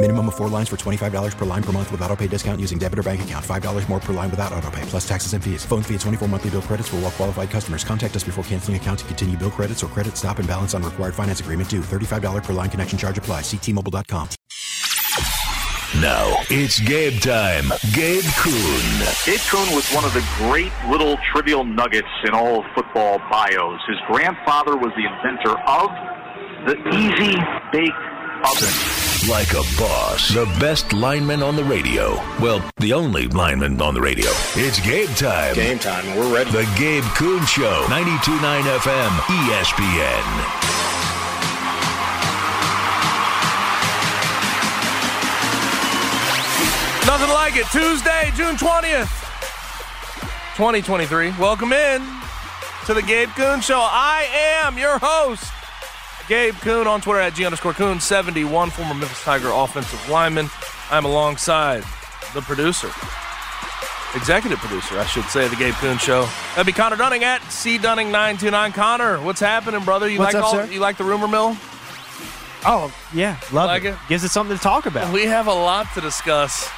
Minimum 0.00 0.28
of 0.28 0.36
four 0.36 0.48
lines 0.48 0.68
for 0.68 0.76
$25 0.76 1.36
per 1.36 1.44
line 1.44 1.62
per 1.62 1.72
month 1.72 1.90
with 1.90 2.00
auto 2.02 2.14
pay 2.14 2.28
discount 2.28 2.60
using 2.60 2.78
debit 2.78 3.00
or 3.00 3.02
bank 3.02 3.22
account. 3.22 3.44
$5 3.44 3.88
more 3.88 3.98
per 3.98 4.12
line 4.12 4.30
without 4.30 4.52
auto 4.52 4.70
pay, 4.70 4.82
plus 4.82 5.06
taxes 5.08 5.32
and 5.32 5.42
fees. 5.42 5.64
Phone 5.64 5.82
fee 5.82 5.94
at 5.96 6.00
24 6.02 6.28
monthly 6.28 6.50
bill 6.50 6.62
credits 6.62 6.88
for 6.88 6.96
all 6.96 7.02
well 7.02 7.10
qualified 7.10 7.50
customers. 7.50 7.82
Contact 7.82 8.14
us 8.14 8.22
before 8.22 8.44
canceling 8.44 8.76
account 8.76 9.00
to 9.00 9.04
continue 9.06 9.36
bill 9.36 9.50
credits 9.50 9.82
or 9.82 9.88
credit 9.88 10.16
stop 10.16 10.38
and 10.38 10.46
balance 10.46 10.72
on 10.72 10.84
required 10.84 11.16
finance 11.16 11.40
agreement 11.40 11.68
due. 11.68 11.80
$35 11.80 12.44
per 12.44 12.52
line 12.52 12.70
connection 12.70 12.96
charge 12.96 13.18
apply. 13.18 13.40
Ctmobile.com. 13.40 14.28
Now 16.00 16.36
it's 16.48 16.78
Gabe 16.78 17.20
time. 17.20 17.64
Gabe 17.92 18.22
Kuhn. 18.38 18.86
Gabe 19.26 19.40
Kuhn 19.50 19.74
was 19.74 19.90
one 19.90 20.04
of 20.04 20.14
the 20.14 20.24
great 20.36 20.70
little 20.88 21.18
trivial 21.32 21.64
nuggets 21.64 22.06
in 22.24 22.34
all 22.34 22.60
of 22.60 22.66
football 22.76 23.18
bios. 23.30 23.80
His 23.88 23.98
grandfather 24.06 24.76
was 24.76 24.92
the 24.94 25.10
inventor 25.10 25.58
of 25.66 25.90
the 26.66 26.76
easy 26.94 27.34
bake 27.72 27.90
oven. 28.44 29.07
Like 29.26 29.52
a 29.52 29.62
boss. 29.76 30.28
The 30.28 30.46
best 30.60 30.92
lineman 30.92 31.42
on 31.42 31.56
the 31.56 31.64
radio. 31.64 32.14
Well, 32.40 32.62
the 32.76 32.92
only 32.92 33.26
lineman 33.26 33.80
on 33.82 33.92
the 33.94 34.00
radio. 34.00 34.30
It's 34.54 34.78
Gabe 34.80 35.08
time. 35.16 35.54
Game 35.54 35.78
time. 35.78 36.06
We're 36.16 36.32
ready. 36.32 36.50
The 36.50 36.68
Gabe 36.78 37.02
Kuhn 37.16 37.44
Show. 37.46 37.84
92.9 37.88 38.62
FM. 38.78 39.10
ESPN. 39.10 40.68
Nothing 47.06 47.30
like 47.30 47.56
it. 47.56 47.66
Tuesday, 47.72 48.30
June 48.36 48.56
20th, 48.56 49.08
2023. 50.56 51.32
Welcome 51.40 51.72
in 51.72 52.06
to 52.86 52.94
the 52.94 53.02
Gabe 53.02 53.30
Kuhn 53.30 53.60
Show. 53.60 53.80
I 53.80 54.28
am 54.62 54.78
your 54.78 54.98
host, 54.98 55.50
Gabe 56.28 56.54
Kuhn, 56.56 56.86
on 56.86 57.00
Twitter 57.00 57.20
at 57.20 57.34
G 57.34 57.44
underscore 57.46 57.72
Kuhn 57.72 58.00
71, 58.00 58.70
former 58.70 58.94
Memphis 58.94 59.22
Tiger 59.24 59.48
offensive 59.50 60.08
lineman. 60.10 60.50
I'm 60.90 61.04
alongside 61.06 61.82
the 62.34 62.42
producer, 62.42 62.88
executive 64.14 64.58
producer, 64.58 64.98
I 64.98 65.06
should 65.06 65.24
say, 65.24 65.44
of 65.46 65.50
the 65.50 65.56
Gabe 65.56 65.74
Kuhn 65.74 65.96
Show. 65.98 66.28
That'd 66.54 66.66
be 66.66 66.72
Connor 66.72 66.96
Dunning 66.96 67.24
at 67.24 67.42
C 67.50 67.78
Dunning 67.78 68.08
929. 68.12 68.72
Connor, 68.72 69.20
what's 69.22 69.40
happening, 69.40 69.82
brother? 69.84 70.08
You 70.08 70.18
What's 70.18 70.34
like 70.34 70.42
up, 70.42 70.48
all, 70.54 70.66
sir? 70.66 70.66
you 70.72 70.80
like 70.80 70.98
the 70.98 71.04
rumor 71.04 71.28
mill? 71.28 71.56
Oh, 72.66 72.92
yeah. 73.14 73.36
Love 73.52 73.68
Like 73.68 73.84
it. 73.84 73.88
it? 73.94 73.98
Gives 74.08 74.24
us 74.24 74.32
something 74.32 74.56
to 74.56 74.62
talk 74.62 74.84
about. 74.86 75.12
We 75.14 75.24
have 75.26 75.46
a 75.46 75.52
lot 75.54 75.86
to 75.94 76.00
discuss 76.02 76.68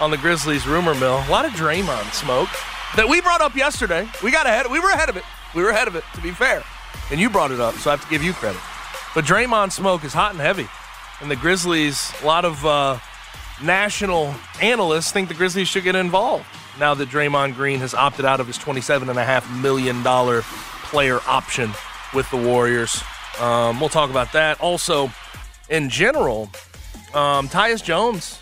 on 0.00 0.10
the 0.10 0.16
Grizzlies 0.18 0.66
rumor 0.66 0.94
mill. 0.94 1.22
A 1.26 1.30
lot 1.30 1.44
of 1.46 1.52
Draymond 1.52 2.12
smoke 2.12 2.48
that 2.96 3.08
we 3.08 3.20
brought 3.20 3.40
up 3.40 3.54
yesterday. 3.54 4.08
We 4.22 4.30
got 4.30 4.46
ahead. 4.46 4.66
We 4.70 4.80
were 4.80 4.90
ahead 4.90 5.08
of 5.08 5.16
it. 5.16 5.24
We 5.54 5.62
were 5.62 5.70
ahead 5.70 5.88
of 5.88 5.94
it. 5.96 6.04
To 6.16 6.20
be 6.20 6.32
fair, 6.32 6.62
and 7.10 7.18
you 7.20 7.30
brought 7.30 7.50
it 7.52 7.60
up, 7.60 7.74
so 7.76 7.90
I 7.90 7.92
have 7.96 8.04
to 8.04 8.10
give 8.10 8.22
you 8.22 8.32
credit. 8.32 8.60
But 9.14 9.24
Draymond 9.24 9.72
smoke 9.72 10.04
is 10.04 10.12
hot 10.12 10.32
and 10.32 10.40
heavy, 10.40 10.68
and 11.20 11.30
the 11.30 11.36
Grizzlies. 11.36 12.12
A 12.22 12.26
lot 12.26 12.44
of 12.44 12.64
uh, 12.64 12.98
national 13.62 14.34
analysts 14.62 15.10
think 15.10 15.28
the 15.28 15.34
Grizzlies 15.34 15.68
should 15.68 15.84
get 15.84 15.96
involved 15.96 16.44
now 16.78 16.94
that 16.94 17.08
Draymond 17.08 17.56
Green 17.56 17.80
has 17.80 17.92
opted 17.92 18.24
out 18.24 18.40
of 18.40 18.46
his 18.46 18.56
twenty-seven 18.56 19.08
and 19.08 19.18
a 19.18 19.24
half 19.24 19.50
million 19.60 20.02
dollar 20.02 20.42
player 20.84 21.18
option 21.26 21.72
with 22.14 22.30
the 22.30 22.36
Warriors. 22.36 23.02
Um, 23.40 23.80
we'll 23.80 23.88
talk 23.88 24.10
about 24.10 24.32
that. 24.32 24.60
Also, 24.60 25.10
in 25.68 25.88
general, 25.88 26.50
um, 27.12 27.48
Tyus 27.48 27.82
Jones 27.82 28.40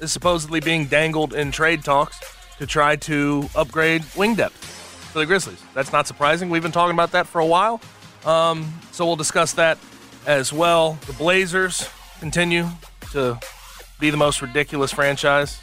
is 0.00 0.12
supposedly 0.12 0.60
being 0.60 0.86
dangled 0.86 1.34
in 1.34 1.50
trade 1.50 1.82
talks 1.84 2.20
to 2.58 2.66
try 2.66 2.94
to 2.96 3.48
upgrade 3.56 4.04
wing 4.16 4.34
depth 4.36 4.56
for 5.12 5.18
the 5.18 5.26
Grizzlies. 5.26 5.62
That's 5.74 5.92
not 5.92 6.06
surprising. 6.06 6.50
We've 6.50 6.62
been 6.62 6.72
talking 6.72 6.94
about 6.94 7.12
that 7.12 7.26
for 7.26 7.40
a 7.40 7.46
while. 7.46 7.80
Um, 8.24 8.72
so 8.92 9.06
we'll 9.06 9.16
discuss 9.16 9.52
that 9.54 9.78
as 10.26 10.52
well. 10.52 10.98
The 11.06 11.12
Blazers 11.14 11.88
continue 12.20 12.68
to 13.12 13.38
be 14.00 14.10
the 14.10 14.16
most 14.16 14.42
ridiculous 14.42 14.92
franchise 14.92 15.60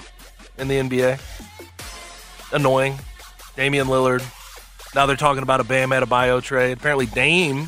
in 0.58 0.68
the 0.68 0.76
NBA. 0.76 1.20
Annoying. 2.52 2.98
Damian 3.56 3.88
Lillard. 3.88 4.24
Now 4.94 5.06
they're 5.06 5.16
talking 5.16 5.44
about 5.44 5.60
a 5.60 5.64
Bam 5.64 5.90
Adebayo 5.90 6.42
trade. 6.42 6.78
Apparently 6.78 7.06
Dame 7.06 7.68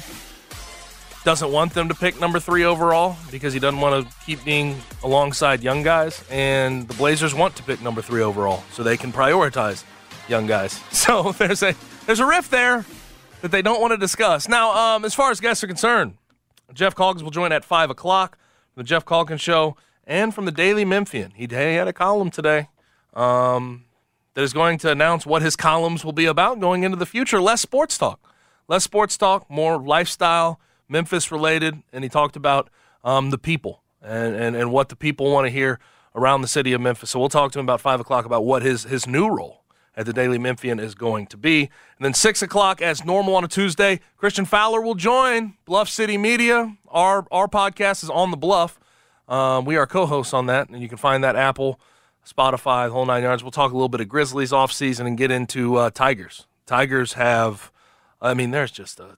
doesn't 1.24 1.52
want 1.52 1.74
them 1.74 1.90
to 1.90 1.94
pick 1.94 2.20
number 2.22 2.40
three 2.40 2.64
overall 2.64 3.18
because 3.32 3.52
he 3.54 3.60
doesn't 3.60 3.82
want 3.82 4.08
to 4.08 4.16
keep 4.26 4.44
being 4.46 4.80
alongside 5.04 5.62
young 5.62 5.84
guys. 5.84 6.24
And 6.32 6.88
the 6.88 6.94
Blazers 6.94 7.34
want 7.34 7.56
to 7.58 7.64
pick 7.64 7.82
number 7.82 8.02
three 8.02 8.22
overall 8.22 8.64
so 8.72 8.82
they 8.82 8.96
can 8.96 9.12
prioritize 9.12 9.84
young 10.30 10.48
guys. 10.48 10.82
So 10.92 11.34
there's 11.34 11.64
a 11.64 11.76
there's 12.06 12.20
a 12.20 12.26
rift 12.26 12.50
there 12.52 12.86
that 13.42 13.52
they 13.52 13.62
don't 13.62 13.82
want 13.82 13.92
to 13.92 13.98
discuss. 13.98 14.48
Now, 14.48 14.96
um, 14.96 15.06
as 15.06 15.14
far 15.14 15.32
as 15.32 15.40
guests 15.40 15.64
are 15.64 15.68
concerned, 15.68 16.18
Jeff 16.74 16.96
Calkins 16.96 17.24
will 17.24 17.32
join 17.32 17.52
at 17.52 17.64
five 17.64 17.90
o'clock. 17.90 18.38
from 18.74 18.84
The 18.84 18.88
Jeff 18.88 19.06
Calkins 19.06 19.42
Show 19.42 19.78
and 20.06 20.34
from 20.34 20.46
the 20.46 20.52
Daily 20.52 20.86
Memphian. 20.86 21.32
He, 21.36 21.48
had 21.52 21.88
a 21.88 21.94
column 21.94 22.32
today 22.32 22.70
um, 23.14 23.86
that 24.34 24.42
is 24.42 24.54
going 24.54 24.78
to 24.80 24.92
announce 24.92 25.26
what 25.26 25.42
his 25.42 25.56
columns 25.56 26.04
will 26.04 26.14
be 26.14 26.26
about 26.26 26.60
going 26.60 26.84
into 26.84 26.98
the 26.98 27.06
future. 27.06 27.42
Less 27.42 27.62
sports 27.62 27.98
talk, 27.98 28.20
less 28.68 28.84
sports 28.84 29.18
talk, 29.18 29.50
more 29.50 29.78
lifestyle, 29.78 30.60
Memphis 30.88 31.32
related, 31.32 31.84
and 31.92 32.04
he 32.04 32.10
talked 32.10 32.36
about 32.36 32.70
um, 33.04 33.30
the 33.30 33.38
people 33.38 33.84
and, 34.02 34.36
and, 34.36 34.56
and 34.56 34.72
what 34.72 34.90
the 34.90 34.96
people 34.96 35.32
want 35.32 35.46
to 35.46 35.52
hear 35.52 35.80
around 36.16 36.42
the 36.42 36.48
city 36.48 36.74
of 36.74 36.82
Memphis. 36.82 37.12
So 37.12 37.20
we'll 37.20 37.30
talk 37.30 37.52
to 37.52 37.60
him 37.60 37.66
about 37.66 37.82
five 37.82 38.00
o'clock 38.00 38.26
about 38.26 38.44
what 38.44 38.64
his 38.64 38.84
his 38.84 39.06
new 39.06 39.30
role 39.30 39.64
at 39.98 40.06
the 40.06 40.14
Daily 40.14 40.38
Memphian 40.38 40.80
is 40.80 40.96
going 40.96 41.26
to 41.28 41.38
be. 41.38 41.62
And 41.62 42.06
then 42.06 42.14
six 42.14 42.42
o'clock, 42.42 42.82
as 42.82 43.04
normal 43.04 43.36
on 43.36 43.44
a 43.44 43.48
Tuesday, 43.48 44.00
Christian 44.16 44.46
Fowler 44.46 44.80
will 44.80 44.96
join 44.96 45.56
Bluff 45.66 45.90
City 45.90 46.18
Media. 46.18 46.78
Our 46.88 47.26
our 47.32 47.48
podcast 47.48 48.04
is 48.04 48.10
on 48.10 48.32
the 48.32 48.38
Bluff. 48.38 48.80
Um, 49.28 49.66
we 49.66 49.76
are 49.76 49.86
co-hosts 49.86 50.34
on 50.34 50.46
that, 50.46 50.70
and 50.70 50.82
you 50.82 50.88
can 50.88 50.98
find 50.98 51.22
that 51.24 51.36
Apple, 51.36 51.82
Spotify, 52.26 52.88
the 52.88 52.94
whole 52.94 53.06
nine 53.06 53.24
yards. 53.24 53.44
We'll 53.44 53.52
talk 53.52 53.72
a 53.72 53.76
little 53.76 53.90
bit 53.90 54.00
of 54.00 54.08
Grizzlies 54.08 54.54
off 54.54 54.72
season 54.72 55.06
and 55.06 55.18
get 55.18 55.32
into 55.32 55.76
uh, 55.76 55.90
Tigers. 55.90 56.48
Tigers 56.66 57.14
have, 57.14 57.72
I 58.22 58.34
mean, 58.34 58.52
there's 58.52 58.72
just 58.72 59.00
a 59.00 59.18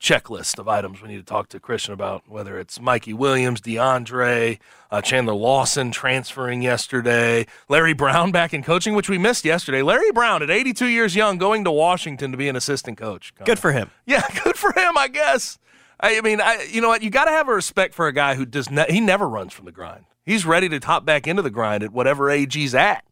checklist 0.00 0.58
of 0.58 0.66
items 0.66 1.02
we 1.02 1.08
need 1.08 1.18
to 1.18 1.22
talk 1.22 1.48
to 1.50 1.60
Christian 1.60 1.92
about, 1.92 2.22
whether 2.26 2.58
it's 2.58 2.80
Mikey 2.80 3.12
Williams, 3.12 3.60
DeAndre, 3.60 4.58
uh, 4.90 5.02
Chandler 5.02 5.34
Lawson 5.34 5.92
transferring 5.92 6.62
yesterday, 6.62 7.46
Larry 7.68 7.92
Brown 7.92 8.32
back 8.32 8.54
in 8.54 8.62
coaching, 8.62 8.94
which 8.94 9.10
we 9.10 9.18
missed 9.18 9.44
yesterday. 9.44 9.82
Larry 9.82 10.10
Brown, 10.10 10.42
at 10.42 10.50
82 10.50 10.86
years 10.86 11.14
young, 11.14 11.36
going 11.36 11.64
to 11.64 11.70
Washington 11.70 12.32
to 12.32 12.38
be 12.38 12.48
an 12.48 12.56
assistant 12.56 12.96
coach. 12.96 13.34
Good 13.44 13.58
for 13.58 13.72
him. 13.72 13.90
Yeah, 14.06 14.26
good 14.44 14.56
for 14.56 14.72
him, 14.72 14.96
I 14.96 15.08
guess. 15.08 15.58
I, 16.00 16.20
mean, 16.22 16.40
I, 16.40 16.66
you 16.70 16.80
know 16.80 16.88
what? 16.88 17.02
You 17.02 17.10
got 17.10 17.26
to 17.26 17.30
have 17.30 17.48
a 17.48 17.54
respect 17.54 17.94
for 17.94 18.06
a 18.06 18.12
guy 18.12 18.34
who 18.34 18.46
does 18.46 18.70
ne- 18.70 18.90
he 18.90 19.00
never 19.00 19.28
runs 19.28 19.52
from 19.52 19.66
the 19.66 19.72
grind. 19.72 20.06
He's 20.24 20.46
ready 20.46 20.68
to 20.70 20.78
hop 20.78 21.04
back 21.04 21.26
into 21.26 21.42
the 21.42 21.50
grind 21.50 21.82
at 21.82 21.92
whatever 21.92 22.30
age 22.30 22.54
he's 22.54 22.74
at. 22.74 23.04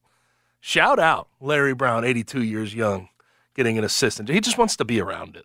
Shout 0.61 0.99
out 0.99 1.29
Larry 1.41 1.75
Brown, 1.75 2.05
82 2.05 2.43
years 2.43 2.75
young, 2.75 3.11
getting 3.55 3.77
an 3.77 3.85
assistant. 3.85 4.31
He 4.31 4.41
just 4.41 4.57
wants 4.57 4.75
to 4.77 4.85
be 4.85 5.01
around 5.01 5.37
it. 5.37 5.45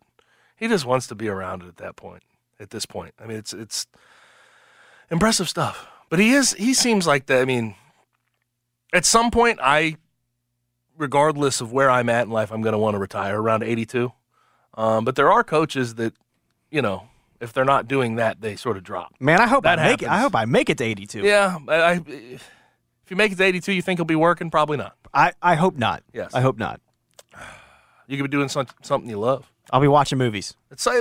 He 0.64 0.70
just 0.70 0.86
wants 0.86 1.08
to 1.08 1.16
be 1.16 1.28
around 1.28 1.62
it 1.62 1.68
at 1.68 1.76
that 1.76 1.98
point. 1.98 2.24
At 2.58 2.70
this 2.70 2.86
point, 2.86 3.14
I 3.22 3.26
mean, 3.26 3.36
it's 3.36 3.52
it's 3.52 3.86
impressive 5.12 5.50
stuff. 5.50 5.90
But 6.10 6.20
he 6.20 6.32
is 6.32 6.54
he 6.54 6.74
seems 6.74 7.06
like 7.06 7.26
that. 7.26 7.42
I 7.42 7.44
mean, 7.44 7.76
at 8.94 9.04
some 9.04 9.30
point, 9.30 9.60
I, 9.62 9.98
regardless 10.98 11.60
of 11.60 11.74
where 11.74 11.90
I'm 11.90 12.08
at 12.08 12.28
in 12.28 12.32
life, 12.32 12.50
I'm 12.50 12.62
going 12.62 12.72
to 12.72 12.78
want 12.78 12.94
to 12.94 13.00
retire 13.00 13.42
around 13.42 13.64
82. 13.64 14.14
Um, 14.76 15.04
but 15.04 15.18
there 15.18 15.30
are 15.30 15.44
coaches 15.44 15.96
that, 15.96 16.14
you 16.72 16.82
know, 16.82 17.10
if 17.42 17.52
they're 17.52 17.66
not 17.66 17.90
doing 17.90 18.16
that, 18.16 18.40
they 18.40 18.56
sort 18.56 18.78
of 18.78 18.84
drop. 18.84 19.16
Man, 19.20 19.42
I 19.42 19.48
hope 19.48 19.66
That 19.66 19.80
I 19.80 19.90
make 19.90 20.02
it. 20.02 20.08
I 20.08 20.20
hope 20.20 20.34
I 20.34 20.46
make 20.46 20.70
it 20.70 20.78
to 20.78 20.86
82. 20.86 21.24
Yeah, 21.24 21.58
I, 21.68 21.76
I, 21.76 21.92
if 22.08 22.50
you 23.10 23.18
make 23.18 23.34
it 23.34 23.38
to 23.38 23.44
82, 23.44 23.74
you 23.74 23.82
think 23.82 24.00
he'll 24.00 24.06
be 24.06 24.16
working? 24.16 24.50
Probably 24.50 24.78
not. 24.78 24.96
I, 25.14 25.34
I 25.42 25.56
hope 25.56 25.76
not. 25.76 26.04
Yes. 26.14 26.34
I 26.34 26.40
hope 26.40 26.58
not. 26.58 26.80
You 28.08 28.16
could 28.16 28.32
be 28.32 28.38
doing 28.38 28.48
some, 28.48 28.68
something 28.82 29.10
you 29.10 29.20
love. 29.20 29.53
I'll 29.72 29.82
be 29.82 29.88
watching 29.88 30.18
movies. 30.18 30.56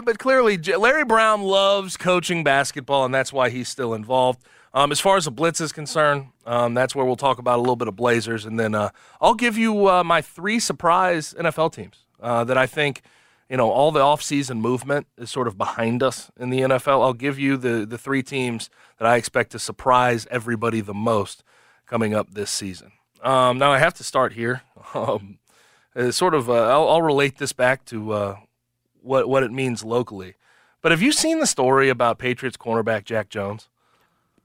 But 0.05 0.19
clearly, 0.19 0.57
Larry 0.57 1.05
Brown 1.05 1.43
loves 1.43 1.97
coaching 1.97 2.45
basketball, 2.45 3.05
and 3.05 3.15
that's 3.15 3.33
why 3.33 3.51
he's 3.51 3.69
still 3.69 3.95
involved. 3.95 4.41
Um, 4.75 4.91
as 4.91 5.01
far 5.01 5.17
as 5.17 5.27
the 5.27 5.31
blitz 5.31 5.61
is 5.61 5.73
concerned, 5.73 6.29
um, 6.47 6.73
that's 6.73 6.95
where 6.95 7.05
we'll 7.05 7.17
talk 7.17 7.39
about 7.39 7.59
a 7.59 7.61
little 7.61 7.77
bit 7.77 7.89
of 7.89 7.97
Blazers, 7.97 8.47
and 8.47 8.59
then 8.59 8.75
uh, 8.75 8.91
I'll 9.21 9.35
give 9.35 9.59
you 9.59 9.89
uh, 9.89 10.05
my 10.05 10.23
three 10.23 10.59
surprise 10.59 11.35
NFL 11.39 11.75
teams 11.75 12.05
uh, 12.21 12.45
that 12.45 12.57
I 12.57 12.67
think, 12.67 13.03
you 13.51 13.59
know, 13.59 13.71
all 13.71 13.91
the 13.91 14.01
offseason 14.01 14.61
movement 14.61 15.07
is 15.19 15.31
sort 15.31 15.47
of 15.47 15.59
behind 15.59 16.03
us 16.03 16.31
in 16.39 16.49
the 16.49 16.61
NFL. 16.61 17.03
I'll 17.03 17.13
give 17.13 17.39
you 17.39 17.59
the 17.59 17.85
the 17.85 17.99
three 17.99 18.23
teams 18.23 18.71
that 18.99 19.07
I 19.07 19.17
expect 19.17 19.53
to 19.53 19.59
surprise 19.59 20.27
everybody 20.31 20.81
the 20.81 20.95
most 20.95 21.45
coming 21.87 22.15
up 22.15 22.33
this 22.33 22.51
season. 22.51 22.93
Um, 23.23 23.59
now 23.59 23.73
I 23.73 23.79
have 23.79 23.95
to 23.95 24.05
start 24.05 24.33
here. 24.35 24.63
Um, 24.95 25.39
sort 26.11 26.35
of, 26.35 26.51
uh, 26.51 26.69
I'll, 26.69 26.89
I'll 26.89 27.03
relate 27.03 27.39
this 27.39 27.53
back 27.53 27.85
to 27.87 28.13
uh, 28.13 28.37
what 29.03 29.29
what 29.29 29.43
it 29.43 29.53
means 29.53 29.85
locally. 29.85 30.35
But 30.81 30.93
have 30.93 31.03
you 31.03 31.13
seen 31.13 31.39
the 31.39 31.47
story 31.47 31.89
about 31.89 32.19
Patriots 32.19 32.57
cornerback 32.57 33.05
Jack 33.05 33.29
Jones? 33.29 33.69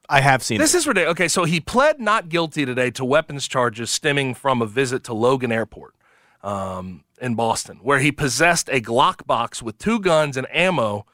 I 0.10 0.22
have 0.22 0.42
seen 0.44 0.58
This 0.60 0.74
it. 0.74 0.78
is 0.80 0.88
ridiculous. 0.88 1.12
Okay, 1.12 1.28
so 1.28 1.44
he 1.44 1.60
pled 1.60 2.00
not 2.00 2.30
guilty 2.30 2.66
today 2.66 2.92
to 2.92 3.04
weapons 3.04 3.48
charges 3.48 3.90
stemming 3.92 4.36
from 4.36 4.62
a 4.62 4.66
visit 4.66 5.04
to 5.06 5.14
Logan 5.14 5.52
Airport 5.52 5.96
um, 6.44 7.04
in 7.20 7.36
Boston, 7.36 7.80
where 7.82 8.00
he 8.00 8.12
possessed 8.12 8.70
a 8.70 8.80
Glock 8.80 9.26
box 9.28 9.62
with 9.62 9.78
two 9.78 10.00
guns 10.00 10.38
and 10.38 10.48
ammo, 10.50 11.06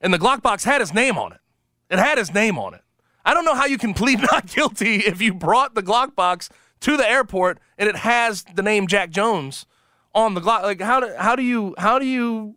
and 0.00 0.12
the 0.12 0.18
Glock 0.18 0.42
box 0.42 0.64
had 0.64 0.80
his 0.80 0.92
name 0.92 1.16
on 1.16 1.32
it. 1.32 1.38
It 1.90 1.98
had 1.98 2.18
his 2.18 2.32
name 2.34 2.58
on 2.58 2.74
it. 2.74 2.80
I 3.24 3.34
don't 3.34 3.44
know 3.44 3.54
how 3.54 3.66
you 3.66 3.78
can 3.78 3.94
plead 3.94 4.20
not 4.32 4.46
guilty 4.46 4.96
if 4.96 5.20
you 5.22 5.32
brought 5.32 5.74
the 5.74 5.82
Glock 5.82 6.16
box 6.16 6.48
to 6.80 6.96
the 6.96 7.08
airport 7.08 7.60
and 7.78 7.88
it 7.88 7.96
has 7.96 8.42
the 8.54 8.62
name 8.62 8.88
Jack 8.88 9.10
Jones 9.10 9.66
on 10.14 10.34
the 10.34 10.40
Glock. 10.40 10.62
Like 10.62 10.80
how 10.80 11.00
do 11.00 11.12
how 11.18 11.36
do 11.36 11.42
you 11.42 11.74
how 11.78 11.98
do 11.98 12.06
you 12.06 12.56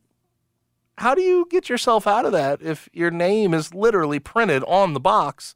how 0.98 1.14
do 1.14 1.22
you 1.22 1.48
get 1.50 1.70
yourself 1.70 2.08
out 2.08 2.26
of 2.26 2.32
that 2.32 2.62
if 2.62 2.90
your 2.94 3.12
name 3.12 3.54
is 3.54 3.74
literally 3.74 4.20
printed 4.20 4.64
on 4.64 4.94
the 4.94 5.00
box 5.00 5.54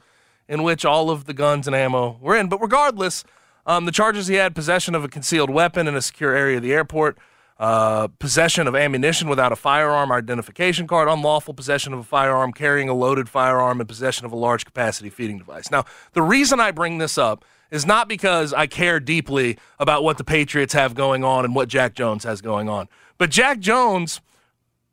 in 0.47 0.63
which 0.63 0.83
all 0.83 1.09
of 1.09 1.25
the 1.25 1.33
guns 1.33 1.67
and 1.67 1.75
ammo 1.75 2.17
were 2.21 2.35
in? 2.35 2.49
But 2.49 2.61
regardless, 2.61 3.23
um, 3.65 3.85
the 3.85 3.91
charges 3.91 4.27
he 4.27 4.35
had 4.35 4.55
possession 4.55 4.95
of 4.95 5.03
a 5.03 5.07
concealed 5.07 5.49
weapon 5.49 5.87
in 5.87 5.95
a 5.95 6.01
secure 6.01 6.35
area 6.35 6.57
of 6.57 6.63
the 6.63 6.73
airport, 6.73 7.17
uh, 7.59 8.07
possession 8.19 8.67
of 8.67 8.75
ammunition 8.75 9.29
without 9.29 9.51
a 9.51 9.55
firearm 9.55 10.11
identification 10.11 10.87
card, 10.87 11.07
unlawful 11.07 11.53
possession 11.53 11.93
of 11.93 11.99
a 11.99 12.03
firearm, 12.03 12.51
carrying 12.51 12.89
a 12.89 12.93
loaded 12.93 13.29
firearm, 13.29 13.79
and 13.79 13.87
possession 13.87 14.25
of 14.25 14.31
a 14.31 14.35
large 14.35 14.65
capacity 14.65 15.09
feeding 15.09 15.37
device. 15.37 15.69
Now, 15.69 15.85
the 16.13 16.21
reason 16.21 16.59
I 16.59 16.71
bring 16.71 16.97
this 16.97 17.17
up 17.17 17.45
is 17.71 17.85
not 17.85 18.07
because 18.07 18.53
I 18.53 18.67
care 18.67 18.99
deeply 18.99 19.57
about 19.79 20.03
what 20.03 20.17
the 20.17 20.23
Patriots 20.23 20.73
have 20.73 20.95
going 20.95 21.23
on 21.23 21.45
and 21.45 21.53
what 21.53 21.69
Jack 21.69 21.93
Jones 21.93 22.23
has 22.23 22.41
going 22.41 22.69
on, 22.69 22.87
but 23.17 23.29
Jack 23.29 23.59
Jones 23.59 24.21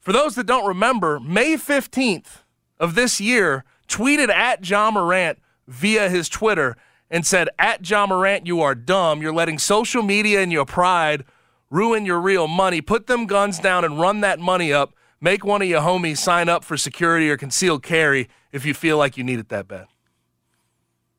for 0.07 0.13
those 0.13 0.37
that 0.37 0.47
don't 0.47 0.69
remember, 0.69 1.19
May 1.19 1.57
15th 1.57 2.45
of 2.79 2.95
this 2.95 3.21
year 3.21 3.65
tweeted 3.89 4.29
at 4.29 4.65
Ja 4.65 4.89
Morant 4.89 5.41
via 5.67 6.09
his 6.09 6.29
Twitter 6.29 6.77
and 7.11 7.27
said, 7.27 7.49
At 7.59 7.91
Ja 7.91 8.07
Morant, 8.07 8.47
you 8.47 8.61
are 8.61 8.77
dumb. 8.77 9.21
You're 9.21 9.35
letting 9.35 9.59
social 9.59 10.05
media 10.05 10.41
and 10.41 10.53
your 10.53 10.65
pride 10.65 11.25
ruin 11.71 12.07
your 12.07 12.21
real 12.21 12.47
money. 12.47 12.81
Put 12.81 13.09
them 13.09 13.27
guns 13.27 13.59
down 13.59 13.85
and 13.85 14.01
run 14.01 14.21
that 14.21 14.39
money 14.39 14.73
up. 14.73 14.95
Make 15.21 15.45
one 15.45 15.61
of 15.61 15.67
your 15.67 15.81
homies 15.81 16.19
sign 16.19 16.49
up 16.49 16.63
for 16.63 16.77
security 16.77 17.29
or 17.29 17.37
concealed 17.37 17.83
carry 17.83 18.29
if 18.53 18.65
you 18.65 18.75
feel 18.75 18.99
like 18.99 19.17
you 19.17 19.25
need 19.25 19.41
it 19.41 19.49
that 19.49 19.67
bad. 19.67 19.87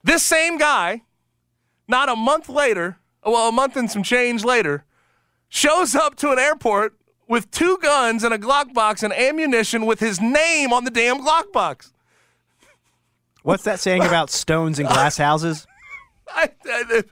This 0.01 0.23
same 0.23 0.57
guy, 0.57 1.01
not 1.87 2.09
a 2.09 2.15
month 2.15 2.49
later, 2.49 2.97
well, 3.25 3.49
a 3.49 3.51
month 3.51 3.75
and 3.75 3.89
some 3.89 4.03
change 4.03 4.43
later, 4.43 4.85
shows 5.49 5.95
up 5.95 6.15
to 6.15 6.31
an 6.31 6.39
airport 6.39 6.93
with 7.27 7.49
two 7.51 7.77
guns 7.81 8.23
and 8.23 8.33
a 8.33 8.37
Glock 8.37 8.73
box 8.73 9.03
and 9.03 9.13
ammunition 9.13 9.85
with 9.85 9.99
his 9.99 10.19
name 10.21 10.71
on 10.73 10.83
the 10.85 10.91
damn 10.91 11.19
Glock 11.19 11.51
box. 11.51 11.91
What's 13.43 13.63
that 13.63 13.79
saying 13.79 14.03
about 14.03 14.29
stones 14.29 14.79
and 14.79 14.87
glass 14.87 15.17
houses? 15.17 15.67
I, 16.29 16.49
I- 16.65 17.03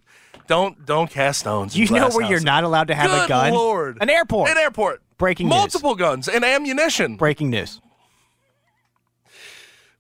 don't 0.48 0.86
don't 0.86 1.10
cast 1.10 1.40
stones. 1.40 1.76
You 1.76 1.90
know 1.90 2.10
where 2.10 2.30
you're 2.30 2.40
not 2.40 2.64
allowed 2.64 2.90
to 2.90 2.96
have 2.96 3.10
Good 3.10 3.26
a 3.26 3.28
gun? 3.28 3.54
Lord. 3.54 3.98
An 4.00 4.10
airport. 4.12 4.50
An 4.52 4.58
airport. 4.58 5.02
Breaking 5.18 5.48
news. 5.48 5.58
Multiple 5.58 5.96
guns 5.96 6.28
and 6.28 6.44
ammunition. 6.46 7.16
Breaking 7.16 7.50
news. 7.50 7.82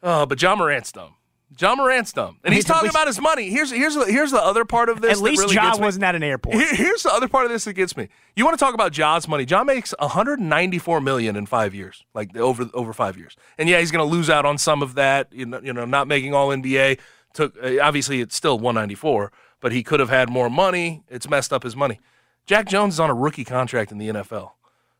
Oh, 0.03 0.25
but 0.25 0.39
Ja 0.39 0.55
Morant's 0.55 0.91
dumb. 0.91 1.15
Ja 1.57 1.75
Morant's 1.75 2.11
dumb, 2.11 2.37
and 2.43 2.53
he's 2.53 2.65
talking 2.65 2.89
about 2.89 3.07
his 3.07 3.19
money. 3.21 3.49
Here's 3.49 3.71
here's 3.71 3.95
the, 3.95 4.05
here's 4.05 4.31
the 4.31 4.41
other 4.43 4.65
part 4.65 4.89
of 4.89 5.01
this. 5.01 5.11
At 5.11 5.17
that 5.17 5.23
least 5.23 5.41
really 5.41 5.55
Ja 5.55 5.77
wasn't 5.77 6.03
at 6.03 6.13
an 6.15 6.23
airport. 6.23 6.55
Here- 6.55 6.75
Here's 6.75 7.03
the 7.03 7.13
other 7.13 7.27
part 7.27 7.45
of 7.45 7.51
this 7.51 7.63
that 7.65 7.73
gets 7.73 7.95
me. 7.95 8.09
You 8.35 8.43
want 8.45 8.57
to 8.57 8.63
talk 8.63 8.73
about 8.73 8.91
Ja's 8.91 9.27
money? 9.27 9.45
Ja 9.45 9.63
makes 9.63 9.93
194 9.99 11.01
million 11.01 11.35
in 11.35 11.45
five 11.45 11.73
years, 11.73 12.03
like 12.13 12.35
over 12.35 12.69
over 12.73 12.93
five 12.93 13.17
years. 13.17 13.35
And 13.57 13.69
yeah, 13.69 13.79
he's 13.79 13.91
going 13.91 14.05
to 14.07 14.11
lose 14.11 14.29
out 14.29 14.45
on 14.45 14.57
some 14.57 14.81
of 14.83 14.95
that. 14.95 15.31
You 15.31 15.45
know, 15.45 15.59
you 15.63 15.71
know, 15.73 15.85
not 15.85 16.07
making 16.07 16.33
All 16.33 16.49
NBA. 16.49 16.99
Took 17.33 17.55
uh, 17.63 17.77
obviously 17.81 18.21
it's 18.21 18.35
still 18.35 18.57
194, 18.59 19.31
but 19.59 19.71
he 19.71 19.83
could 19.83 19.99
have 19.99 20.09
had 20.09 20.29
more 20.29 20.49
money. 20.49 21.03
It's 21.09 21.29
messed 21.29 21.51
up 21.53 21.63
his 21.63 21.75
money. 21.75 21.99
Jack 22.45 22.67
Jones 22.67 22.93
is 22.95 22.99
on 22.99 23.09
a 23.09 23.13
rookie 23.13 23.43
contract 23.43 23.91
in 23.91 23.97
the 23.97 24.07
NFL. 24.09 24.51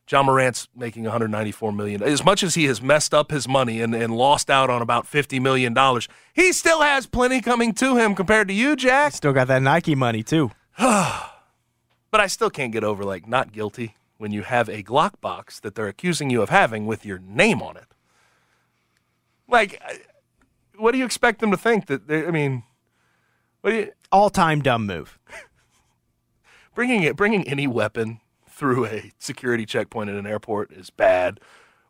Ja 0.08 0.22
Morant's 0.22 0.68
making 0.76 1.02
194 1.02 1.72
million. 1.72 2.02
As 2.02 2.24
much 2.24 2.42
as 2.42 2.54
he 2.54 2.64
has 2.66 2.80
messed 2.80 3.12
up 3.12 3.30
his 3.30 3.48
money 3.48 3.80
and, 3.80 3.94
and 3.94 4.16
lost 4.16 4.48
out 4.50 4.70
on 4.70 4.80
about 4.82 5.06
50 5.06 5.40
million 5.40 5.74
dollars, 5.74 6.08
he 6.32 6.52
still 6.52 6.80
has 6.80 7.06
plenty 7.06 7.40
coming 7.40 7.72
to 7.74 7.96
him 7.96 8.14
compared 8.14 8.48
to 8.48 8.54
you, 8.54 8.76
Jack. 8.76 9.14
Still 9.14 9.32
got 9.32 9.48
that 9.48 9.62
Nike 9.62 9.94
money 9.94 10.22
too. 10.22 10.50
But 12.08 12.20
I 12.22 12.28
still 12.28 12.48
can't 12.50 12.72
get 12.72 12.84
over 12.84 13.04
like 13.04 13.28
not 13.28 13.52
guilty 13.52 13.96
when 14.16 14.32
you 14.32 14.42
have 14.42 14.70
a 14.70 14.82
Glock 14.82 15.20
box 15.20 15.60
that 15.60 15.74
they're 15.74 15.88
accusing 15.88 16.30
you 16.30 16.40
of 16.40 16.48
having 16.48 16.86
with 16.86 17.04
your 17.04 17.18
name 17.18 17.60
on 17.60 17.76
it. 17.76 17.84
Like, 19.48 19.82
what 20.76 20.92
do 20.92 20.98
you 20.98 21.04
expect 21.04 21.40
them 21.40 21.50
to 21.50 21.56
think? 21.56 21.86
That 21.86 22.08
they, 22.08 22.26
I 22.26 22.30
mean, 22.30 22.62
what 23.60 23.70
do 23.70 23.76
you 23.76 23.92
All 24.10 24.30
time 24.30 24.62
dumb 24.62 24.86
move. 24.86 25.18
bringing 26.74 27.02
it 27.02 27.16
bringing 27.16 27.46
any 27.46 27.66
weapon 27.66 28.20
through 28.56 28.86
a 28.86 29.12
security 29.18 29.66
checkpoint 29.66 30.08
at 30.08 30.16
an 30.16 30.26
airport 30.26 30.72
is 30.72 30.88
bad. 30.88 31.38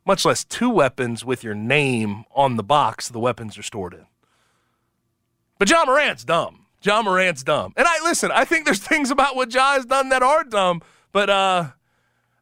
Much 0.04 0.24
less 0.24 0.44
two 0.44 0.68
weapons 0.68 1.24
with 1.24 1.44
your 1.44 1.54
name 1.54 2.24
on 2.34 2.56
the 2.56 2.62
box 2.64 3.08
the 3.08 3.20
weapons 3.20 3.56
are 3.56 3.62
stored 3.62 3.94
in. 3.94 4.06
But 5.60 5.70
Ja 5.70 5.84
Morant's 5.84 6.24
dumb. 6.24 6.66
Ja 6.82 7.02
Morant's 7.02 7.44
dumb. 7.44 7.72
And 7.76 7.86
I 7.88 8.02
listen, 8.02 8.32
I 8.32 8.44
think 8.44 8.64
there's 8.64 8.80
things 8.86 9.12
about 9.12 9.36
what 9.36 9.54
Ja 9.54 9.74
has 9.74 9.86
done 9.86 10.08
that 10.08 10.24
are 10.24 10.42
dumb, 10.42 10.82
but 11.12 11.30
uh 11.30 11.70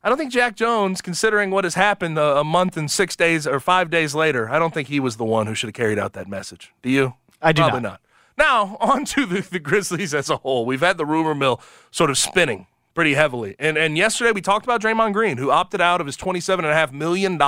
I 0.03 0.09
don't 0.11 0.19
think 0.19 0.32
Jack 0.32 0.55
Jones, 0.55 1.00
considering 1.00 1.50
what 1.50 1.65
has 1.65 1.75
happened 1.76 2.19
a, 2.19 2.38
a 2.38 2.44
month 2.44 2.76
and 2.76 2.91
six 2.91 3.16
days 3.16 3.47
or 3.47 3.59
five 3.59 3.88
days 3.88 4.14
later, 4.14 4.50
I 4.50 4.59
don't 4.59 4.75
think 4.75 4.88
he 4.88 5.00
was 5.00 5.16
the 5.16 5.25
one 5.25 5.47
who 5.47 5.54
should 5.54 5.69
have 5.69 5.75
carried 5.75 5.99
out 5.99 6.12
that 6.12 6.28
message. 6.28 6.75
Do 6.83 6.90
you? 6.90 7.14
I 7.40 7.52
do 7.52 7.62
Probably 7.62 7.81
not. 7.81 7.88
not. 7.88 8.00
Now, 8.37 8.76
on 8.81 9.07
to 9.07 9.25
the, 9.25 9.40
the 9.40 9.59
Grizzlies 9.59 10.12
as 10.12 10.28
a 10.28 10.37
whole. 10.37 10.66
We've 10.66 10.81
had 10.81 10.99
the 10.99 11.07
rumor 11.07 11.35
mill 11.35 11.62
sort 11.90 12.11
of 12.11 12.19
spinning 12.19 12.66
pretty 12.94 13.14
heavily. 13.14 13.56
And 13.58 13.76
and 13.76 13.98
yesterday 13.98 14.32
we 14.32 14.40
talked 14.40 14.64
about 14.64 14.80
Draymond 14.80 15.12
Green, 15.12 15.36
who 15.36 15.50
opted 15.50 15.80
out 15.80 16.00
of 16.00 16.06
his 16.06 16.16
$27.5 16.16 16.92
million 16.92 17.38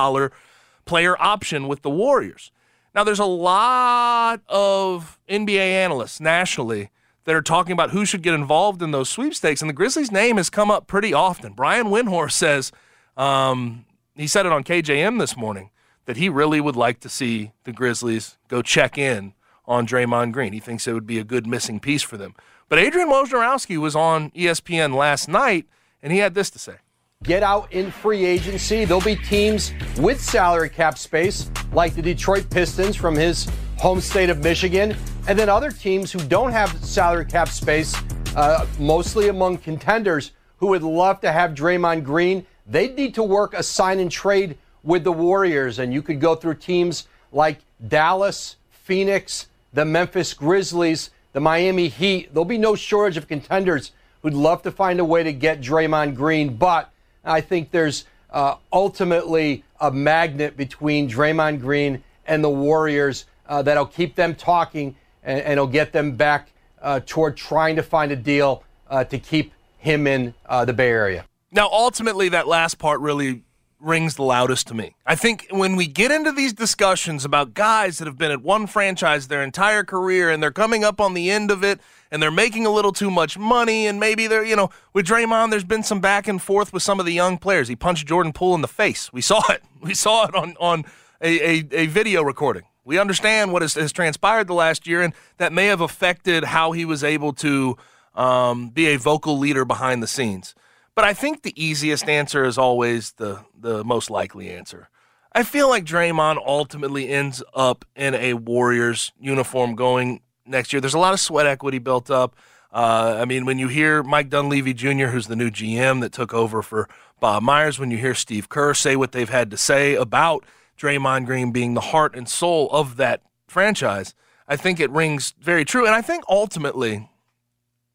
player 0.84 1.20
option 1.20 1.68
with 1.68 1.82
the 1.82 1.90
Warriors. 1.90 2.50
Now, 2.96 3.04
there's 3.04 3.18
a 3.18 3.26
lot 3.26 4.40
of 4.48 5.18
NBA 5.28 5.58
analysts 5.58 6.18
nationally 6.18 6.90
that 7.24 7.34
are 7.34 7.42
talking 7.42 7.72
about 7.72 7.90
who 7.90 8.06
should 8.06 8.22
get 8.22 8.32
involved 8.32 8.80
in 8.80 8.90
those 8.90 9.10
sweepstakes, 9.10 9.60
and 9.60 9.68
the 9.68 9.74
Grizzlies' 9.74 10.10
name 10.10 10.38
has 10.38 10.48
come 10.48 10.70
up 10.70 10.86
pretty 10.86 11.12
often. 11.12 11.52
Brian 11.52 11.88
Windhorst 11.88 12.32
says, 12.32 12.72
um, 13.14 13.84
he 14.14 14.26
said 14.26 14.46
it 14.46 14.52
on 14.52 14.64
KJM 14.64 15.18
this 15.18 15.36
morning, 15.36 15.68
that 16.06 16.16
he 16.16 16.30
really 16.30 16.58
would 16.58 16.74
like 16.74 17.00
to 17.00 17.10
see 17.10 17.52
the 17.64 17.72
Grizzlies 17.72 18.38
go 18.48 18.62
check 18.62 18.96
in 18.96 19.34
on 19.66 19.86
Draymond 19.86 20.32
Green. 20.32 20.54
He 20.54 20.60
thinks 20.60 20.88
it 20.88 20.94
would 20.94 21.06
be 21.06 21.18
a 21.18 21.24
good 21.24 21.46
missing 21.46 21.80
piece 21.80 22.02
for 22.02 22.16
them. 22.16 22.34
But 22.68 22.80
Adrian 22.80 23.08
Wojnarowski 23.08 23.78
was 23.78 23.94
on 23.94 24.30
ESPN 24.30 24.94
last 24.94 25.28
night, 25.28 25.66
and 26.02 26.12
he 26.12 26.18
had 26.18 26.35
this 26.35 26.50
to 26.50 26.58
say. 26.58 26.76
get 27.23 27.42
out 27.42 27.73
in 27.73 27.90
free 27.90 28.25
agency. 28.25 28.85
There'll 28.85 29.00
be 29.00 29.16
teams 29.16 29.73
with 29.99 30.20
salary 30.20 30.68
cap 30.68 30.99
space, 30.99 31.50
like 31.73 31.94
the 31.94 32.02
Detroit 32.02 32.50
Pistons 32.50 32.96
from 32.96 33.14
his 33.14 33.49
home 33.78 34.00
state 34.00 34.30
of 34.30 34.42
Michigan, 34.42 34.96
and 35.28 35.38
then 35.38 35.49
other 35.49 35.70
teams 35.70 36.12
who 36.12 36.18
don't 36.20 36.50
have 36.50 36.70
salary 36.85 37.25
cap 37.25 37.49
space, 37.49 37.94
uh, 38.35 38.66
mostly 38.78 39.28
among 39.28 39.58
contenders, 39.58 40.32
who 40.58 40.68
would 40.68 40.82
love 40.82 41.20
to 41.20 41.32
have 41.32 41.52
Draymond 41.52 42.04
Green. 42.04 42.44
They'd 42.66 42.96
need 42.96 43.14
to 43.14 43.23
work 43.23 43.54
a 43.54 43.62
sign 43.62 43.99
and 44.00 44.11
trade 44.11 44.58
with 44.82 45.04
the 45.04 45.12
Warriors, 45.12 45.78
and 45.78 45.94
you 45.94 46.02
could 46.02 46.20
go 46.20 46.35
through 46.35 46.54
teams 46.54 47.06
like 47.32 47.58
Dallas, 47.88 48.56
Phoenix, 48.70 49.46
the 49.73 49.85
Memphis 49.85 50.35
Grizzlies, 50.35 51.11
the 51.37 51.40
Miami 51.43 51.88
Heat. 51.88 52.33
There'll 52.33 52.47
be 52.47 52.57
no 52.57 52.75
shortage 52.75 53.19
of 53.19 53.28
contenders 53.28 53.93
who'd 54.23 54.33
love 54.33 54.62
to 54.62 54.71
find 54.71 54.99
a 55.00 55.05
way 55.05 55.23
to 55.23 55.35
get 55.35 55.61
Draymond 55.61 56.14
Green, 56.14 56.57
but 56.57 56.90
I 57.26 57.43
think 57.43 57.73
there's 57.73 58.07
uh, 58.31 58.55
ultimately 58.73 59.62
a 59.78 59.90
magnet 59.90 60.57
between 60.57 61.11
Draymond 61.11 61.61
Green 61.61 62.02
and 62.26 62.43
the 62.43 62.49
Warriors 62.49 63.26
uh, 63.47 63.61
that'll 63.61 63.85
keep 63.85 64.14
them 64.14 64.35
talking 64.35 64.97
and, 65.23 65.40
and 65.40 65.52
it'll 65.52 65.66
get 65.66 65.93
them 65.93 66.16
back 66.16 66.52
uh, 66.81 67.00
toward 67.05 67.37
trying 67.37 67.76
to 67.76 67.83
find 67.83 68.12
a 68.12 68.16
deal 68.16 68.64
uh, 68.88 69.05
to 69.05 69.19
keep 69.19 69.52
him 69.76 70.07
in 70.07 70.33
uh, 70.47 70.64
the 70.64 70.73
Bay 70.73 70.88
Area. 70.88 71.26
Now, 71.52 71.69
ultimately, 71.71 72.31
that 72.31 72.49
last 72.49 72.78
part 72.78 73.00
really 73.00 73.43
rings 73.80 74.16
the 74.16 74.23
loudest 74.23 74.66
to 74.68 74.75
me. 74.75 74.95
I 75.04 75.14
think 75.14 75.47
when 75.50 75.76
we 75.76 75.87
get 75.87 76.11
into 76.11 76.33
these 76.33 76.52
discussions 76.52 77.25
about 77.25 77.54
guys 77.54 77.99
that 77.99 78.06
have 78.06 78.18
been 78.18 78.30
at 78.30 78.42
one 78.42 78.66
franchise 78.66 79.28
their 79.28 79.42
entire 79.42 79.85
career 79.85 80.30
and 80.30 80.42
they're 80.42 80.50
coming 80.50 80.83
up 80.85 81.00
on 81.00 81.14
the 81.14 81.30
end 81.30 81.50
of 81.50 81.62
it 81.62 81.80
and 82.11 82.23
they're 82.23 82.30
making 82.30 82.66
a 82.66 82.71
little 82.71 82.92
too 82.92 83.11
much 83.11 83.38
money 83.38 83.87
and 83.87 84.00
maybe 84.00 84.26
they're, 84.26 84.45
you 84.45 84.56
know, 84.56 84.71
with 84.92 85.06
Draymond, 85.06 85.50
there's 85.50 85.64
been 85.64 85.83
some 85.83 86.00
back 86.00 86.26
and 86.26 86.40
forth 86.40 86.73
with 86.73 86.83
some 86.83 86.99
of 87.00 87.06
the 87.06 87.12
young 87.12 87.38
players. 87.38 87.68
He 87.68 87.76
punched 87.76 88.06
Jordan 88.06 88.33
Poole 88.33 88.54
in 88.54 88.62
the 88.62 88.68
face. 88.68 89.12
We 89.12 89.21
saw 89.21 89.42
it. 89.50 89.62
We 89.78 89.95
saw 89.95 90.26
it 90.26 90.35
on, 90.35 90.56
on 90.59 90.85
a, 91.21 91.61
a, 91.61 91.68
a 91.71 91.87
video 91.87 92.23
recording. 92.23 92.64
We 92.85 92.99
understand 92.99 93.52
what 93.52 93.62
has, 93.62 93.75
has, 93.75 93.92
transpired 93.92 94.49
the 94.49 94.54
last 94.54 94.87
year 94.87 95.00
and 95.02 95.12
that 95.37 95.52
may 95.52 95.66
have 95.66 95.80
affected 95.80 96.42
how 96.42 96.73
he 96.73 96.85
was 96.85 97.04
able 97.04 97.33
to 97.35 97.76
um, 98.16 98.71
be 98.71 98.87
a 98.87 98.97
vocal 98.97 99.38
leader 99.38 99.64
behind 99.64 100.02
the 100.02 100.09
scenes. 100.09 100.56
But 100.96 101.04
I 101.04 101.12
think 101.12 101.42
the 101.42 101.52
easiest 101.62 102.08
answer 102.08 102.44
is 102.44 102.58
always 102.58 103.12
the 103.12 103.44
the 103.56 103.84
most 103.84 104.10
likely 104.10 104.50
answer. 104.50 104.88
I 105.32 105.42
feel 105.42 105.68
like 105.68 105.84
Draymond 105.84 106.38
ultimately 106.44 107.10
ends 107.10 107.42
up 107.54 107.84
in 107.94 108.14
a 108.14 108.32
Warriors 108.32 109.12
uniform 109.20 109.74
going 109.74 110.22
next 110.46 110.72
year. 110.72 110.80
There's 110.80 110.94
a 110.94 110.98
lot 110.98 111.12
of 111.12 111.20
sweat 111.20 111.46
equity 111.46 111.78
built 111.78 112.10
up. 112.10 112.34
Uh, 112.72 113.18
I 113.20 113.26
mean, 113.26 113.44
when 113.44 113.58
you 113.58 113.68
hear 113.68 114.02
Mike 114.02 114.30
Dunleavy 114.30 114.72
Jr., 114.72 115.08
who's 115.08 115.26
the 115.26 115.36
new 115.36 115.50
GM 115.50 116.00
that 116.00 116.12
took 116.12 116.32
over 116.32 116.62
for 116.62 116.88
Bob 117.20 117.42
Myers, 117.42 117.78
when 117.78 117.90
you 117.90 117.98
hear 117.98 118.14
Steve 118.14 118.48
Kerr 118.48 118.72
say 118.72 118.96
what 118.96 119.12
they've 119.12 119.28
had 119.28 119.50
to 119.50 119.58
say 119.58 119.94
about 119.94 120.44
Draymond 120.78 121.26
Green 121.26 121.52
being 121.52 121.74
the 121.74 121.80
heart 121.80 122.16
and 122.16 122.26
soul 122.26 122.70
of 122.70 122.96
that 122.96 123.20
franchise, 123.46 124.14
I 124.48 124.56
think 124.56 124.80
it 124.80 124.90
rings 124.90 125.34
very 125.38 125.66
true. 125.66 125.84
And 125.84 125.94
I 125.94 126.00
think 126.00 126.24
ultimately, 126.28 127.10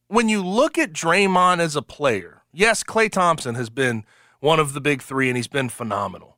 when 0.07 0.29
you 0.29 0.45
look 0.45 0.77
at 0.77 0.93
Draymond 0.93 1.59
as 1.59 1.75
a 1.75 1.81
player, 1.81 2.40
Yes, 2.53 2.83
Klay 2.83 3.11
Thompson 3.11 3.55
has 3.55 3.69
been 3.69 4.05
one 4.39 4.59
of 4.59 4.73
the 4.73 4.81
big 4.81 5.01
three, 5.01 5.29
and 5.29 5.37
he's 5.37 5.47
been 5.47 5.69
phenomenal. 5.69 6.37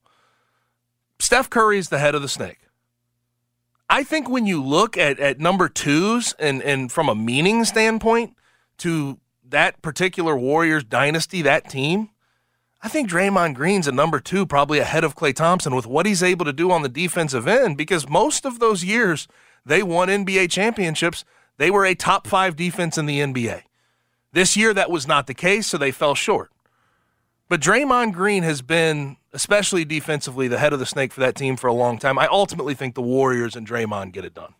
Steph 1.19 1.49
Curry 1.49 1.77
is 1.77 1.89
the 1.89 1.99
head 1.99 2.15
of 2.15 2.21
the 2.21 2.27
snake. 2.27 2.59
I 3.89 4.03
think 4.03 4.29
when 4.29 4.45
you 4.45 4.63
look 4.63 4.97
at, 4.97 5.19
at 5.19 5.39
number 5.39 5.69
twos 5.69 6.33
and, 6.39 6.61
and 6.63 6.91
from 6.91 7.09
a 7.09 7.15
meaning 7.15 7.63
standpoint 7.65 8.35
to 8.79 9.19
that 9.47 9.81
particular 9.81 10.35
Warriors 10.35 10.83
dynasty, 10.83 11.41
that 11.43 11.69
team, 11.69 12.09
I 12.81 12.89
think 12.89 13.09
Draymond 13.09 13.55
Green's 13.55 13.87
a 13.87 13.91
number 13.91 14.19
two, 14.19 14.45
probably 14.45 14.79
ahead 14.79 15.03
of 15.03 15.15
Klay 15.15 15.33
Thompson 15.33 15.75
with 15.75 15.85
what 15.85 16.05
he's 16.05 16.23
able 16.23 16.43
to 16.45 16.53
do 16.53 16.71
on 16.71 16.81
the 16.81 16.89
defensive 16.89 17.47
end 17.47 17.77
because 17.77 18.09
most 18.09 18.45
of 18.45 18.59
those 18.59 18.83
years 18.83 19.27
they 19.65 19.81
won 19.81 20.09
NBA 20.09 20.49
championships. 20.51 21.23
They 21.57 21.71
were 21.71 21.85
a 21.85 21.95
top 21.95 22.27
five 22.27 22.55
defense 22.55 22.97
in 22.97 23.05
the 23.05 23.19
NBA. 23.19 23.63
This 24.33 24.57
year, 24.57 24.73
that 24.73 24.89
was 24.89 25.07
not 25.07 25.27
the 25.27 25.33
case, 25.35 25.67
so 25.67 25.77
they 25.77 25.91
fell 25.91 26.15
short. 26.15 26.51
But 27.49 27.61
Draymond 27.61 28.13
Green 28.13 28.41
has 28.41 28.63
been, 28.63 29.17
especially 29.31 29.85
defensively, 29.85 30.47
the 30.47 30.57
head 30.57 30.73
of 30.73 30.79
the 30.79 30.87
snake 30.87 31.13
for 31.13 31.19
that 31.19 31.35
team 31.35 31.55
for 31.55 31.67
a 31.67 31.73
long 31.73 31.99
time. 31.99 32.17
I 32.17 32.27
ultimately 32.27 32.73
think 32.73 32.95
the 32.95 33.01
Warriors 33.01 33.55
and 33.55 33.67
Draymond 33.67 34.11
get 34.11 34.25
it 34.25 34.33
done. 34.33 34.55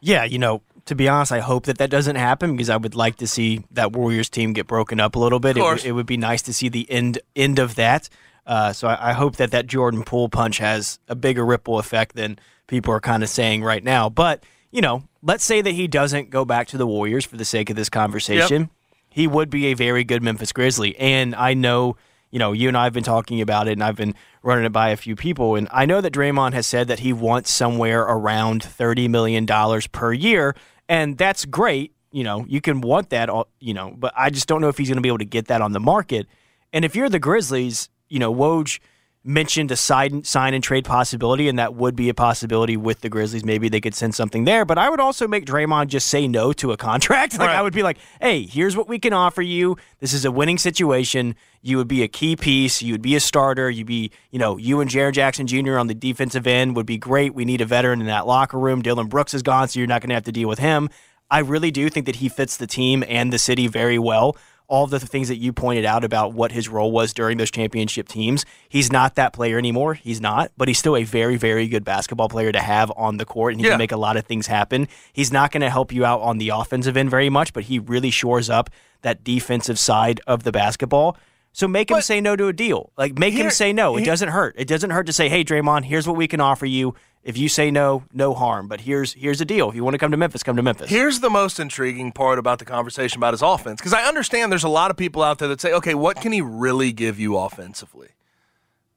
Yeah, 0.00 0.24
you 0.24 0.38
know, 0.38 0.62
to 0.86 0.94
be 0.94 1.06
honest, 1.06 1.32
I 1.32 1.40
hope 1.40 1.66
that 1.66 1.76
that 1.78 1.90
doesn't 1.90 2.16
happen 2.16 2.52
because 2.52 2.70
I 2.70 2.78
would 2.78 2.94
like 2.94 3.16
to 3.16 3.26
see 3.26 3.64
that 3.72 3.92
Warriors 3.92 4.30
team 4.30 4.54
get 4.54 4.66
broken 4.66 5.00
up 5.00 5.16
a 5.16 5.18
little 5.18 5.38
bit. 5.38 5.58
It, 5.58 5.60
w- 5.60 5.80
it, 5.84 5.92
would 5.92 6.06
be 6.06 6.16
nice 6.16 6.40
to 6.42 6.54
see 6.54 6.70
the 6.70 6.90
end 6.90 7.18
end 7.36 7.58
of 7.58 7.74
that. 7.74 8.08
Uh, 8.46 8.72
so 8.72 8.88
I, 8.88 9.10
I, 9.10 9.12
hope 9.12 9.36
that 9.36 9.50
that 9.52 9.66
Jordan 9.66 10.02
Poole 10.02 10.28
punch 10.28 10.58
has 10.58 10.98
a 11.08 11.14
bigger 11.14 11.44
ripple 11.44 11.78
effect 11.78 12.14
than 12.14 12.38
people 12.66 12.92
are 12.92 13.00
kind 13.00 13.22
of 13.22 13.30
saying 13.30 13.62
right 13.62 13.82
now. 13.82 14.10
But 14.10 14.44
you 14.70 14.82
know, 14.82 15.04
let's 15.22 15.44
say 15.44 15.62
that 15.62 15.70
he 15.70 15.88
doesn't 15.88 16.28
go 16.28 16.44
back 16.44 16.68
to 16.68 16.76
the 16.76 16.86
Warriors 16.86 17.24
for 17.24 17.36
the 17.36 17.44
sake 17.44 17.70
of 17.70 17.76
this 17.76 17.88
conversation. 17.88 18.62
Yep 18.62 18.70
he 19.14 19.28
would 19.28 19.48
be 19.48 19.66
a 19.66 19.74
very 19.74 20.02
good 20.02 20.24
Memphis 20.24 20.50
Grizzly. 20.50 20.96
And 20.98 21.36
I 21.36 21.54
know, 21.54 21.96
you 22.32 22.40
know, 22.40 22.50
you 22.50 22.66
and 22.66 22.76
I 22.76 22.82
have 22.82 22.92
been 22.92 23.04
talking 23.04 23.40
about 23.40 23.68
it, 23.68 23.74
and 23.74 23.84
I've 23.84 23.94
been 23.94 24.16
running 24.42 24.64
it 24.64 24.72
by 24.72 24.88
a 24.88 24.96
few 24.96 25.14
people. 25.14 25.54
And 25.54 25.68
I 25.70 25.86
know 25.86 26.00
that 26.00 26.12
Draymond 26.12 26.52
has 26.52 26.66
said 26.66 26.88
that 26.88 26.98
he 26.98 27.12
wants 27.12 27.52
somewhere 27.52 28.02
around 28.02 28.62
$30 28.62 29.08
million 29.08 29.46
per 29.92 30.12
year. 30.12 30.56
And 30.88 31.16
that's 31.16 31.44
great. 31.44 31.94
You 32.10 32.24
know, 32.24 32.44
you 32.48 32.60
can 32.60 32.80
want 32.80 33.10
that, 33.10 33.30
you 33.60 33.72
know, 33.72 33.94
but 33.96 34.12
I 34.16 34.30
just 34.30 34.48
don't 34.48 34.60
know 34.60 34.68
if 34.68 34.78
he's 34.78 34.88
going 34.88 34.96
to 34.96 35.00
be 35.00 35.08
able 35.08 35.18
to 35.18 35.24
get 35.24 35.46
that 35.46 35.62
on 35.62 35.70
the 35.70 35.78
market. 35.78 36.26
And 36.72 36.84
if 36.84 36.96
you're 36.96 37.08
the 37.08 37.20
Grizzlies, 37.20 37.90
you 38.08 38.18
know, 38.18 38.34
Woj 38.34 38.80
mentioned 39.24 39.70
a 39.70 39.76
sign, 39.76 40.22
sign 40.22 40.52
and 40.52 40.62
trade 40.62 40.84
possibility, 40.84 41.48
and 41.48 41.58
that 41.58 41.74
would 41.74 41.96
be 41.96 42.10
a 42.10 42.14
possibility 42.14 42.76
with 42.76 43.00
the 43.00 43.08
Grizzlies. 43.08 43.44
Maybe 43.44 43.70
they 43.70 43.80
could 43.80 43.94
send 43.94 44.14
something 44.14 44.44
there. 44.44 44.66
But 44.66 44.76
I 44.76 44.90
would 44.90 45.00
also 45.00 45.26
make 45.26 45.46
Draymond 45.46 45.88
just 45.88 46.08
say 46.08 46.28
no 46.28 46.52
to 46.54 46.72
a 46.72 46.76
contract. 46.76 47.38
Like 47.44 47.48
right. 47.48 47.58
I 47.58 47.62
would 47.62 47.74
be 47.74 47.82
like, 47.82 47.98
"Hey, 48.20 48.44
here's 48.46 48.76
what 48.76 48.88
we 48.88 48.98
can 48.98 49.12
offer 49.12 49.42
you. 49.42 49.76
This 49.98 50.12
is 50.12 50.24
a 50.24 50.30
winning 50.30 50.56
situation. 50.56 51.34
You 51.62 51.76
would 51.78 51.88
be 51.88 52.02
a 52.02 52.08
key 52.08 52.36
piece. 52.36 52.80
You 52.80 52.94
would 52.94 53.02
be 53.02 53.16
a 53.16 53.20
starter. 53.20 53.68
You'd 53.68 53.86
be, 53.86 54.12
you 54.30 54.38
know, 54.38 54.56
you 54.56 54.80
and 54.80 54.88
Jaren 54.88 55.12
Jackson 55.12 55.46
Jr. 55.46 55.78
on 55.78 55.88
the 55.88 55.94
defensive 55.94 56.46
end 56.46 56.76
would 56.76 56.86
be 56.86 56.96
great. 56.96 57.34
We 57.34 57.44
need 57.44 57.60
a 57.60 57.66
veteran 57.66 58.00
in 58.00 58.06
that 58.06 58.26
locker 58.26 58.58
room. 58.58 58.82
Dillon 58.82 59.08
Brooks 59.08 59.34
is 59.34 59.42
gone, 59.42 59.68
so 59.68 59.78
you're 59.78 59.86
not 59.86 60.00
going 60.00 60.10
to 60.10 60.14
have 60.14 60.24
to 60.24 60.32
deal 60.32 60.48
with 60.48 60.58
him." 60.58 60.88
I 61.30 61.40
really 61.40 61.70
do 61.70 61.88
think 61.88 62.06
that 62.06 62.16
he 62.16 62.28
fits 62.28 62.56
the 62.56 62.66
team 62.66 63.02
and 63.08 63.32
the 63.32 63.38
city 63.38 63.66
very 63.66 63.98
well 63.98 64.36
all 64.66 64.86
the 64.86 64.98
things 64.98 65.28
that 65.28 65.36
you 65.36 65.52
pointed 65.52 65.84
out 65.84 66.04
about 66.04 66.32
what 66.32 66.52
his 66.52 66.68
role 66.68 66.90
was 66.90 67.12
during 67.12 67.36
those 67.36 67.50
championship 67.50 68.08
teams. 68.08 68.46
He's 68.68 68.90
not 68.90 69.14
that 69.16 69.32
player 69.32 69.58
anymore. 69.58 69.94
He's 69.94 70.20
not, 70.20 70.50
but 70.56 70.68
he's 70.68 70.78
still 70.78 70.96
a 70.96 71.04
very, 71.04 71.36
very 71.36 71.68
good 71.68 71.84
basketball 71.84 72.28
player 72.28 72.50
to 72.50 72.60
have 72.60 72.90
on 72.96 73.18
the 73.18 73.24
court, 73.24 73.52
and 73.52 73.60
he 73.60 73.66
yeah. 73.66 73.72
can 73.72 73.78
make 73.78 73.92
a 73.92 73.96
lot 73.96 74.16
of 74.16 74.24
things 74.24 74.46
happen. 74.46 74.88
He's 75.12 75.32
not 75.32 75.52
going 75.52 75.60
to 75.60 75.70
help 75.70 75.92
you 75.92 76.04
out 76.04 76.20
on 76.22 76.38
the 76.38 76.48
offensive 76.48 76.96
end 76.96 77.10
very 77.10 77.28
much, 77.28 77.52
but 77.52 77.64
he 77.64 77.78
really 77.78 78.10
shores 78.10 78.48
up 78.48 78.70
that 79.02 79.22
defensive 79.22 79.78
side 79.78 80.20
of 80.26 80.42
the 80.44 80.52
basketball. 80.52 81.16
So 81.52 81.68
make 81.68 81.90
him 81.90 81.98
but 81.98 82.04
say 82.04 82.20
no 82.20 82.34
to 82.34 82.48
a 82.48 82.52
deal. 82.52 82.90
Like 82.96 83.16
make 83.16 83.32
here, 83.32 83.44
him 83.44 83.50
say 83.50 83.72
no. 83.72 83.96
It 83.96 84.00
here, 84.00 84.06
doesn't 84.06 84.30
hurt. 84.30 84.56
It 84.58 84.66
doesn't 84.66 84.90
hurt 84.90 85.06
to 85.06 85.12
say, 85.12 85.28
"Hey, 85.28 85.44
Draymond, 85.44 85.84
here's 85.84 86.06
what 86.06 86.16
we 86.16 86.26
can 86.26 86.40
offer 86.40 86.66
you. 86.66 86.96
If 87.24 87.38
you 87.38 87.48
say 87.48 87.70
no, 87.70 88.04
no 88.12 88.34
harm. 88.34 88.68
But 88.68 88.82
here's 88.82 89.14
here's 89.14 89.38
the 89.38 89.46
deal. 89.46 89.70
If 89.70 89.74
you 89.74 89.82
want 89.82 89.94
to 89.94 89.98
come 89.98 90.10
to 90.10 90.16
Memphis, 90.16 90.42
come 90.42 90.56
to 90.56 90.62
Memphis. 90.62 90.90
Here's 90.90 91.20
the 91.20 91.30
most 91.30 91.58
intriguing 91.58 92.12
part 92.12 92.38
about 92.38 92.58
the 92.58 92.66
conversation 92.66 93.18
about 93.18 93.32
his 93.32 93.42
offense 93.42 93.80
because 93.80 93.94
I 93.94 94.04
understand 94.04 94.52
there's 94.52 94.64
a 94.64 94.68
lot 94.68 94.90
of 94.90 94.96
people 94.96 95.22
out 95.22 95.38
there 95.38 95.48
that 95.48 95.60
say, 95.60 95.72
okay, 95.72 95.94
what 95.94 96.20
can 96.20 96.32
he 96.32 96.42
really 96.42 96.92
give 96.92 97.18
you 97.18 97.36
offensively? 97.38 98.08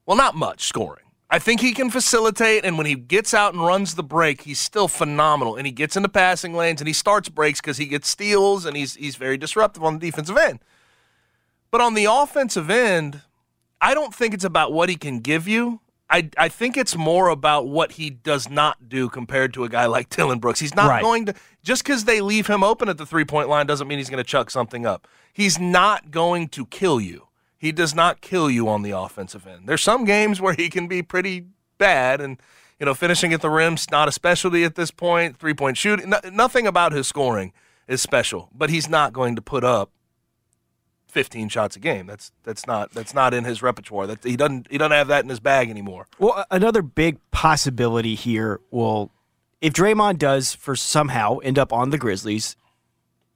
Well, 0.06 0.18
not 0.18 0.36
much 0.36 0.64
scoring. 0.64 1.06
I 1.30 1.40
think 1.40 1.60
he 1.60 1.74
can 1.74 1.90
facilitate, 1.90 2.64
and 2.64 2.78
when 2.78 2.86
he 2.86 2.96
gets 2.96 3.34
out 3.34 3.54
and 3.54 3.62
runs 3.62 3.96
the 3.96 4.04
break, 4.04 4.44
he's 4.44 4.60
still 4.60 4.88
phenomenal. 4.88 5.58
And 5.58 5.66
he 5.66 5.74
gets 5.74 5.98
into 5.98 6.08
passing 6.08 6.54
lanes 6.54 6.80
and 6.80 6.88
he 6.88 6.94
starts 6.94 7.28
breaks 7.28 7.60
because 7.60 7.78
he 7.78 7.86
gets 7.86 8.08
steals 8.08 8.66
and 8.66 8.78
he's 8.78 8.96
he's 8.96 9.16
very 9.16 9.38
disruptive 9.38 9.84
on 9.84 10.00
the 10.00 10.06
defensive 10.06 10.38
end. 10.38 10.60
But 11.72 11.82
on 11.82 11.94
the 11.94 12.06
offensive 12.06 12.70
end, 12.70 13.22
I 13.82 13.94
don't 13.94 14.14
think 14.14 14.34
it's 14.34 14.46
about 14.46 14.74
what 14.74 14.90
he 14.90 14.96
can 14.96 15.20
give 15.20 15.48
you. 15.48 15.82
I, 16.10 16.30
I 16.38 16.48
think 16.50 16.78
it's 16.78 16.96
more 16.96 17.28
about 17.28 17.68
what 17.68 17.94
he 17.94 18.10
does 18.10 18.50
not 18.50 18.88
do 18.88 19.10
compared 19.10 19.54
to 19.56 19.66
a 19.66 19.70
guy 19.70 19.88
like 19.88 20.10
Dillon 20.10 20.40
Brooks. 20.40 20.60
He's 20.60 20.76
not 20.76 20.90
right. 20.90 21.02
going 21.02 21.26
to 21.26 21.36
just 21.64 21.84
because 21.84 22.06
they 22.06 22.22
leave 22.22 22.48
him 22.48 22.64
open 22.64 22.88
at 22.88 22.98
the 22.98 23.06
three 23.06 23.26
point 23.26 23.50
line 23.50 23.66
doesn't 23.66 23.88
mean 23.88 23.98
he's 23.98 24.10
going 24.10 24.24
to 24.24 24.30
chuck 24.30 24.50
something 24.50 24.86
up. 24.86 25.08
He's 25.34 25.60
not 25.60 26.12
going 26.12 26.48
to 26.50 26.66
kill 26.66 27.02
you. 27.02 27.28
He 27.58 27.72
does 27.72 27.94
not 27.94 28.22
kill 28.22 28.50
you 28.50 28.70
on 28.70 28.84
the 28.84 28.92
offensive 28.92 29.46
end. 29.46 29.68
There's 29.68 29.82
some 29.82 30.06
games 30.06 30.40
where 30.40 30.54
he 30.54 30.70
can 30.70 30.88
be 30.88 31.02
pretty 31.02 31.46
bad, 31.78 32.22
and 32.22 32.38
you 32.80 32.86
know 32.86 32.94
finishing 32.94 33.34
at 33.34 33.42
the 33.42 33.50
rim's 33.50 33.90
not 33.92 34.08
a 34.08 34.12
specialty 34.12 34.64
at 34.64 34.76
this 34.76 34.92
point. 34.92 35.38
Three 35.38 35.54
point 35.54 35.78
shooting, 35.78 36.10
no, 36.10 36.20
nothing 36.32 36.68
about 36.68 36.94
his 36.94 37.08
scoring 37.08 37.52
is 37.88 38.02
special, 38.02 38.50
but 38.56 38.70
he's 38.70 38.88
not 38.88 39.12
going 39.12 39.36
to 39.36 39.42
put 39.42 39.64
up 39.64 39.92
15 41.18 41.50
shots 41.50 41.76
a 41.76 41.80
game. 41.80 42.06
That's 42.06 42.32
that's 42.44 42.68
not 42.68 42.92
that's 42.92 43.12
not 43.12 43.34
in 43.34 43.44
his 43.44 43.64
repertoire. 43.64 44.06
That 44.06 44.24
he 44.24 44.38
doesn't 44.38 44.68
he 44.70 44.78
doesn't 44.78 44.92
have 44.92 45.08
that 45.08 45.24
in 45.24 45.30
his 45.30 45.40
bag 45.40 45.68
anymore. 45.68 46.06
Well, 46.20 46.46
another 46.52 46.84
big 46.84 47.18
possibility 47.32 48.14
here 48.14 48.60
will 48.70 49.10
if 49.60 49.74
Draymond 49.74 50.20
does 50.20 50.54
for 50.54 50.76
somehow 50.76 51.40
end 51.40 51.58
up 51.58 51.74
on 51.74 51.90
the 51.90 51.98
Grizzlies, 51.98 52.56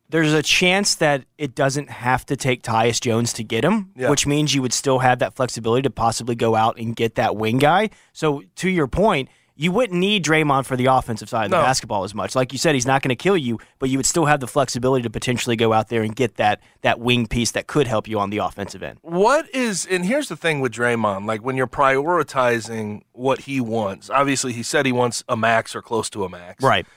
there's 0.10 0.32
a 0.32 0.44
chance 0.44 0.94
that 0.94 1.26
it 1.40 1.56
doesn't 1.56 1.90
have 1.90 2.24
to 2.28 2.36
take 2.36 2.62
Tyus 2.62 3.02
Jones 3.02 3.34
to 3.34 3.44
get 3.44 3.66
him, 3.66 3.90
yeah. 3.96 4.12
which 4.12 4.28
means 4.28 4.54
you 4.54 4.62
would 4.62 4.74
still 4.74 5.00
have 5.00 5.18
that 5.18 5.36
flexibility 5.36 5.82
to 5.82 5.90
possibly 5.90 6.36
go 6.36 6.54
out 6.54 6.78
and 6.78 6.96
get 6.96 7.16
that 7.16 7.36
wing 7.36 7.58
guy. 7.58 7.90
So 8.14 8.44
to 8.58 8.70
your 8.70 8.88
point, 8.88 9.28
you 9.62 9.72
wouldn't 9.72 10.00
need 10.00 10.25
Draymond 10.25 10.65
for 10.65 10.75
the 10.75 10.88
offensive 10.88 11.30
side 11.30 11.46
of 11.46 11.51
no. 11.51 11.58
the 11.58 11.63
basketball 11.63 12.03
as 12.03 12.15
much. 12.15 12.36
Like 12.36 12.51
you 12.51 12.58
said, 12.58 12.74
he's 12.74 12.88
not 12.88 13.03
going 13.03 13.10
to 13.10 13.15
kill 13.15 13.38
you, 13.38 13.60
but 13.77 13.91
you 13.91 14.00
would 14.00 14.08
still 14.08 14.25
have 14.25 14.39
the 14.39 14.48
flexibility 14.48 15.03
to 15.03 15.10
potentially 15.12 15.56
go 15.56 15.72
out 15.72 15.89
there 15.89 16.01
and 16.01 16.15
get 16.15 16.38
that 16.38 16.62
that 16.82 17.00
wing 17.00 17.27
piece 17.27 17.51
that 17.51 17.68
could 17.68 17.86
help 17.86 18.08
you 18.08 18.20
on 18.20 18.32
the 18.32 18.39
offensive 18.39 18.82
end. 18.82 18.98
What 19.03 19.48
is 19.53 19.86
and 19.86 20.03
here's 20.03 20.30
the 20.30 20.36
thing 20.36 20.62
with 20.62 20.72
Draymond, 20.72 21.27
like 21.27 21.44
when 21.44 21.58
you're 21.58 21.68
prioritizing 21.68 23.03
what 23.12 23.41
he 23.41 23.62
wants. 23.62 24.10
Obviously, 24.10 24.51
he 24.51 24.63
said 24.63 24.88
he 24.88 24.91
wants 24.91 25.24
a 25.30 25.38
max 25.38 25.75
or 25.75 25.84
close 25.84 26.10
to 26.10 26.24
a 26.24 26.30
max. 26.30 26.63
Right. 26.63 26.88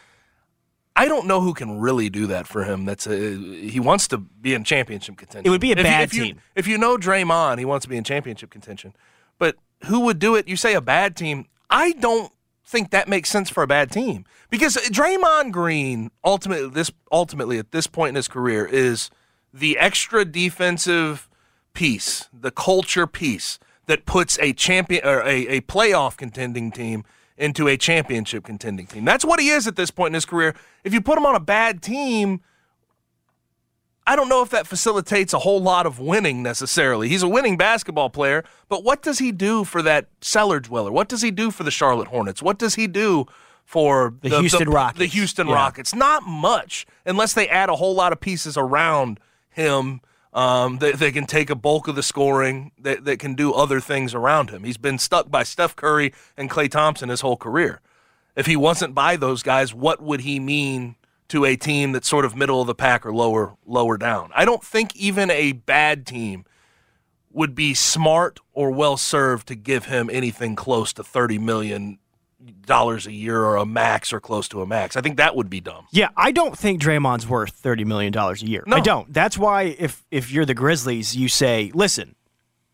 I 0.97 1.07
don't 1.07 1.27
know 1.27 1.43
who 1.43 1.53
can 1.53 1.81
really 1.81 2.09
do 2.09 2.29
that 2.29 2.47
for 2.47 2.65
him. 2.65 2.87
That's 2.87 3.07
a 3.07 3.37
he 3.37 3.79
wants 3.79 4.09
to 4.09 4.17
be 4.17 4.55
in 4.55 4.65
championship 4.65 5.19
contention. 5.19 5.47
It 5.47 5.51
would 5.51 5.61
be 5.61 5.73
a 5.73 5.77
if 5.77 5.83
bad 5.83 6.15
you, 6.15 6.23
if 6.23 6.29
team. 6.29 6.37
You, 6.37 6.43
if 6.55 6.67
you 6.67 6.79
know 6.79 6.97
Draymond, 6.97 7.59
he 7.59 7.67
wants 7.67 7.85
to 7.85 7.91
be 7.91 7.99
in 7.99 8.05
championship 8.05 8.49
contention. 8.49 8.97
But 9.39 9.57
who 9.85 10.01
would 10.01 10.19
do 10.19 10.35
it? 10.35 10.49
You 10.49 10.57
say 10.57 10.73
a 10.73 10.81
bad 10.81 11.15
team. 11.15 11.45
I 11.69 11.93
don't 11.93 12.33
think 12.65 12.91
that 12.91 13.09
makes 13.09 13.29
sense 13.29 13.51
for 13.51 13.63
a 13.63 13.67
bad 13.67 13.91
team 13.91 14.25
because 14.51 14.77
Draymond 14.77 15.53
Green 15.53 16.11
ultimately 16.25 16.69
this 16.69 16.91
ultimately 17.13 17.59
at 17.59 17.73
this 17.73 17.87
point 17.87 18.11
in 18.11 18.15
his 18.15 18.29
career 18.29 18.65
is 18.65 19.11
the 19.53 19.79
extra 19.79 20.25
defensive 20.25 21.29
piece, 21.75 22.29
the 22.33 22.51
culture 22.51 23.07
piece 23.07 23.59
that 23.87 24.07
puts 24.07 24.39
a 24.39 24.53
champion 24.53 25.07
or 25.07 25.21
a, 25.23 25.47
a 25.47 25.61
playoff 25.63 26.17
contending 26.17 26.73
team 26.73 27.05
into 27.37 27.69
a 27.69 27.77
championship 27.77 28.45
contending 28.45 28.87
team. 28.87 29.05
That's 29.05 29.25
what 29.25 29.41
he 29.41 29.49
is 29.49 29.67
at 29.67 29.77
this 29.77 29.91
point 29.91 30.09
in 30.09 30.15
his 30.15 30.25
career. 30.25 30.55
If 30.85 30.95
you 30.95 31.01
put 31.01 31.19
him 31.19 31.27
on 31.27 31.35
a 31.35 31.41
bad 31.41 31.83
team, 31.83 32.41
I 34.07 34.17
don't 34.17 34.29
know 34.29 34.43
if 34.43 34.51
that 34.51 34.67
facilitates 34.67 35.33
a 35.33 35.39
whole 35.39 35.63
lot 35.63 35.87
of 35.87 35.99
winning 35.99 36.43
necessarily. 36.43 37.09
He's 37.09 37.23
a 37.23 37.29
winning 37.29 37.57
basketball 37.57 38.11
player, 38.11 38.45
but 38.69 38.85
what 38.85 39.03
does 39.03 39.19
he 39.19 39.33
do 39.33 39.65
for 39.65 39.81
that 39.83 40.09
cellar 40.21 40.61
dweller? 40.61 40.93
What 40.93 41.09
does 41.09 41.23
he 41.23 41.31
do 41.31 41.51
for 41.51 41.63
the 41.63 41.71
Charlotte 41.71 42.09
Hornets? 42.09 42.43
What 42.43 42.59
does 42.59 42.75
he 42.75 42.87
do 42.87 43.27
for 43.65 44.13
the, 44.21 44.29
the 44.29 44.41
Houston 44.41 44.69
the, 44.69 44.75
Rockets? 44.75 44.99
The 44.99 45.07
Houston 45.07 45.49
yeah. 45.49 45.55
Rockets. 45.55 45.95
Not 45.95 46.25
much, 46.25 46.87
unless 47.07 47.33
they 47.33 47.49
add 47.49 47.71
a 47.71 47.77
whole 47.77 47.95
lot 47.95 48.13
of 48.13 48.21
pieces 48.21 48.59
around 48.59 49.21
him 49.49 50.03
um, 50.35 50.79
that, 50.79 50.99
they 50.99 51.13
can 51.13 51.25
take 51.25 51.49
a 51.49 51.55
bulk 51.55 51.89
of 51.89 51.97
the 51.97 52.03
scoring, 52.03 52.73
that, 52.79 53.07
that 53.07 53.19
can 53.19 53.35
do 53.35 53.55
other 53.55 53.81
things 53.81 54.15
around 54.15 54.51
him. 54.51 54.65
He's 54.65 54.77
been 54.77 54.99
stuck 54.99 55.31
by 55.31 55.45
Steph 55.45 55.77
Curry 55.77 56.13
and 56.37 56.51
Klay 56.51 56.71
Thompson 56.71 57.09
his 57.09 57.23
whole 57.23 57.39
career. 57.39 57.81
If 58.37 58.47
he 58.47 58.57
wasn't 58.57 58.95
by 58.95 59.17
those 59.17 59.43
guys, 59.43 59.73
what 59.73 60.03
would 60.03 60.23
he 60.23 60.41
mean 60.41 60.97
to 61.29 61.45
a 61.45 61.57
team 61.57 61.93
that's 61.93 62.09
sort 62.09 62.25
of 62.25 62.37
middle 62.37 62.61
of 62.61 62.67
the 62.67 62.75
pack 62.75 63.05
or 63.07 63.15
lower 63.15 63.57
lower 63.67 63.97
down. 63.97 64.31
I 64.35 64.45
don't 64.45 64.63
think 64.63 64.95
even 64.97 65.31
a 65.31 65.53
bad 65.53 66.07
team 66.07 66.45
would 67.33 67.55
be 67.55 67.75
smart 67.75 68.41
or 68.53 68.71
well 68.71 68.97
served 68.97 69.49
to 69.49 69.55
give 69.55 69.87
him 69.87 70.09
anything 70.13 70.55
close 70.55 70.93
to 70.93 71.03
30 71.03 71.39
million 71.39 71.99
dollars 72.67 73.07
a 73.07 73.13
year 73.13 73.43
or 73.43 73.57
a 73.57 73.65
max 73.65 74.13
or 74.13 74.21
close 74.21 74.49
to 74.49 74.61
a 74.61 74.67
max. 74.67 74.97
I 74.97 75.01
think 75.01 75.17
that 75.17 75.35
would 75.35 75.49
be 75.49 75.61
dumb. 75.61 75.87
Yeah, 75.91 76.09
I 76.17 76.31
don't 76.31 76.57
think 76.57 76.81
Draymond's 76.81 77.27
worth 77.27 77.55
30 77.55 77.85
million 77.85 78.13
dollars 78.13 78.43
a 78.43 78.47
year. 78.47 78.65
No. 78.67 78.77
I 78.77 78.81
don't. 78.81 79.13
That's 79.13 79.39
why 79.39 79.75
if 79.79 80.05
if 80.11 80.31
you're 80.31 80.45
the 80.45 80.55
Grizzlies, 80.55 81.17
you 81.17 81.29
say, 81.29 81.71
"Listen, 81.75 82.15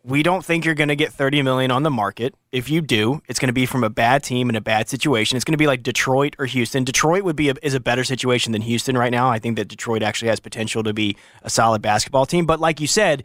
we 0.02 0.22
don't 0.22 0.44
think 0.44 0.64
you're 0.64 0.74
going 0.74 0.88
to 0.88 0.96
get 0.96 1.12
30 1.12 1.42
million 1.42 1.70
on 1.70 1.82
the 1.82 1.90
market. 1.90 2.34
If 2.52 2.70
you 2.70 2.80
do, 2.80 3.22
it's 3.28 3.38
going 3.38 3.48
to 3.48 3.52
be 3.52 3.66
from 3.66 3.84
a 3.84 3.90
bad 3.90 4.22
team 4.22 4.48
in 4.48 4.56
a 4.56 4.60
bad 4.60 4.88
situation. 4.88 5.36
It's 5.36 5.44
going 5.44 5.52
to 5.52 5.58
be 5.58 5.66
like 5.66 5.82
Detroit 5.82 6.34
or 6.38 6.46
Houston. 6.46 6.84
Detroit 6.84 7.22
would 7.22 7.36
be 7.36 7.50
a, 7.50 7.54
is 7.62 7.74
a 7.74 7.80
better 7.80 8.04
situation 8.04 8.52
than 8.52 8.62
Houston 8.62 8.96
right 8.96 9.12
now. 9.12 9.30
I 9.30 9.38
think 9.38 9.56
that 9.56 9.68
Detroit 9.68 10.02
actually 10.02 10.28
has 10.28 10.40
potential 10.40 10.82
to 10.82 10.94
be 10.94 11.16
a 11.42 11.50
solid 11.50 11.82
basketball 11.82 12.26
team, 12.26 12.46
but 12.46 12.60
like 12.60 12.80
you 12.80 12.86
said, 12.86 13.24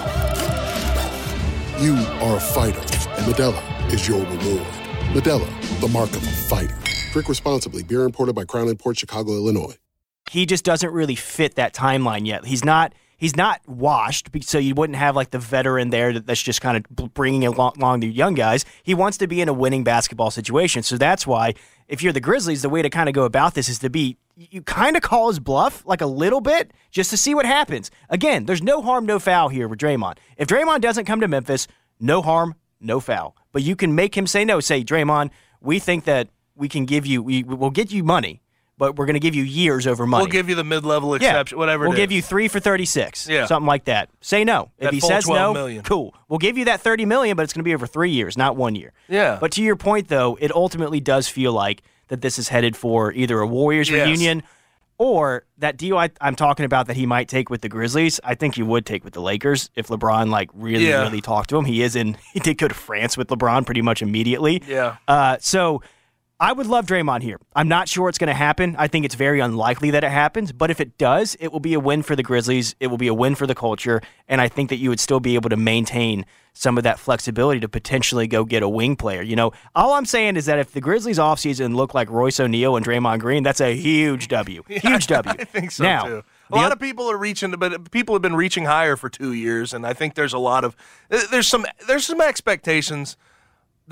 You 1.81 1.95
are 1.95 2.37
a 2.37 2.39
fighter, 2.39 2.79
and 2.79 3.25
Modelo 3.25 3.91
is 3.91 4.07
your 4.07 4.19
reward. 4.19 4.67
Modelo, 5.15 5.79
the 5.81 5.87
mark 5.87 6.11
of 6.11 6.21
a 6.21 6.31
fighter. 6.31 6.77
Drink 7.11 7.27
responsibly. 7.27 7.81
Beer 7.81 8.03
imported 8.03 8.35
by 8.35 8.45
Crown 8.45 8.75
Port 8.77 8.99
Chicago, 8.99 9.31
Illinois. 9.31 9.73
He 10.29 10.45
just 10.45 10.63
doesn't 10.63 10.91
really 10.91 11.15
fit 11.15 11.55
that 11.55 11.73
timeline 11.73 12.27
yet. 12.27 12.45
He's 12.45 12.63
not. 12.63 12.93
He's 13.17 13.35
not 13.35 13.61
washed, 13.67 14.29
so 14.41 14.59
you 14.59 14.75
wouldn't 14.75 14.97
have 14.97 15.15
like 15.15 15.31
the 15.31 15.39
veteran 15.39 15.89
there 15.89 16.19
that's 16.19 16.41
just 16.41 16.61
kind 16.61 16.77
of 16.77 17.13
bringing 17.13 17.45
along 17.45 17.99
the 17.99 18.07
young 18.07 18.35
guys. 18.35 18.63
He 18.83 18.93
wants 18.93 19.17
to 19.17 19.27
be 19.27 19.41
in 19.41 19.49
a 19.49 19.53
winning 19.53 19.83
basketball 19.83 20.29
situation, 20.29 20.83
so 20.83 20.97
that's 20.97 21.25
why 21.25 21.55
if 21.87 22.03
you're 22.03 22.13
the 22.13 22.19
Grizzlies, 22.19 22.61
the 22.61 22.69
way 22.69 22.81
to 22.83 22.89
kind 22.89 23.09
of 23.09 23.15
go 23.15 23.23
about 23.23 23.55
this 23.55 23.69
is 23.69 23.79
to 23.79 23.89
be 23.89 24.17
you 24.35 24.61
kind 24.61 24.95
of 24.95 25.01
call 25.01 25.27
his 25.27 25.39
bluff 25.39 25.83
like 25.85 26.01
a 26.01 26.05
little 26.05 26.41
bit 26.41 26.71
just 26.91 27.09
to 27.09 27.17
see 27.17 27.35
what 27.35 27.45
happens. 27.45 27.91
Again, 28.09 28.45
there's 28.45 28.63
no 28.63 28.81
harm, 28.81 29.05
no 29.05 29.19
foul 29.19 29.49
here 29.49 29.67
with 29.67 29.79
Draymond. 29.79 30.17
If 30.37 30.47
Draymond 30.47 30.81
doesn't 30.81 31.05
come 31.05 31.21
to 31.21 31.27
Memphis, 31.27 31.67
no 31.99 32.21
harm, 32.21 32.55
no 32.79 32.99
foul. 32.99 33.35
But 33.51 33.63
you 33.63 33.75
can 33.75 33.95
make 33.95 34.15
him 34.15 34.27
say 34.27 34.45
no. 34.45 34.59
Say, 34.59 34.83
Draymond, 34.83 35.31
we 35.61 35.79
think 35.79 36.05
that 36.05 36.29
we 36.55 36.69
can 36.69 36.85
give 36.85 37.05
you, 37.05 37.21
we, 37.21 37.43
will 37.43 37.69
get 37.69 37.91
you 37.91 38.03
money, 38.03 38.41
but 38.77 38.95
we're 38.95 39.05
going 39.05 39.13
to 39.13 39.19
give 39.19 39.35
you 39.35 39.43
years 39.43 39.85
over 39.85 40.07
money. 40.07 40.23
We'll 40.23 40.31
give 40.31 40.49
you 40.49 40.55
the 40.55 40.63
mid 40.63 40.83
level 40.83 41.13
exception, 41.13 41.55
yeah. 41.55 41.59
whatever. 41.59 41.87
We'll 41.87 41.97
give 41.97 42.11
you 42.11 42.21
three 42.21 42.47
for 42.47 42.59
36. 42.59 43.27
Yeah. 43.27 43.45
Something 43.45 43.67
like 43.67 43.85
that. 43.85 44.09
Say 44.21 44.43
no. 44.43 44.71
That 44.79 44.87
if 44.87 44.93
he 44.93 44.99
says 44.99 45.27
no, 45.27 45.53
million. 45.53 45.83
cool. 45.83 46.15
We'll 46.27 46.39
give 46.39 46.57
you 46.57 46.65
that 46.65 46.81
30 46.81 47.05
million, 47.05 47.37
but 47.37 47.43
it's 47.43 47.53
going 47.53 47.59
to 47.59 47.63
be 47.63 47.75
over 47.75 47.85
three 47.85 48.11
years, 48.11 48.37
not 48.37 48.55
one 48.55 48.75
year. 48.75 48.93
Yeah. 49.07 49.37
But 49.39 49.51
to 49.53 49.61
your 49.61 49.75
point, 49.75 50.07
though, 50.07 50.37
it 50.41 50.51
ultimately 50.51 50.99
does 50.99 51.27
feel 51.27 51.53
like 51.53 51.83
that 52.11 52.19
this 52.19 52.37
is 52.37 52.49
headed 52.49 52.75
for 52.75 53.13
either 53.13 53.39
a 53.39 53.47
Warriors 53.47 53.89
yes. 53.89 54.05
reunion 54.05 54.43
or 54.97 55.45
that 55.57 55.77
deal 55.77 55.97
I, 55.97 56.11
am 56.19 56.35
talking 56.35 56.65
about 56.65 56.87
that 56.87 56.97
he 56.97 57.05
might 57.05 57.29
take 57.29 57.49
with 57.49 57.61
the 57.61 57.69
Grizzlies, 57.69 58.19
I 58.21 58.35
think 58.35 58.55
he 58.55 58.63
would 58.63 58.85
take 58.85 59.05
with 59.05 59.13
the 59.13 59.21
Lakers 59.21 59.69
if 59.75 59.87
LeBron 59.87 60.29
like 60.29 60.49
really, 60.53 60.89
yeah. 60.89 61.03
really 61.03 61.21
talked 61.21 61.49
to 61.51 61.57
him. 61.57 61.63
He 61.63 61.81
is 61.81 61.95
in. 61.95 62.17
He 62.33 62.39
did 62.39 62.57
go 62.57 62.67
to 62.67 62.73
France 62.73 63.17
with 63.17 63.29
LeBron 63.29 63.65
pretty 63.65 63.81
much 63.81 64.01
immediately. 64.01 64.61
Yeah. 64.67 64.97
Uh, 65.07 65.37
so 65.39 65.81
I 66.41 66.53
would 66.53 66.65
love 66.65 66.87
Draymond 66.87 67.21
here. 67.21 67.39
I'm 67.55 67.67
not 67.67 67.87
sure 67.87 68.09
it's 68.09 68.17
going 68.17 68.27
to 68.27 68.33
happen. 68.33 68.75
I 68.79 68.87
think 68.87 69.05
it's 69.05 69.13
very 69.13 69.39
unlikely 69.41 69.91
that 69.91 70.03
it 70.03 70.09
happens. 70.09 70.51
But 70.51 70.71
if 70.71 70.81
it 70.81 70.97
does, 70.97 71.37
it 71.39 71.51
will 71.51 71.59
be 71.59 71.75
a 71.75 71.79
win 71.79 72.01
for 72.01 72.15
the 72.15 72.23
Grizzlies. 72.23 72.75
It 72.79 72.87
will 72.87 72.97
be 72.97 73.07
a 73.07 73.13
win 73.13 73.35
for 73.35 73.45
the 73.45 73.53
culture, 73.53 74.01
and 74.27 74.41
I 74.41 74.47
think 74.47 74.69
that 74.69 74.77
you 74.77 74.89
would 74.89 74.99
still 74.99 75.19
be 75.19 75.35
able 75.35 75.51
to 75.51 75.55
maintain 75.55 76.25
some 76.53 76.79
of 76.79 76.83
that 76.83 76.97
flexibility 76.97 77.59
to 77.59 77.69
potentially 77.69 78.25
go 78.27 78.43
get 78.43 78.63
a 78.63 78.67
wing 78.67 78.95
player. 78.95 79.21
You 79.21 79.35
know, 79.35 79.51
all 79.75 79.93
I'm 79.93 80.07
saying 80.07 80.35
is 80.35 80.47
that 80.47 80.57
if 80.57 80.71
the 80.71 80.81
Grizzlies 80.81 81.19
offseason 81.19 81.75
look 81.75 81.93
like 81.93 82.09
Royce 82.09 82.39
O'Neale 82.39 82.75
and 82.75 82.83
Draymond 82.83 83.19
Green, 83.19 83.43
that's 83.43 83.61
a 83.61 83.75
huge 83.75 84.27
W. 84.29 84.63
Huge 84.67 85.05
W. 85.05 85.35
I 85.39 85.43
think 85.43 85.69
so 85.69 85.83
now, 85.83 86.05
too. 86.05 86.23
A 86.51 86.55
lot 86.55 86.71
of 86.71 86.79
people 86.79 87.09
are 87.09 87.17
reaching, 87.17 87.51
but 87.51 87.91
people 87.91 88.15
have 88.15 88.23
been 88.23 88.35
reaching 88.35 88.65
higher 88.65 88.95
for 88.95 89.09
two 89.09 89.33
years, 89.33 89.73
and 89.73 89.85
I 89.85 89.93
think 89.93 90.15
there's 90.15 90.33
a 90.33 90.39
lot 90.39 90.63
of 90.63 90.75
there's 91.07 91.47
some 91.47 91.67
there's 91.87 92.07
some 92.07 92.19
expectations 92.19 93.15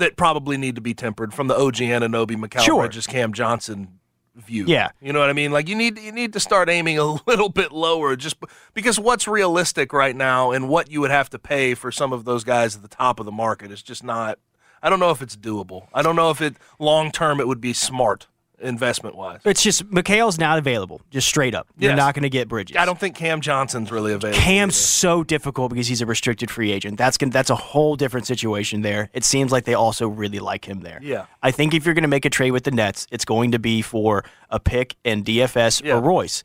that 0.00 0.16
probably 0.16 0.56
need 0.56 0.74
to 0.74 0.80
be 0.80 0.92
tempered 0.92 1.32
from 1.32 1.46
the 1.46 1.56
OG 1.56 1.76
Anunoby, 1.76 2.36
Mikal 2.36 2.60
sure. 2.60 2.82
Bridges, 2.82 3.06
Cam 3.06 3.32
Johnson 3.32 4.00
view. 4.34 4.64
Yeah, 4.66 4.90
you 5.00 5.12
know 5.12 5.20
what 5.20 5.30
I 5.30 5.32
mean. 5.32 5.52
Like 5.52 5.68
you 5.68 5.74
need 5.76 5.98
you 5.98 6.12
need 6.12 6.32
to 6.32 6.40
start 6.40 6.68
aiming 6.68 6.98
a 6.98 7.04
little 7.26 7.48
bit 7.48 7.72
lower, 7.72 8.16
just 8.16 8.36
because 8.74 8.98
what's 8.98 9.28
realistic 9.28 9.92
right 9.92 10.16
now 10.16 10.50
and 10.50 10.68
what 10.68 10.90
you 10.90 11.00
would 11.00 11.10
have 11.10 11.30
to 11.30 11.38
pay 11.38 11.74
for 11.74 11.90
some 11.92 12.12
of 12.12 12.24
those 12.24 12.44
guys 12.44 12.76
at 12.76 12.82
the 12.82 12.88
top 12.88 13.20
of 13.20 13.26
the 13.26 13.32
market 13.32 13.70
is 13.70 13.82
just 13.82 14.02
not. 14.04 14.38
I 14.82 14.88
don't 14.88 15.00
know 15.00 15.10
if 15.10 15.20
it's 15.20 15.36
doable. 15.36 15.88
I 15.92 16.00
don't 16.00 16.16
know 16.16 16.30
if 16.30 16.40
it 16.40 16.56
long 16.78 17.12
term 17.12 17.38
it 17.38 17.46
would 17.46 17.60
be 17.60 17.72
smart 17.74 18.26
investment 18.60 19.16
wise. 19.16 19.40
It's 19.44 19.62
just 19.62 19.90
Mikal's 19.90 20.38
not 20.38 20.58
available, 20.58 21.00
just 21.10 21.26
straight 21.28 21.54
up. 21.54 21.66
You're 21.78 21.92
Yes. 21.92 21.96
not 21.96 22.14
going 22.14 22.22
to 22.24 22.30
get 22.30 22.48
Bridges. 22.48 22.76
I 22.76 22.84
don't 22.84 22.98
think 22.98 23.16
Cam 23.16 23.40
Johnson's 23.40 23.90
really 23.90 24.12
available. 24.12 24.38
Cam's 24.38 24.74
either. 24.74 24.80
so 24.82 25.24
difficult 25.24 25.70
because 25.70 25.88
he's 25.88 26.00
a 26.02 26.06
restricted 26.06 26.50
free 26.50 26.70
agent. 26.72 26.98
That's 26.98 27.16
gonna, 27.16 27.32
that's 27.32 27.50
a 27.50 27.54
whole 27.56 27.96
different 27.96 28.26
situation 28.26 28.82
there. 28.82 29.08
It 29.12 29.24
seems 29.24 29.50
like 29.52 29.64
they 29.64 29.74
also 29.74 30.08
really 30.08 30.38
like 30.38 30.66
him 30.68 30.80
there. 30.80 30.98
Yeah. 31.02 31.26
I 31.42 31.50
think 31.50 31.74
if 31.74 31.84
you're 31.84 31.94
going 31.94 32.02
to 32.02 32.08
make 32.08 32.24
a 32.24 32.30
trade 32.30 32.50
with 32.52 32.64
the 32.64 32.70
Nets, 32.70 33.06
it's 33.10 33.24
going 33.24 33.52
to 33.52 33.58
be 33.58 33.82
for 33.82 34.24
a 34.50 34.60
pick 34.60 34.96
and 35.04 35.24
DFS 35.24 35.82
Yeah. 35.84 35.94
or 35.94 36.00
Royce. 36.00 36.42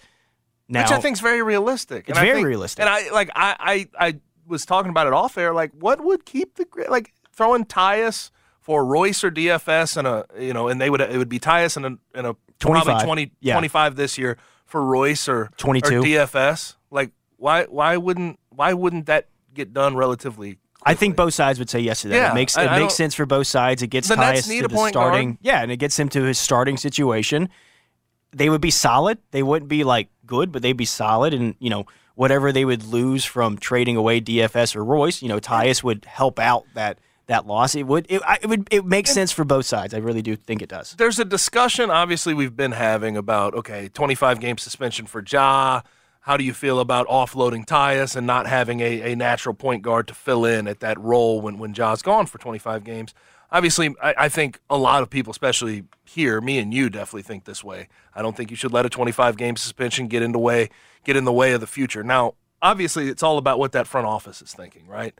Now, 0.67 0.81
which 0.83 0.91
I 0.91 0.99
think 0.99 1.15
is 1.17 1.21
very 1.21 1.43
realistic. 1.43 2.09
It's 2.09 2.17
And 2.17 2.17
I 2.17 2.23
very 2.25 2.37
think- 2.37 2.47
realistic. 2.47 2.79
And 2.81 2.89
I 2.89 3.09
like 3.11 3.29
I, 3.35 3.87
I 3.99 4.07
I 4.07 4.19
was 4.47 4.65
talking 4.65 4.89
about 4.89 5.05
it 5.07 5.13
off 5.13 5.37
air. 5.37 5.53
Like, 5.53 5.71
what 5.77 6.03
would 6.03 6.25
keep 6.25 6.55
the 6.55 6.65
like 6.89 7.13
throwing 7.33 7.65
Tyus 7.65 8.31
for 8.65 8.83
Royce 8.83 9.23
or 9.23 9.29
DFS 9.29 9.95
and 9.95 10.07
a 10.07 10.25
you 10.39 10.51
know, 10.51 10.67
and 10.69 10.81
they 10.81 10.89
would 10.89 10.99
it 10.99 11.17
would 11.19 11.29
be 11.29 11.39
Tyus 11.39 11.77
and 11.77 11.85
a, 11.85 11.97
and 12.17 12.25
a 12.25 12.35
25. 12.59 12.83
probably 12.85 13.05
20, 13.05 13.31
Yeah. 13.41 13.53
25 13.53 13.95
this 13.95 14.17
year 14.17 14.37
for 14.65 14.83
Royce 14.83 15.29
or 15.29 15.51
22. 15.57 15.99
or 15.99 16.01
DFS. 16.01 16.75
Like 16.89 17.11
why 17.37 17.65
why 17.65 17.95
wouldn't 17.97 18.39
why 18.49 18.73
wouldn't 18.73 19.05
that 19.05 19.27
get 19.53 19.71
done 19.71 19.95
relatively? 19.95 20.57
I 20.83 20.95
think 20.95 21.15
both 21.15 21.35
sides 21.35 21.59
would 21.59 21.69
say 21.69 21.79
yes 21.79 22.01
to 22.01 22.07
that. 22.09 22.15
Yeah, 22.15 22.31
it 22.31 22.33
makes 22.33 22.57
it 22.57 22.61
I 22.61 22.79
makes 22.79 22.95
sense 22.95 23.13
for 23.13 23.27
both 23.27 23.45
sides. 23.45 23.83
It 23.83 23.87
gets 23.87 24.09
Tyus 24.09 24.47
to 24.47 24.67
the 24.67 24.87
starting. 24.89 25.29
guard. 25.33 25.37
Yeah, 25.41 25.61
and 25.61 25.71
it 25.71 25.77
gets 25.77 25.97
him 25.99 26.09
to 26.09 26.23
his 26.23 26.39
starting 26.39 26.75
situation. 26.77 27.49
They 28.31 28.49
would 28.49 28.61
be 28.61 28.71
solid. 28.71 29.19
They 29.29 29.43
wouldn't 29.43 29.69
be 29.69 29.83
like 29.83 30.09
good, 30.25 30.51
but 30.51 30.63
they'd 30.63 30.73
be 30.73 30.85
solid. 30.85 31.33
And 31.35 31.53
you 31.59 31.69
know 31.69 31.85
whatever 32.15 32.51
they 32.51 32.65
would 32.65 32.83
lose 32.83 33.25
from 33.25 33.57
trading 33.57 33.95
away 33.95 34.21
DFS 34.21 34.75
or 34.75 34.83
Royce, 34.83 35.21
you 35.21 35.29
know 35.29 35.39
Tyus 35.39 35.83
would 35.83 36.05
help 36.05 36.39
out 36.39 36.65
that 36.73 36.97
that 37.27 37.47
loss. 37.47 37.75
It 37.75 37.83
would 37.83 38.05
it, 38.09 38.21
it 38.41 38.47
would 38.47 38.67
it 38.71 38.85
makes 38.85 39.11
sense 39.11 39.31
for 39.31 39.43
both 39.43 39.65
sides. 39.65 39.93
I 39.93 39.97
really 39.97 40.21
do 40.21 40.35
think 40.35 40.61
it 40.61 40.69
does. 40.69 40.95
There's 40.97 41.19
a 41.19 41.25
discussion, 41.25 41.89
obviously, 41.89 42.33
we've 42.33 42.55
been 42.55 42.73
having 42.73 43.17
about 43.17 43.53
okay, 43.55 43.89
25 43.89 44.39
game 44.39 44.57
suspension 44.57 45.05
for 45.05 45.23
Ja. 45.25 45.81
How 46.21 46.37
do 46.37 46.43
you 46.43 46.53
feel 46.53 46.79
about 46.79 47.07
offloading 47.07 47.67
Tyus 47.67 48.15
and 48.15 48.25
not 48.25 48.47
having 48.47 48.79
a, 48.79 49.11
a 49.11 49.15
natural 49.15 49.53
point 49.53 49.83
guard 49.83 50.07
to 50.07 50.15
fill 50.15 50.43
in 50.43 50.67
at 50.67 50.79
that 50.79 50.99
role 50.99 51.39
when, 51.39 51.59
when 51.59 51.71
Ja's 51.71 52.01
gone 52.01 52.25
for 52.25 52.39
25 52.39 52.83
games? 52.83 53.13
Obviously, 53.51 53.93
I, 54.01 54.15
I 54.17 54.29
think 54.29 54.59
a 54.67 54.75
lot 54.75 55.03
of 55.03 55.11
people, 55.11 55.29
especially 55.29 55.83
here, 56.03 56.41
me 56.41 56.57
and 56.57 56.73
you, 56.73 56.89
definitely 56.89 57.21
think 57.21 57.45
this 57.45 57.63
way. 57.63 57.89
I 58.15 58.23
don't 58.23 58.35
think 58.35 58.49
you 58.49 58.57
should 58.57 58.73
let 58.73 58.87
a 58.87 58.89
25 58.89 59.37
game 59.37 59.55
suspension 59.55 60.07
get 60.07 60.23
in 60.23 60.31
the 60.31 60.39
way 60.39 60.69
get 61.03 61.15
in 61.15 61.25
the 61.25 61.31
way 61.31 61.53
of 61.53 61.61
the 61.61 61.67
future. 61.67 62.03
Now, 62.03 62.33
obviously, 62.59 63.07
it's 63.09 63.21
all 63.21 63.37
about 63.37 63.59
what 63.59 63.71
that 63.73 63.85
front 63.85 64.07
office 64.07 64.41
is 64.41 64.51
thinking, 64.51 64.87
right? 64.87 65.13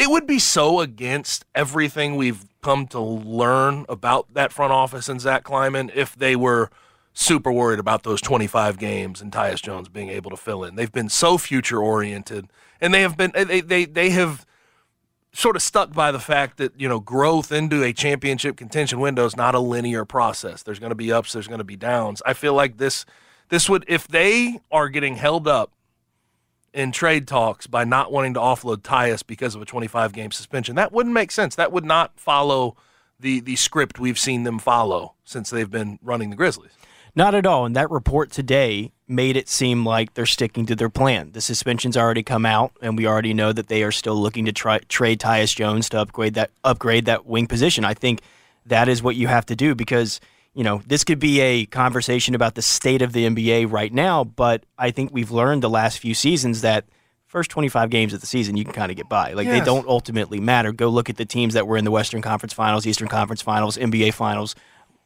It 0.00 0.08
would 0.08 0.26
be 0.26 0.38
so 0.38 0.80
against 0.80 1.44
everything 1.54 2.16
we've 2.16 2.46
come 2.62 2.86
to 2.86 2.98
learn 2.98 3.84
about 3.86 4.32
that 4.32 4.50
front 4.50 4.72
office 4.72 5.10
and 5.10 5.20
Zach 5.20 5.44
Kleiman 5.44 5.90
if 5.94 6.16
they 6.16 6.34
were 6.34 6.70
super 7.12 7.52
worried 7.52 7.78
about 7.78 8.02
those 8.02 8.22
25 8.22 8.78
games 8.78 9.20
and 9.20 9.30
Tyus 9.30 9.60
Jones 9.60 9.90
being 9.90 10.08
able 10.08 10.30
to 10.30 10.38
fill 10.38 10.64
in. 10.64 10.74
They've 10.74 10.90
been 10.90 11.10
so 11.10 11.36
future 11.36 11.82
oriented 11.82 12.46
and 12.80 12.94
they 12.94 13.02
have 13.02 13.18
been 13.18 13.32
they, 13.34 13.60
they 13.60 13.84
they 13.84 14.08
have 14.10 14.46
sort 15.34 15.54
of 15.54 15.60
stuck 15.60 15.92
by 15.92 16.10
the 16.10 16.18
fact 16.18 16.56
that, 16.56 16.80
you 16.80 16.88
know, 16.88 16.98
growth 16.98 17.52
into 17.52 17.82
a 17.84 17.92
championship 17.92 18.56
contention 18.56 19.00
window 19.00 19.26
is 19.26 19.36
not 19.36 19.54
a 19.54 19.60
linear 19.60 20.06
process. 20.06 20.62
There's 20.62 20.78
going 20.78 20.90
to 20.90 20.96
be 20.96 21.12
ups, 21.12 21.34
there's 21.34 21.46
going 21.46 21.58
to 21.58 21.64
be 21.64 21.76
downs. 21.76 22.22
I 22.24 22.32
feel 22.32 22.54
like 22.54 22.78
this 22.78 23.04
this 23.50 23.68
would 23.68 23.84
if 23.86 24.08
they 24.08 24.60
are 24.72 24.88
getting 24.88 25.16
held 25.16 25.46
up 25.46 25.72
in 26.72 26.92
trade 26.92 27.26
talks 27.26 27.66
by 27.66 27.84
not 27.84 28.12
wanting 28.12 28.34
to 28.34 28.40
offload 28.40 28.78
Tyus 28.78 29.26
because 29.26 29.54
of 29.54 29.62
a 29.62 29.64
25 29.64 30.12
game 30.12 30.30
suspension. 30.30 30.76
That 30.76 30.92
wouldn't 30.92 31.14
make 31.14 31.30
sense. 31.30 31.54
That 31.56 31.72
would 31.72 31.84
not 31.84 32.18
follow 32.18 32.76
the 33.18 33.40
the 33.40 33.56
script 33.56 33.98
we've 33.98 34.18
seen 34.18 34.44
them 34.44 34.58
follow 34.58 35.14
since 35.24 35.50
they've 35.50 35.70
been 35.70 35.98
running 36.02 36.30
the 36.30 36.36
Grizzlies. 36.36 36.72
Not 37.14 37.34
at 37.34 37.46
all. 37.46 37.66
And 37.66 37.74
that 37.74 37.90
report 37.90 38.30
today 38.30 38.92
made 39.08 39.36
it 39.36 39.48
seem 39.48 39.84
like 39.84 40.14
they're 40.14 40.26
sticking 40.26 40.64
to 40.66 40.76
their 40.76 40.88
plan. 40.88 41.32
The 41.32 41.40
suspension's 41.40 41.96
already 41.96 42.22
come 42.22 42.46
out, 42.46 42.72
and 42.80 42.96
we 42.96 43.06
already 43.06 43.34
know 43.34 43.52
that 43.52 43.66
they 43.66 43.82
are 43.82 43.90
still 43.90 44.14
looking 44.14 44.44
to 44.44 44.52
try, 44.52 44.78
trade 44.88 45.18
Tyus 45.18 45.54
Jones 45.54 45.88
to 45.90 45.98
upgrade 46.00 46.34
that 46.34 46.50
upgrade 46.62 47.06
that 47.06 47.26
wing 47.26 47.46
position. 47.46 47.84
I 47.84 47.94
think 47.94 48.20
that 48.66 48.88
is 48.88 49.02
what 49.02 49.16
you 49.16 49.26
have 49.26 49.46
to 49.46 49.56
do 49.56 49.74
because 49.74 50.20
you 50.54 50.64
know 50.64 50.82
this 50.86 51.04
could 51.04 51.18
be 51.18 51.40
a 51.40 51.66
conversation 51.66 52.34
about 52.34 52.54
the 52.54 52.62
state 52.62 53.02
of 53.02 53.12
the 53.12 53.26
NBA 53.26 53.70
right 53.70 53.92
now, 53.92 54.24
but 54.24 54.64
I 54.78 54.90
think 54.90 55.12
we've 55.12 55.30
learned 55.30 55.62
the 55.62 55.70
last 55.70 55.98
few 55.98 56.14
seasons 56.14 56.62
that 56.62 56.86
first 57.26 57.50
25 57.50 57.90
games 57.90 58.12
of 58.12 58.20
the 58.20 58.26
season 58.26 58.56
you 58.56 58.64
can 58.64 58.72
kind 58.72 58.90
of 58.90 58.96
get 58.96 59.08
by. 59.08 59.34
Like 59.34 59.46
they 59.46 59.60
don't 59.60 59.86
ultimately 59.86 60.40
matter. 60.40 60.72
Go 60.72 60.88
look 60.88 61.08
at 61.08 61.16
the 61.16 61.24
teams 61.24 61.54
that 61.54 61.66
were 61.66 61.76
in 61.76 61.84
the 61.84 61.90
Western 61.92 62.22
Conference 62.22 62.52
Finals, 62.52 62.86
Eastern 62.86 63.06
Conference 63.06 63.40
Finals, 63.40 63.76
NBA 63.76 64.14
Finals 64.14 64.56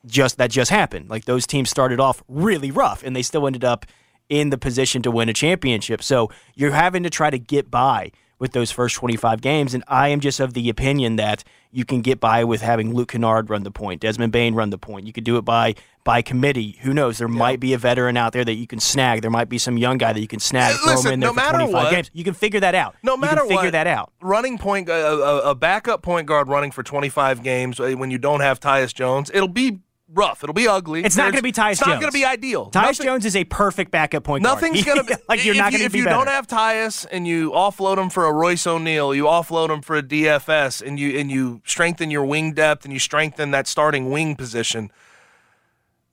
just 0.06 0.38
that 0.38 0.50
just 0.50 0.70
happened. 0.70 1.10
Like 1.10 1.24
those 1.24 1.46
teams 1.46 1.70
started 1.70 2.00
off 2.00 2.22
really 2.28 2.70
rough 2.70 3.02
and 3.02 3.14
they 3.14 3.22
still 3.22 3.46
ended 3.46 3.64
up 3.64 3.86
in 4.28 4.50
the 4.50 4.58
position 4.58 5.02
to 5.02 5.10
win 5.10 5.28
a 5.28 5.32
championship. 5.32 6.02
So 6.02 6.30
you're 6.54 6.72
having 6.72 7.02
to 7.02 7.10
try 7.10 7.30
to 7.30 7.38
get 7.38 7.70
by 7.70 8.10
with 8.44 8.52
those 8.52 8.70
first 8.70 8.94
25 8.96 9.40
games. 9.40 9.72
And 9.72 9.82
I 9.88 10.08
am 10.08 10.20
just 10.20 10.38
of 10.38 10.52
the 10.52 10.68
opinion 10.68 11.16
that 11.16 11.42
you 11.72 11.86
can 11.86 12.02
get 12.02 12.20
by 12.20 12.44
with 12.44 12.60
having 12.60 12.92
Luke 12.92 13.12
Kennard 13.12 13.48
run 13.48 13.62
the 13.62 13.70
point, 13.70 14.02
Desmond 14.02 14.32
Bane 14.32 14.54
run 14.54 14.68
the 14.68 14.76
point. 14.76 15.06
You 15.06 15.14
could 15.14 15.24
do 15.24 15.38
it 15.38 15.46
by 15.46 15.76
by 16.04 16.20
committee. 16.20 16.76
Who 16.82 16.92
knows? 16.92 17.16
There 17.16 17.26
might 17.26 17.58
be 17.58 17.72
a 17.72 17.78
veteran 17.78 18.18
out 18.18 18.34
there 18.34 18.44
that 18.44 18.56
you 18.56 18.66
can 18.66 18.80
snag. 18.80 19.22
There 19.22 19.30
might 19.30 19.48
be 19.48 19.56
some 19.56 19.78
young 19.78 19.96
guy 19.96 20.12
that 20.12 20.20
you 20.20 20.28
can 20.28 20.40
snag. 20.40 20.74
throw 20.76 20.90
him 20.90 20.96
listen, 20.96 21.12
in 21.14 21.20
there 21.20 21.28
no 21.28 21.32
for 21.32 21.36
matter 21.36 21.58
25 21.60 21.72
what- 21.72 21.90
games. 21.90 22.10
You 22.12 22.22
can 22.22 22.34
figure 22.34 22.60
that 22.60 22.74
out. 22.74 22.96
No 23.02 23.16
matter 23.16 23.40
figure 23.40 23.56
what, 23.56 23.72
that 23.72 23.86
out. 23.86 24.12
Running 24.20 24.58
point, 24.58 24.90
a, 24.90 24.92
a, 24.92 25.50
a 25.52 25.54
backup 25.54 26.02
point 26.02 26.26
guard 26.26 26.48
running 26.48 26.70
for 26.70 26.82
25 26.82 27.42
games 27.42 27.80
uh, 27.80 27.92
when 27.92 28.10
you 28.10 28.18
don't 28.18 28.40
have 28.40 28.60
Tyus 28.60 28.92
Jones, 28.92 29.30
it'll 29.32 29.48
be 29.48 29.78
rough. 30.14 30.42
It'll 30.42 30.54
be 30.54 30.68
ugly. 30.68 31.04
It's 31.04 31.16
not 31.16 31.24
going 31.32 31.36
to 31.36 31.42
be 31.42 31.52
Tyus 31.52 31.72
It's 31.72 31.80
Jones. 31.80 31.88
not 31.94 32.00
going 32.00 32.12
to 32.12 32.16
be 32.18 32.24
ideal. 32.24 32.66
Tyus 32.70 32.74
Nothing- 32.82 33.06
Jones 33.06 33.24
is 33.26 33.36
a 33.36 33.44
perfect 33.44 33.90
backup 33.90 34.24
point 34.24 34.44
guard. 34.44 34.54
Nothing's 34.62 34.84
going 34.84 34.98
to 34.98 35.04
be 35.04 35.14
like 35.28 35.44
you're 35.44 35.54
if 35.54 35.58
not 35.60 35.72
you, 35.72 35.78
going 35.78 35.78
to 35.78 35.78
be. 35.78 35.84
if 35.86 35.92
be 35.92 35.98
you 35.98 36.04
better. 36.04 36.16
don't 36.16 36.28
have 36.28 36.46
Tyus 36.46 37.06
and 37.10 37.26
you 37.26 37.50
offload 37.50 37.98
him 37.98 38.10
for 38.10 38.24
a 38.26 38.32
Royce 38.32 38.66
O'Neale, 38.66 39.14
you 39.14 39.24
offload 39.24 39.70
him 39.70 39.82
for 39.82 39.96
a 39.96 40.02
DFS, 40.02 40.80
and 40.86 40.98
you 40.98 41.18
and 41.18 41.30
you 41.30 41.60
strengthen 41.64 42.10
your 42.10 42.24
wing 42.24 42.52
depth 42.52 42.84
and 42.84 42.92
you 42.92 42.98
strengthen 42.98 43.50
that 43.50 43.66
starting 43.66 44.10
wing 44.10 44.36
position. 44.36 44.90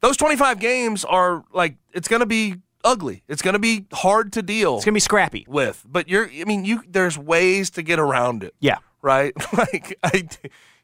Those 0.02 0.18
25 0.18 0.60
games 0.60 1.06
are 1.06 1.44
like 1.54 1.76
it's 1.94 2.08
going 2.08 2.22
to 2.22 2.26
be 2.26 2.56
ugly. 2.84 3.22
It's 3.28 3.44
going 3.44 3.54
to 3.54 3.60
be 3.60 3.86
hard 3.94 4.34
to 4.34 4.42
deal. 4.42 4.78
It's 4.78 4.86
going 4.86 4.94
to 4.94 4.98
be 4.98 5.00
scrappy. 5.00 5.46
with, 5.48 5.86
but 5.88 6.10
you're. 6.10 6.28
I 6.28 6.44
mean, 6.46 6.66
you. 6.66 6.82
There's 6.90 7.18
ways 7.18 7.70
to 7.72 7.84
get 7.84 8.00
around 8.00 8.44
it 8.44 8.56
Yeah. 8.60 8.78
right? 9.04 9.34
Like 9.56 9.98
I, 10.04 10.28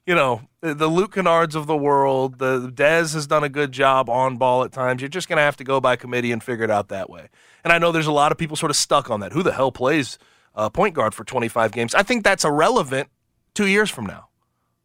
you 0.08 0.14
know, 0.14 0.40
the, 0.62 0.72
the 0.72 0.86
Luke 0.86 1.16
Kennards 1.16 1.54
of 1.54 1.66
the 1.66 1.76
world, 1.76 2.38
the 2.38 2.70
Dez 2.70 3.12
has 3.12 3.26
done 3.26 3.44
a 3.44 3.48
good 3.50 3.72
job 3.72 4.08
on 4.08 4.38
ball 4.38 4.64
at 4.64 4.72
times. 4.72 5.02
You're 5.02 5.10
just 5.10 5.28
going 5.28 5.36
to 5.36 5.42
have 5.42 5.58
to 5.58 5.64
go 5.64 5.82
by 5.82 5.96
committee 5.96 6.32
and 6.32 6.42
figure 6.42 6.64
it 6.64 6.70
out 6.70 6.88
that 6.88 7.10
way. 7.10 7.28
And 7.62 7.74
I 7.74 7.78
know 7.78 7.92
there's 7.92 8.06
a 8.06 8.12
lot 8.12 8.32
of 8.32 8.38
people 8.38 8.56
sort 8.56 8.70
of 8.70 8.76
stuck 8.76 9.10
on 9.10 9.20
that. 9.20 9.32
Who 9.32 9.42
the 9.42 9.52
hell 9.52 9.70
plays 9.70 10.18
uh, 10.54 10.70
point 10.70 10.94
guard 10.94 11.14
for 11.14 11.24
25 11.24 11.72
games? 11.72 11.94
I 11.94 12.04
think 12.04 12.24
that's 12.24 12.42
irrelevant 12.42 13.10
two 13.52 13.66
years 13.66 13.90
from 13.90 14.06
now. 14.06 14.28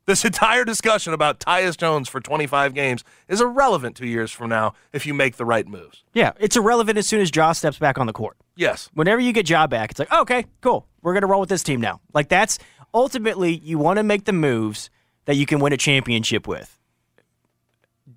This 0.07 0.25
entire 0.25 0.65
discussion 0.65 1.13
about 1.13 1.39
Tyus 1.39 1.77
Jones 1.77 2.09
for 2.09 2.19
25 2.19 2.73
games 2.73 3.05
is 3.29 3.39
irrelevant 3.39 3.95
two 3.95 4.07
years 4.07 4.29
from 4.29 4.49
now 4.49 4.73
if 4.91 5.05
you 5.05 5.13
make 5.13 5.37
the 5.37 5.45
right 5.45 5.65
moves. 5.65 6.03
Yeah, 6.13 6.33
it's 6.37 6.57
irrelevant 6.57 6.97
as 6.97 7.07
soon 7.07 7.21
as 7.21 7.33
Ja 7.33 7.53
steps 7.53 7.79
back 7.79 7.97
on 7.97 8.07
the 8.07 8.13
court. 8.13 8.35
Yes. 8.57 8.89
Whenever 8.93 9.21
you 9.21 9.31
get 9.31 9.49
Ja 9.49 9.67
back, 9.67 9.91
it's 9.91 9.99
like, 9.99 10.11
okay, 10.11 10.47
cool. 10.59 10.85
We're 11.01 11.13
going 11.13 11.21
to 11.21 11.27
roll 11.27 11.39
with 11.39 11.49
this 11.49 11.63
team 11.63 11.79
now. 11.79 12.01
Like, 12.13 12.27
that's 12.27 12.59
ultimately, 12.93 13.55
you 13.55 13.77
want 13.77 13.97
to 13.97 14.03
make 14.03 14.25
the 14.25 14.33
moves 14.33 14.89
that 15.25 15.35
you 15.35 15.45
can 15.45 15.59
win 15.59 15.73
a 15.73 15.77
championship 15.77 16.47
with. 16.47 16.77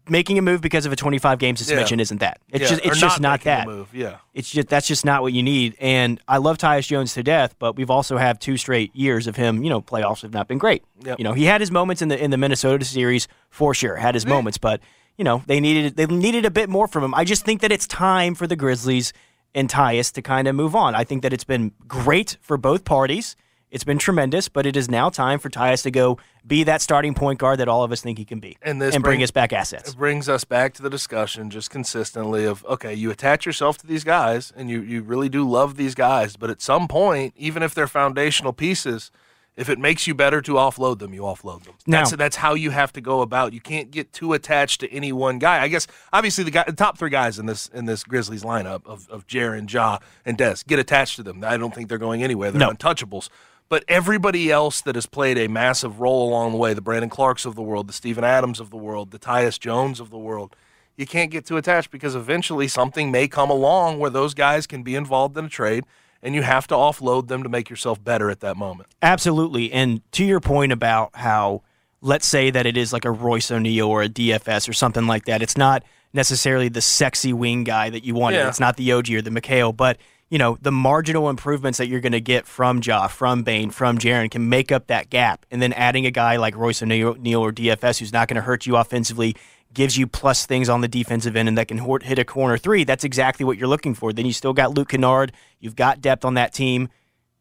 Making 0.09 0.37
a 0.38 0.42
move 0.42 0.61
because 0.61 0.85
of 0.85 0.92
a 0.92 0.97
25 0.97 1.38
game 1.38 1.57
suspension 1.57 1.99
Yeah. 1.99 2.03
isn't 2.03 2.19
that. 2.19 2.40
It's 2.51 2.62
Yeah, 2.62 2.69
just 2.69 2.85
or 2.87 2.90
it's 2.90 3.01
just 3.01 3.21
not 3.21 3.40
a 3.42 3.45
that. 3.45 3.66
move. 3.69 3.88
Yeah. 3.95 4.16
It's 4.35 4.51
just 4.51 4.69
that's 4.69 4.87
just 4.87 5.05
not 5.05 5.23
what 5.23 5.33
you 5.33 5.42
need. 5.45 5.77
And 5.81 6.21
I 6.27 6.38
love 6.38 6.59
Tyus 6.59 6.87
Jones 6.88 7.14
to 7.14 7.23
death, 7.23 7.55
but 7.61 7.77
we've 7.77 7.90
also 7.90 8.16
had 8.16 8.40
two 8.40 8.57
straight 8.57 8.95
years 8.97 9.27
of 9.29 9.37
him. 9.37 9.62
You 9.62 9.71
know, 9.71 9.81
playoffs 9.81 10.23
have 10.23 10.33
not 10.33 10.49
been 10.49 10.59
great. 10.59 10.83
Yep. 11.05 11.19
You 11.19 11.25
know, 11.25 11.33
he 11.35 11.45
had 11.45 11.61
his 11.61 11.71
moments 11.71 12.03
in 12.03 12.09
the 12.09 12.21
in 12.23 12.31
the 12.33 12.37
Minnesota 12.37 12.85
series 12.85 13.29
for 13.49 13.75
sure. 13.75 13.95
Had 13.97 14.14
his 14.14 14.27
moments, 14.27 14.59
but 14.59 14.81
you 15.16 15.25
know 15.25 15.42
they 15.47 15.61
needed 15.61 15.97
they 15.97 16.07
needed 16.07 16.45
a 16.45 16.51
bit 16.51 16.69
more 16.69 16.88
from 16.88 17.05
him. 17.05 17.14
I 17.14 17.25
just 17.25 17.45
think 17.45 17.61
that 17.61 17.71
it's 17.73 17.87
time 17.87 18.35
for 18.35 18.47
the 18.49 18.57
Grizzlies 18.57 19.12
and 19.55 19.69
Tyus 19.69 20.12
to 20.12 20.23
kind 20.23 20.47
of 20.49 20.55
move 20.57 20.75
on. 20.75 20.95
I 20.97 21.05
think 21.05 21.23
that 21.23 21.33
it's 21.33 21.45
been 21.45 21.73
great 21.87 22.37
for 22.40 22.57
both 22.57 22.85
parties. 22.85 23.37
It's 23.71 23.83
been 23.85 23.99
tremendous, 23.99 24.49
but 24.49 24.65
it 24.65 24.77
is 24.77 24.89
now 24.89 25.09
time 25.11 25.39
for 25.41 25.51
Tyus 25.51 25.83
to 25.83 25.91
go 25.91 26.19
be 26.47 26.63
that 26.65 26.81
starting 26.81 27.15
point 27.15 27.41
guard 27.41 27.59
that 27.59 27.67
all 27.69 27.83
of 27.83 27.91
us 27.91 28.01
think 28.01 28.17
he 28.17 28.25
can 28.25 28.39
be, 28.39 28.57
And 28.63 28.81
this 28.81 28.93
bring 28.93 29.03
bring- 29.03 29.23
us 29.25 29.33
back 29.33 29.53
assets. 29.53 29.91
It 29.91 29.97
brings 29.97 30.29
us 30.29 30.45
back 30.45 30.73
to 30.75 30.83
the 30.83 30.89
discussion 30.91 31.51
just 31.51 31.69
consistently 31.71 32.45
of 32.45 32.65
okay, 32.67 32.95
you 32.95 33.11
attach 33.11 33.45
yourself 33.45 33.77
to 33.79 33.87
these 33.87 34.05
guys 34.05 34.53
and 34.57 34.71
you, 34.71 34.81
you 34.83 35.03
really 35.03 35.29
do 35.29 35.49
love 35.49 35.77
these 35.77 35.95
guys, 35.97 36.37
but 36.37 36.49
at 36.49 36.63
some 36.63 36.87
point, 36.87 37.35
even 37.37 37.63
if 37.63 37.75
they're 37.75 37.89
foundational 37.89 38.53
pieces, 38.53 39.11
if 39.57 39.69
it 39.69 39.79
makes 39.81 40.07
you 40.07 40.15
better 40.15 40.41
to 40.43 40.53
offload 40.53 40.99
them, 41.01 41.13
you 41.15 41.23
offload 41.23 41.65
them. 41.65 41.75
Now- 41.89 41.99
that's 42.05 42.13
that's 42.13 42.37
how 42.37 42.55
you 42.55 42.71
have 42.71 42.93
to 42.93 43.01
go 43.01 43.21
about. 43.21 43.53
You 43.53 43.61
can't 43.61 43.91
get 43.91 44.13
too 44.13 44.33
attached 44.33 44.79
to 44.81 44.93
any 44.93 45.13
one 45.13 45.41
guy. 45.41 45.61
I 45.61 45.67
guess 45.69 45.89
obviously 46.13 46.45
the 46.45 46.51
guy 46.53 46.63
the 46.69 46.73
top 46.73 46.99
three 46.99 47.11
guys 47.11 47.37
in 47.39 47.47
this 47.47 47.67
in 47.75 47.87
this 47.87 48.05
Grizzlies 48.05 48.45
lineup 48.45 48.87
of 48.87 49.09
of 49.11 49.27
Jaren, 49.27 49.69
Ja, 49.71 49.99
and 50.25 50.39
Des, 50.39 50.59
get 50.69 50.79
attached 50.79 51.17
to 51.17 51.25
them. 51.25 51.43
I 51.43 51.57
don't 51.57 51.75
think 51.75 51.89
they're 51.89 51.99
going 51.99 52.23
anywhere. 52.23 52.53
They're 52.53 52.61
No. 52.61 52.71
untouchables. 52.71 53.29
But 53.69 53.85
everybody 53.89 54.51
else 54.51 54.81
that 54.83 54.95
has 54.95 55.07
played 55.07 55.39
a 55.39 55.49
massive 55.49 56.01
role 56.01 56.29
along 56.29 56.53
the 56.53 56.59
way, 56.59 56.73
the 56.73 56.81
Brandon 56.81 57.11
Clarkes 57.11 57.45
of 57.45 57.57
the 57.57 57.63
world, 57.63 57.89
the 57.89 57.93
Steven 57.93 58.23
Adams 58.23 58.61
of 58.61 58.71
the 58.71 58.77
world, 58.77 59.11
the 59.11 59.19
Tyus 59.19 59.59
Jones 59.59 59.99
of 59.99 60.11
the 60.11 60.19
world, 60.19 60.55
you 60.97 61.07
can't 61.07 61.31
get 61.31 61.45
too 61.45 61.57
attached 61.57 61.91
because 61.91 62.15
eventually 62.15 62.69
something 62.69 63.11
may 63.11 63.29
come 63.29 63.51
along 63.51 63.99
where 63.99 64.11
those 64.11 64.35
guys 64.35 64.67
can 64.67 64.83
be 64.83 64.95
involved 64.95 65.37
in 65.37 65.47
a 65.47 65.49
trade 65.49 65.85
and 66.23 66.35
you 66.35 66.43
have 66.43 66.67
to 66.69 66.75
offload 66.75 67.29
them 67.29 67.43
to 67.43 67.49
make 67.49 67.69
yourself 67.69 68.03
better 68.03 68.31
at 68.31 68.41
that 68.41 68.57
moment. 68.57 68.89
Absolutely. 69.03 69.73
And 69.73 70.01
to 70.13 70.25
your 70.25 70.41
point 70.41 70.73
about 70.73 71.11
how, 71.15 71.63
let's 72.01 72.27
say 72.27 72.51
that 72.51 72.67
it 72.67 72.77
is 72.77 72.93
like 72.93 73.05
a 73.05 73.11
Royce 73.11 73.51
O'Neale 73.51 73.87
or 73.87 74.03
a 74.03 74.09
DFS 74.09 74.69
or 74.69 74.73
something 74.73 75.07
like 75.07 75.27
that, 75.27 75.43
it's 75.43 75.57
not 75.57 75.83
necessarily 76.13 76.69
the 76.69 76.81
sexy 76.81 77.33
wing 77.33 77.65
guy 77.65 77.91
that 77.91 78.05
you 78.05 78.15
wanted. 78.15 78.37
Yeah. 78.37 78.49
It's 78.49 78.61
not 78.61 78.77
the 78.77 78.93
OG 78.93 79.11
or 79.11 79.23
the 79.23 79.31
McHale, 79.31 79.77
but 79.77 79.99
you 80.29 80.39
know, 80.39 80.59
the 80.61 80.73
marginal 80.73 81.31
improvements 81.31 81.79
that 81.79 81.87
you're 81.87 82.01
going 82.01 82.12
to 82.12 82.21
get 82.21 82.47
from 82.47 82.81
Ja, 82.83 83.07
from 83.07 83.43
Bane, 83.43 83.71
from 83.71 83.99
Jaren 83.99 84.31
can 84.31 84.49
make 84.49 84.73
up 84.73 84.89
that 84.89 85.09
gap. 85.09 85.47
And 85.51 85.62
then 85.62 85.73
adding 85.75 86.05
a 86.05 86.11
guy 86.11 86.37
like 86.37 86.57
Royce 86.57 86.83
O'Neale 86.83 87.41
or 87.41 87.53
DFS 87.53 87.99
who's 87.99 88.12
not 88.12 88.27
going 88.29 88.37
to 88.37 88.43
hurt 88.43 88.67
you 88.67 88.77
offensively 88.77 89.37
gives 89.73 89.97
you 89.97 90.07
plus 90.07 90.47
things 90.47 90.69
on 90.69 90.81
the 90.81 90.89
defensive 90.89 91.37
end 91.37 91.49
and 91.49 91.59
that 91.59 91.69
can 91.69 91.79
hit 92.03 92.19
a 92.19 92.25
corner 92.25 92.59
three. 92.59 92.83
That's 92.83 93.05
exactly 93.05 93.45
what 93.45 93.59
you're 93.59 93.69
looking 93.69 93.95
for. 93.95 94.12
Then 94.12 94.27
you 94.27 94.33
still 94.33 94.53
got 94.53 94.75
Luke 94.75 94.89
Kennard. 94.89 95.33
You've 95.61 95.77
got 95.77 96.01
depth 96.01 96.25
on 96.25 96.35
that 96.35 96.53
team. 96.53 96.89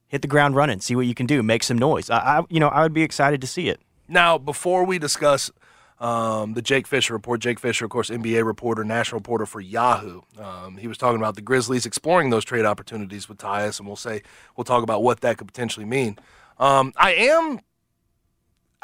Hit 0.07 0.21
the 0.21 0.27
ground 0.27 0.55
running. 0.55 0.79
See 0.81 0.95
what 0.95 1.07
you 1.07 1.15
can 1.15 1.25
do. 1.25 1.41
Make 1.41 1.63
some 1.63 1.77
noise. 1.77 2.09
I, 2.09 2.17
I 2.17 2.41
you 2.49 2.59
know, 2.59 2.67
I 2.67 2.83
would 2.83 2.93
be 2.93 3.03
excited 3.03 3.41
to 3.41 3.47
see 3.47 3.69
it. 3.69 3.81
Now, 4.07 4.37
before 4.37 4.83
we 4.83 4.99
discuss 4.99 5.49
um, 6.05 6.53
the 6.53 6.61
Jake 6.61 6.85
Fisher 6.85 7.13
report. 7.13 7.39
Jake 7.39 7.59
Fisher, 7.59 7.85
of 7.85 7.89
course, 7.89 8.11
NBA 8.11 8.45
reporter, 8.45 8.83
national 8.83 9.17
reporter 9.17 9.47
for 9.47 9.59
Yahoo. 9.59 10.21
Um, 10.37 10.77
he 10.77 10.87
was 10.87 10.99
talking 10.99 11.19
about 11.19 11.33
the 11.33 11.41
Grizzlies 11.41 11.87
exploring 11.87 12.29
those 12.29 12.45
trade 12.45 12.63
opportunities 12.63 13.27
with 13.27 13.39
Tyus, 13.39 13.79
and 13.79 13.87
we'll 13.87 13.95
say 13.95 14.21
we'll 14.55 14.65
talk 14.65 14.83
about 14.83 15.01
what 15.01 15.21
that 15.21 15.39
could 15.39 15.47
potentially 15.47 15.85
mean. 15.85 16.19
Um, 16.59 16.93
I 16.95 17.13
am, 17.13 17.59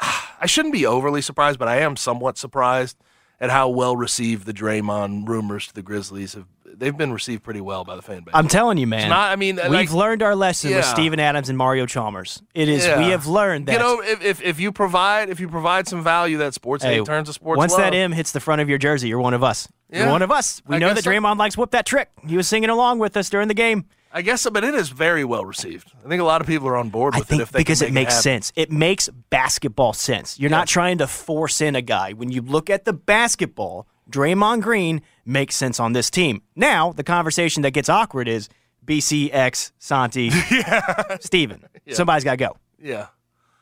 I 0.00 0.46
shouldn't 0.46 0.74
be 0.74 0.84
overly 0.84 1.22
surprised, 1.22 1.60
but 1.60 1.68
I 1.68 1.76
am 1.76 1.96
somewhat 1.96 2.38
surprised 2.38 2.96
at 3.40 3.50
how 3.50 3.68
well 3.68 3.94
received 3.94 4.44
the 4.44 4.52
Draymond 4.52 5.28
rumors 5.28 5.68
to 5.68 5.74
the 5.74 5.82
Grizzlies 5.82 6.34
have. 6.34 6.46
They've 6.74 6.96
been 6.96 7.12
received 7.12 7.42
pretty 7.42 7.60
well 7.60 7.84
by 7.84 7.96
the 7.96 8.02
fan 8.02 8.22
base. 8.22 8.32
I'm 8.34 8.48
telling 8.48 8.78
you, 8.78 8.86
man. 8.86 9.08
Not, 9.08 9.30
I 9.30 9.36
mean, 9.36 9.56
we've 9.56 9.70
like, 9.70 9.92
learned 9.92 10.22
our 10.22 10.34
lesson 10.34 10.70
yeah. 10.70 10.76
with 10.78 10.86
Steven 10.86 11.20
Adams 11.20 11.48
and 11.48 11.58
Mario 11.58 11.86
Chalmers. 11.86 12.42
It 12.54 12.68
is 12.68 12.84
Yeah. 12.86 12.98
we 12.98 13.10
have 13.10 13.26
learned 13.26 13.66
that 13.66 13.72
You 13.74 13.78
know, 13.78 14.00
if, 14.02 14.22
if, 14.24 14.42
if 14.42 14.60
you 14.60 14.72
provide 14.72 15.28
if 15.30 15.40
you 15.40 15.48
provide 15.48 15.86
some 15.88 16.02
value, 16.02 16.38
that 16.38 16.54
sports 16.54 16.82
Hey, 16.84 17.02
turns 17.02 17.28
to 17.28 17.32
sports 17.34 17.58
once 17.58 17.72
love. 17.72 17.80
that 17.82 17.94
M 17.94 18.12
hits 18.12 18.32
the 18.32 18.40
front 18.40 18.60
of 18.60 18.68
your 18.68 18.78
jersey, 18.78 19.08
you're 19.08 19.20
one 19.20 19.34
of 19.34 19.42
us. 19.44 19.68
Yeah. 19.90 20.00
You're 20.04 20.10
one 20.10 20.22
of 20.22 20.30
us. 20.30 20.62
We 20.66 20.76
I 20.76 20.78
know 20.78 20.94
that 20.94 21.04
so. 21.04 21.10
Draymond 21.10 21.36
likes 21.38 21.56
whoop 21.56 21.70
that 21.72 21.84
trick. 21.86 22.10
He 22.26 22.36
was 22.36 22.48
singing 22.48 22.70
along 22.70 22.98
with 22.98 23.16
us 23.16 23.28
during 23.28 23.48
the 23.48 23.54
game. 23.54 23.84
I 24.14 24.20
guess 24.20 24.42
so, 24.42 24.50
but 24.50 24.62
it 24.62 24.74
is 24.74 24.90
very 24.90 25.24
well 25.24 25.44
received. 25.44 25.90
I 26.04 26.08
think 26.08 26.20
a 26.20 26.24
lot 26.24 26.42
of 26.42 26.46
people 26.46 26.68
are 26.68 26.76
on 26.76 26.90
board 26.90 27.14
I 27.14 27.20
with 27.20 27.28
think 27.28 27.40
it 27.40 27.44
if 27.44 27.52
they 27.52 27.60
because 27.60 27.78
can 27.78 27.88
it 27.88 27.92
makes 27.92 28.12
happen. 28.12 28.22
sense. 28.22 28.52
It 28.56 28.70
makes 28.70 29.08
basketball 29.30 29.94
sense. 29.94 30.38
You're 30.38 30.50
not 30.50 30.68
trying 30.68 30.98
to 30.98 31.06
force 31.06 31.60
in 31.62 31.74
a 31.76 31.80
guy. 31.82 32.12
When 32.12 32.30
you 32.30 32.42
look 32.42 32.68
at 32.68 32.84
the 32.84 32.92
basketball, 32.92 33.86
Draymond 34.10 34.62
Green 34.62 35.02
makes 35.24 35.56
sense 35.56 35.78
on 35.80 35.92
this 35.92 36.10
team. 36.10 36.42
Now, 36.56 36.92
the 36.92 37.04
conversation 37.04 37.62
that 37.62 37.70
gets 37.70 37.88
awkward 37.88 38.28
is 38.28 38.48
BCX, 38.84 39.72
Santi, 39.78 40.30
Steven. 41.20 41.64
Somebody's 41.90 42.24
got 42.24 42.32
to 42.32 42.36
go. 42.36 42.56
Yeah. 42.80 43.06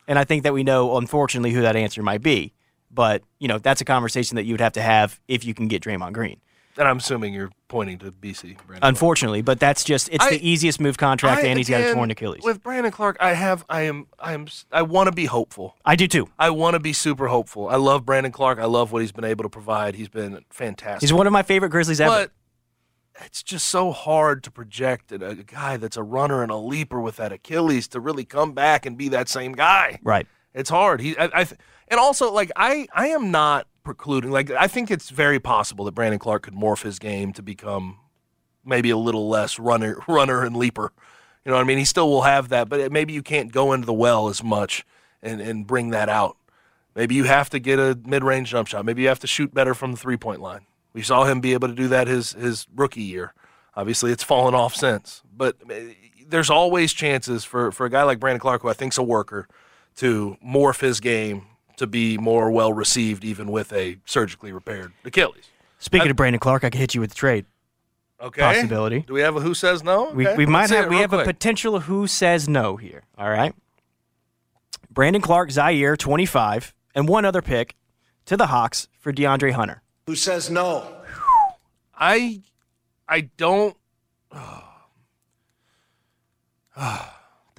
And 0.08 0.18
I 0.18 0.24
think 0.24 0.42
that 0.44 0.52
we 0.52 0.64
know, 0.64 0.96
unfortunately, 0.96 1.52
who 1.52 1.62
that 1.62 1.76
answer 1.76 2.02
might 2.02 2.22
be. 2.22 2.52
But, 2.90 3.22
you 3.38 3.46
know, 3.46 3.58
that's 3.58 3.80
a 3.80 3.84
conversation 3.84 4.36
that 4.36 4.44
you 4.44 4.54
would 4.54 4.60
have 4.60 4.72
to 4.72 4.82
have 4.82 5.20
if 5.28 5.44
you 5.44 5.54
can 5.54 5.68
get 5.68 5.82
Draymond 5.82 6.12
Green. 6.12 6.40
And 6.80 6.88
I'm 6.88 6.96
assuming 6.96 7.34
you're 7.34 7.50
pointing 7.68 7.98
to 7.98 8.10
BC. 8.10 8.56
Brandon. 8.66 8.88
Unfortunately, 8.88 9.42
but 9.42 9.60
that's 9.60 9.84
just 9.84 10.08
it's 10.08 10.24
I- 10.24 10.30
the 10.30 10.48
easiest 10.48 10.80
move 10.80 10.96
contract, 10.96 11.44
I, 11.44 11.48
and 11.48 11.58
he's 11.58 11.68
got 11.68 11.82
a 11.82 11.92
torn 11.92 12.10
Achilles. 12.10 12.40
With 12.42 12.62
Brandon 12.62 12.90
Clarke, 12.90 13.18
I 13.20 13.34
have, 13.34 13.66
I 13.68 13.82
am, 13.82 14.06
I 14.18 14.32
am, 14.32 14.46
I 14.72 14.80
want 14.80 15.08
to 15.08 15.12
be 15.12 15.26
hopeful. 15.26 15.76
I 15.84 15.94
do 15.94 16.08
too. 16.08 16.30
I 16.38 16.48
want 16.48 16.74
to 16.74 16.80
be 16.80 16.94
super 16.94 17.28
hopeful. 17.28 17.68
I 17.68 17.76
love 17.76 18.06
Brandon 18.06 18.32
Clarke. 18.32 18.58
I 18.58 18.64
love 18.64 18.92
what 18.92 19.02
he's 19.02 19.12
been 19.12 19.26
able 19.26 19.44
to 19.44 19.50
provide. 19.50 19.94
He's 19.94 20.08
been 20.08 20.42
fantastic. 20.48 21.02
He's 21.02 21.12
one 21.12 21.26
of 21.26 21.34
my 21.34 21.42
favorite 21.42 21.68
Grizzlies 21.68 22.00
ever. 22.00 22.10
But 22.10 22.32
it's 23.26 23.42
just 23.42 23.68
so 23.68 23.92
hard 23.92 24.42
to 24.44 24.50
project 24.50 25.12
a, 25.12 25.22
a 25.26 25.34
guy 25.34 25.76
that's 25.76 25.98
a 25.98 26.02
runner 26.02 26.42
and 26.42 26.50
a 26.50 26.56
leaper 26.56 26.98
with 26.98 27.16
that 27.16 27.30
Achilles 27.30 27.88
to 27.88 28.00
really 28.00 28.24
come 28.24 28.52
back 28.52 28.86
and 28.86 28.96
be 28.96 29.08
that 29.10 29.28
same 29.28 29.52
guy. 29.52 29.98
right. 30.02 30.26
It's 30.54 30.70
hard. 30.70 31.00
He, 31.00 31.16
I, 31.16 31.42
I 31.42 31.46
and 31.88 32.00
also 32.00 32.32
like 32.32 32.50
I, 32.56 32.88
I 32.92 33.08
am 33.08 33.30
not 33.30 33.66
precluding. 33.94 34.30
Like 34.30 34.50
I 34.52 34.68
think 34.68 34.90
it's 34.90 35.10
very 35.10 35.40
possible 35.40 35.84
that 35.86 35.92
Brandon 35.92 36.18
Clarke 36.18 36.44
could 36.44 36.54
morph 36.54 36.82
his 36.82 36.98
game 37.00 37.32
to 37.32 37.42
become 37.42 37.98
maybe 38.64 38.90
a 38.90 38.96
little 38.96 39.28
less 39.28 39.58
runner, 39.58 39.98
runner 40.08 40.44
and 40.44 40.56
leaper. 40.56 40.92
You 41.44 41.50
know 41.50 41.56
what 41.56 41.62
I 41.62 41.64
mean? 41.64 41.78
He 41.78 41.84
still 41.84 42.08
will 42.08 42.22
have 42.22 42.50
that, 42.50 42.68
but 42.68 42.92
maybe 42.92 43.12
you 43.12 43.22
can't 43.22 43.50
go 43.50 43.72
into 43.72 43.86
the 43.86 43.92
well 43.92 44.28
as 44.28 44.44
much 44.44 44.84
and 45.22 45.40
and 45.40 45.66
bring 45.66 45.90
that 45.90 46.08
out. 46.08 46.36
Maybe 46.94 47.14
you 47.14 47.24
have 47.24 47.50
to 47.50 47.58
get 47.58 47.78
a 47.78 47.98
mid-range 48.04 48.50
jump 48.50 48.68
shot. 48.68 48.84
Maybe 48.84 49.02
you 49.02 49.08
have 49.08 49.20
to 49.20 49.26
shoot 49.26 49.54
better 49.54 49.74
from 49.74 49.92
the 49.92 49.96
three-point 49.96 50.40
line. 50.40 50.66
We 50.92 51.02
saw 51.02 51.24
him 51.24 51.40
be 51.40 51.52
able 51.52 51.68
to 51.68 51.74
do 51.74 51.88
that 51.88 52.06
his 52.06 52.32
his 52.32 52.66
rookie 52.74 53.02
year. 53.02 53.34
Obviously, 53.74 54.12
it's 54.12 54.22
fallen 54.22 54.54
off 54.54 54.74
since, 54.74 55.22
but 55.36 55.56
uh, 55.68 55.74
there's 56.28 56.50
always 56.50 56.92
chances 56.92 57.44
for 57.44 57.72
for 57.72 57.86
a 57.86 57.90
guy 57.90 58.04
like 58.04 58.20
Brandon 58.20 58.40
Clarke, 58.40 58.62
who 58.62 58.68
I 58.68 58.74
think's 58.74 58.98
a 58.98 59.02
worker, 59.02 59.48
to 59.96 60.36
morph 60.44 60.80
his 60.80 61.00
game 61.00 61.46
to 61.80 61.86
be 61.86 62.18
more 62.18 62.50
well 62.50 62.74
received, 62.74 63.24
even 63.24 63.50
with 63.50 63.72
a 63.72 63.96
surgically 64.04 64.52
repaired 64.52 64.92
Achilles. 65.02 65.48
Speaking 65.78 66.08
I- 66.08 66.10
of 66.10 66.16
Brandon 66.16 66.38
Clarke, 66.38 66.62
I 66.62 66.68
could 66.70 66.78
hit 66.78 66.94
you 66.94 67.00
with 67.00 67.12
a 67.12 67.14
trade. 67.14 67.46
Okay, 68.20 68.42
Possibility. 68.42 69.00
Do 69.00 69.14
we 69.14 69.22
have 69.22 69.34
a 69.34 69.40
who 69.40 69.54
says 69.54 69.82
no? 69.82 70.10
We, 70.10 70.28
Okay, 70.28 70.36
we 70.36 70.44
might 70.44 70.60
let's 70.68 70.72
have 70.72 70.84
we 70.90 70.96
real 70.96 71.00
have 71.00 71.14
a 71.14 71.24
potential 71.24 71.80
who 71.80 72.06
says 72.06 72.50
no 72.50 72.76
here. 72.76 73.04
All 73.16 73.30
right. 73.30 73.54
Brandon 74.90 75.22
Clarke, 75.22 75.48
Ziaire, 75.48 75.96
25, 75.96 76.74
and 76.94 77.08
one 77.08 77.24
other 77.24 77.40
pick 77.40 77.76
to 78.26 78.36
the 78.36 78.48
Hawks 78.48 78.88
for 78.98 79.10
DeAndre 79.10 79.52
Hunter. 79.52 79.80
Who 80.06 80.16
says 80.16 80.50
no? 80.50 80.86
I 81.98 82.42
I 83.08 83.22
don't. 83.38 83.74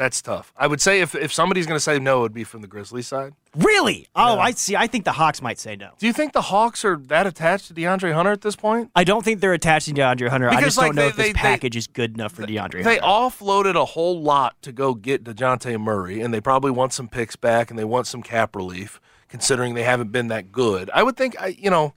That's 0.01 0.19
tough. 0.19 0.51
I 0.57 0.65
would 0.65 0.81
say 0.81 1.01
if 1.01 1.13
if 1.13 1.31
somebody's 1.31 1.67
going 1.67 1.75
to 1.75 1.79
say 1.83 1.99
no, 1.99 2.17
it 2.17 2.21
would 2.21 2.33
be 2.33 2.43
from 2.43 2.61
the 2.61 2.67
Grizzlies 2.67 3.05
side. 3.05 3.33
Really? 3.55 4.07
Oh, 4.15 4.39
I 4.39 4.49
see. 4.49 4.75
I 4.75 4.87
think 4.87 5.05
the 5.05 5.11
Hawks 5.11 5.43
might 5.43 5.59
say 5.59 5.75
no. 5.75 5.91
Do 5.99 6.07
you 6.07 6.13
think 6.13 6.33
the 6.33 6.41
Hawks 6.41 6.83
are 6.83 6.97
that 6.97 7.27
attached 7.27 7.67
to 7.67 7.75
DeAndre 7.75 8.11
Hunter 8.13 8.31
at 8.31 8.41
this 8.41 8.55
point? 8.55 8.89
I 8.95 9.03
don't 9.03 9.23
think 9.23 9.41
they're 9.41 9.53
attaching 9.53 9.93
DeAndre 9.93 10.29
Hunter. 10.29 10.47
I 10.49 10.55
Because, 10.55 10.73
just 10.73 10.79
don't 10.79 10.95
know 10.95 11.03
they- 11.03 11.07
if 11.09 11.15
this 11.17 11.25
they- 11.27 11.33
they- 11.33 11.37
package 11.39 11.75
is 11.75 11.85
good 11.85 12.15
enough 12.15 12.31
for 12.31 12.41
DeAndre 12.47 12.83
They 12.83 12.97
Hunter. 12.97 13.01
offloaded 13.45 13.75
a 13.75 13.85
whole 13.85 14.19
lot 14.19 14.55
to 14.63 14.71
go 14.71 14.95
get 14.95 15.23
DeJounte 15.23 15.79
Murray, 15.79 16.19
and 16.21 16.33
they 16.33 16.41
probably 16.41 16.71
want 16.71 16.93
some 16.93 17.07
picks 17.07 17.35
back 17.35 17.69
and 17.69 17.77
they 17.77 17.83
want 17.85 18.07
some 18.07 18.23
cap 18.23 18.55
relief, 18.55 18.99
considering 19.29 19.75
they 19.75 19.83
haven't 19.83 20.11
been 20.11 20.29
that 20.29 20.51
good. 20.51 20.89
I 20.95 21.03
would 21.03 21.15
think, 21.15 21.39
I 21.39 21.55
you 21.59 21.69
know, 21.69 21.93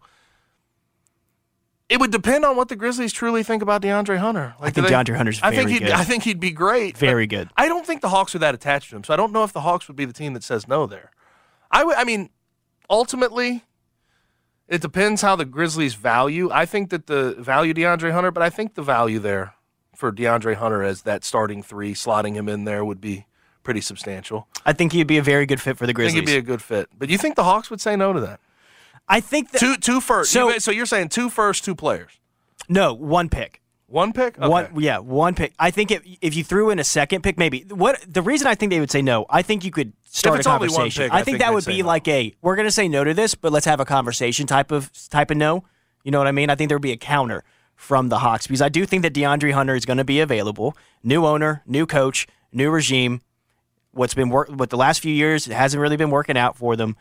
it 1.94 2.00
would 2.00 2.10
depend 2.10 2.44
on 2.44 2.56
what 2.56 2.68
the 2.68 2.74
Grizzlies 2.74 3.12
truly 3.12 3.44
think 3.44 3.62
about 3.62 3.80
DeAndre 3.80 4.18
Hunter. 4.18 4.56
I 4.58 4.70
do 4.70 4.82
think 4.82 4.92
DeAndre 4.92 5.16
Hunter's 5.16 5.40
I 5.44 5.54
think 5.54 5.70
he'd, 5.70 5.78
good. 5.78 5.92
I 5.92 6.02
think 6.02 6.24
he'd 6.24 6.40
be 6.40 6.50
great. 6.50 6.98
Very 6.98 7.28
good. 7.28 7.50
I 7.56 7.68
don't 7.68 7.86
think 7.86 8.00
the 8.00 8.08
Hawks 8.08 8.34
are 8.34 8.40
that 8.40 8.52
attached 8.52 8.90
to 8.90 8.96
him, 8.96 9.04
so 9.04 9.14
I 9.14 9.16
don't 9.16 9.30
know 9.30 9.44
if 9.44 9.52
the 9.52 9.60
Hawks 9.60 9.86
would 9.86 9.96
be 9.96 10.04
the 10.04 10.12
team 10.12 10.34
that 10.34 10.42
says 10.42 10.66
no 10.66 10.86
there. 10.86 11.12
I 11.70 11.84
would. 11.84 11.94
I 11.94 12.02
mean, 12.02 12.30
ultimately, 12.90 13.62
it 14.66 14.80
depends 14.80 15.22
how 15.22 15.36
the 15.36 15.44
Grizzlies 15.44 15.94
value. 15.94 16.50
I 16.50 16.66
think 16.66 16.90
that 16.90 17.06
the 17.06 17.36
value 17.38 17.72
DeAndre 17.72 18.10
Hunter, 18.10 18.32
but 18.32 18.42
I 18.42 18.50
think 18.50 18.74
the 18.74 18.82
value 18.82 19.20
there 19.20 19.54
for 19.94 20.10
DeAndre 20.10 20.56
Hunter 20.56 20.82
as 20.82 21.02
that 21.02 21.22
starting 21.22 21.62
three, 21.62 21.94
slotting 21.94 22.34
him 22.34 22.48
in 22.48 22.64
there 22.64 22.84
would 22.84 23.00
be 23.00 23.26
pretty 23.62 23.80
substantial. 23.80 24.48
I 24.66 24.72
think 24.72 24.90
he'd 24.90 25.06
be 25.06 25.18
a 25.18 25.22
very 25.22 25.46
good 25.46 25.60
fit 25.60 25.78
for 25.78 25.86
the 25.86 25.90
I 25.90 25.94
Grizzlies. 25.94 26.14
think 26.14 26.28
he'd 26.28 26.34
be 26.34 26.38
a 26.38 26.42
good 26.42 26.60
fit. 26.60 26.88
But 26.98 27.06
do 27.06 27.12
you 27.12 27.18
think 27.18 27.36
the 27.36 27.44
Hawks 27.44 27.70
would 27.70 27.80
say 27.80 27.94
no 27.94 28.12
to 28.12 28.20
that? 28.20 28.40
I 29.08 29.20
think 29.20 29.50
that 29.52 29.58
Two 29.58 29.76
two 29.76 30.00
first. 30.00 30.32
So- 30.32 30.48
you- 30.48 30.60
so 30.60 30.70
you're 30.70 30.86
saying 30.86 31.08
two 31.10 31.28
first, 31.28 31.64
two 31.64 31.74
players, 31.74 32.12
no 32.68 32.94
one 32.94 33.28
pick. 33.28 33.60
one 33.86 34.12
pick. 34.12 34.38
Okay. 34.38 34.48
One, 34.48 34.68
yeah, 34.80 34.98
one 34.98 35.34
pick. 35.34 35.52
I 35.58 35.70
think 35.70 35.90
if 35.90 36.02
if 36.20 36.34
you 36.34 36.42
threw 36.42 36.70
in 36.70 36.78
a 36.78 36.84
second 36.84 37.22
pick, 37.22 37.36
maybe. 37.38 37.64
What 37.68 38.00
the 38.08 38.22
reason 38.22 38.46
I 38.46 38.54
think 38.54 38.70
they 38.70 38.80
would 38.80 38.90
say 38.90 39.02
no? 39.02 39.26
I 39.28 39.42
think 39.42 39.64
you 39.64 39.70
could 39.70 39.92
start 40.04 40.40
a 40.40 40.42
conversation. 40.42 41.04
pick, 41.04 41.12
I, 41.12 41.16
I 41.16 41.18
think 41.18 41.38
think 41.38 41.38
that 41.40 41.64
they'd 41.64 41.76
be 41.76 41.82
no. 41.82 41.88
like 41.88 42.08
a 42.08 42.34
we're 42.42 42.56
going 42.56 42.66
to 42.66 42.72
say 42.72 42.88
no 42.88 43.04
to 43.04 43.12
this, 43.14 43.34
but 43.34 43.52
let's 43.52 43.66
have 43.66 43.80
a 43.80 43.84
conversation 43.84 44.46
type 44.46 44.72
of 44.72 44.90
type 45.10 45.30
of 45.30 45.36
no. 45.36 45.64
You 46.02 46.10
know 46.10 46.18
what 46.18 46.26
I 46.26 46.32
mean? 46.32 46.50
I 46.50 46.54
think 46.54 46.68
there 46.68 46.76
would 46.76 46.82
be 46.82 46.92
a 46.92 46.96
counter 46.96 47.44
from 47.76 48.08
the 48.08 48.18
Hawks 48.20 48.46
because 48.46 48.62
I 48.62 48.68
do 48.68 48.86
think 48.86 49.02
that 49.02 49.12
DeAndre 49.12 49.52
Hunter 49.52 49.74
is 49.74 49.84
going 49.84 49.96
to 49.98 50.04
be 50.04 50.20
available. 50.20 50.76
New 51.02 51.26
owner, 51.26 51.62
new 51.66 51.86
coach, 51.86 52.26
new 52.52 52.70
regime. 52.70 53.20
What's 53.92 54.14
been 54.14 54.28
work? 54.30 54.48
What 54.48 54.70
the 54.70 54.76
last 54.76 55.00
few 55.00 55.12
years 55.14 55.46
it 55.46 55.52
hasn't 55.52 55.80
really 55.80 55.96
been 55.96 56.10
working 56.10 56.36
out 56.36 56.56
for 56.56 56.74
them. 56.74 56.96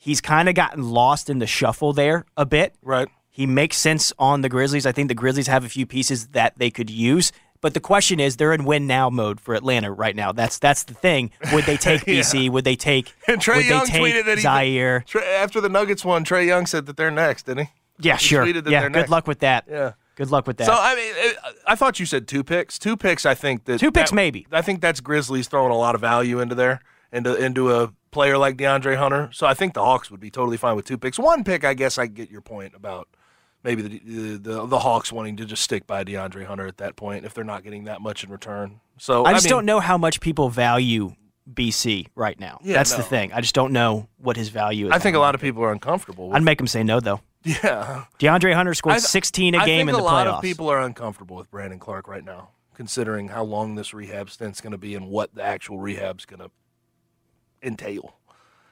He's 0.00 0.20
kind 0.20 0.48
of 0.48 0.54
gotten 0.54 0.90
lost 0.90 1.28
in 1.28 1.38
the 1.40 1.46
shuffle 1.46 1.92
there 1.92 2.24
a 2.36 2.46
bit. 2.46 2.74
Right. 2.82 3.08
He 3.28 3.46
makes 3.46 3.76
sense 3.76 4.12
on 4.18 4.40
the 4.40 4.48
Grizzlies. 4.48 4.86
I 4.86 4.92
think 4.92 5.08
the 5.08 5.14
Grizzlies 5.14 5.48
have 5.48 5.64
a 5.64 5.68
few 5.68 5.84
pieces 5.86 6.28
that 6.28 6.54
they 6.56 6.70
could 6.70 6.88
use. 6.88 7.32
But 7.60 7.74
the 7.74 7.80
question 7.80 8.20
is, 8.20 8.36
they're 8.36 8.52
in 8.52 8.64
win 8.64 8.86
now 8.86 9.10
mode 9.10 9.40
for 9.40 9.54
Atlanta 9.54 9.90
right 9.90 10.14
now. 10.14 10.30
That's 10.30 10.60
that's 10.60 10.84
the 10.84 10.94
thing. 10.94 11.32
Would 11.52 11.64
they 11.64 11.76
take 11.88 12.06
Yeah. 12.06 12.20
BC? 12.20 12.48
Would 12.50 12.64
they 12.64 12.76
take? 12.76 13.12
And 13.28 13.40
Trae 13.40 13.68
Young 13.68 13.84
tweeted 13.86 14.26
that 14.26 14.38
he 14.38 14.44
Ziaire? 14.44 15.02
After 15.40 15.60
the 15.60 15.68
Nuggets 15.68 16.04
won, 16.04 16.24
Trae 16.24 16.46
Young 16.46 16.66
said 16.66 16.86
that 16.86 16.96
they're 16.96 17.10
next, 17.10 17.46
didn't 17.46 17.66
he? 17.66 17.72
Yeah, 18.00 18.16
He 18.16 18.26
sure. 18.26 18.44
tweeted 18.46 18.62
that 18.64 18.70
Yeah, 18.70 18.82
good 18.84 18.92
next. 18.92 19.10
luck 19.10 19.26
with 19.26 19.40
that. 19.40 19.64
Yeah. 19.68 19.92
Good 20.14 20.30
luck 20.30 20.46
with 20.46 20.56
that. 20.58 20.66
So 20.66 20.72
I 20.76 20.94
mean, 20.94 21.32
I 21.66 21.74
thought 21.74 21.98
you 21.98 22.06
said 22.06 22.26
two 22.28 22.44
picks. 22.44 22.78
Two 22.78 22.96
picks. 22.96 23.26
I 23.26 23.34
think 23.34 23.64
that 23.64 23.78
Two 23.80 23.90
picks 23.92 24.10
that- 24.10 24.16
maybe. 24.16 24.46
I 24.52 24.62
think 24.62 24.80
that's 24.80 25.00
Grizzlies 25.00 25.48
throwing 25.48 25.72
a 25.72 25.76
lot 25.76 25.94
of 25.96 26.00
value 26.00 26.38
into 26.40 26.54
there, 26.54 26.80
into 27.12 27.34
into 27.36 27.72
a 27.72 27.92
player 28.10 28.38
like 28.38 28.56
DeAndre 28.56 28.96
Hunter. 28.96 29.30
So 29.32 29.46
I 29.46 29.54
think 29.54 29.74
the 29.74 29.82
Hawks 29.84 30.10
would 30.10 30.20
be 30.20 30.30
totally 30.30 30.56
fine 30.56 30.76
with 30.76 30.84
two 30.84 30.98
picks. 30.98 31.18
One 31.18 31.44
pick, 31.44 31.64
I 31.64 31.74
guess 31.74 31.98
I 31.98 32.06
get 32.06 32.30
your 32.30 32.40
point 32.40 32.74
about 32.74 33.08
maybe 33.64 33.82
the 33.82 33.98
the, 34.04 34.36
the, 34.38 34.66
the 34.66 34.78
Hawks 34.80 35.12
wanting 35.12 35.36
to 35.36 35.44
just 35.44 35.62
stick 35.62 35.86
by 35.86 36.04
DeAndre 36.04 36.44
Hunter 36.46 36.66
at 36.66 36.78
that 36.78 36.96
point 36.96 37.24
if 37.24 37.34
they're 37.34 37.44
not 37.44 37.64
getting 37.64 37.84
that 37.84 38.00
much 38.00 38.24
in 38.24 38.30
return. 38.30 38.80
So 38.98 39.24
I 39.24 39.32
just 39.32 39.44
mean, 39.44 39.50
don't 39.50 39.66
know 39.66 39.80
how 39.80 39.98
much 39.98 40.20
people 40.20 40.48
value 40.48 41.12
BC 41.52 42.08
right 42.14 42.38
now. 42.38 42.58
Yeah, 42.62 42.74
That's 42.74 42.90
no. 42.92 42.98
the 42.98 43.02
thing. 43.04 43.32
I 43.32 43.40
just 43.40 43.54
don't 43.54 43.72
know 43.72 44.08
what 44.18 44.36
his 44.36 44.48
value 44.50 44.86
is. 44.86 44.92
I 44.92 44.98
think 44.98 45.16
a 45.16 45.20
lot 45.20 45.34
of 45.34 45.40
people 45.40 45.62
are 45.62 45.72
uncomfortable. 45.72 46.28
With, 46.28 46.36
I'd 46.36 46.42
make 46.42 46.60
him 46.60 46.66
say 46.66 46.82
no 46.82 47.00
though. 47.00 47.20
yeah. 47.44 48.04
DeAndre 48.18 48.52
Hunter 48.54 48.74
scored 48.74 48.96
I- 48.96 48.98
16 48.98 49.54
a 49.54 49.58
I 49.58 49.66
game 49.66 49.88
in 49.88 49.94
the 49.94 50.00
a 50.00 50.02
lot 50.02 50.26
playoffs. 50.26 50.36
of 50.38 50.42
people 50.42 50.68
are 50.68 50.80
uncomfortable 50.82 51.36
with 51.36 51.50
Brandon 51.50 51.78
Clarke 51.78 52.08
right 52.08 52.24
now 52.24 52.50
considering 52.74 53.26
how 53.28 53.42
long 53.42 53.74
this 53.74 53.92
rehab 53.92 54.30
stint's 54.30 54.60
going 54.60 54.70
to 54.70 54.78
be 54.78 54.94
and 54.94 55.08
what 55.08 55.34
the 55.34 55.42
actual 55.42 55.80
rehab's 55.80 56.24
going 56.24 56.38
to 56.38 56.48
entail. 57.62 58.16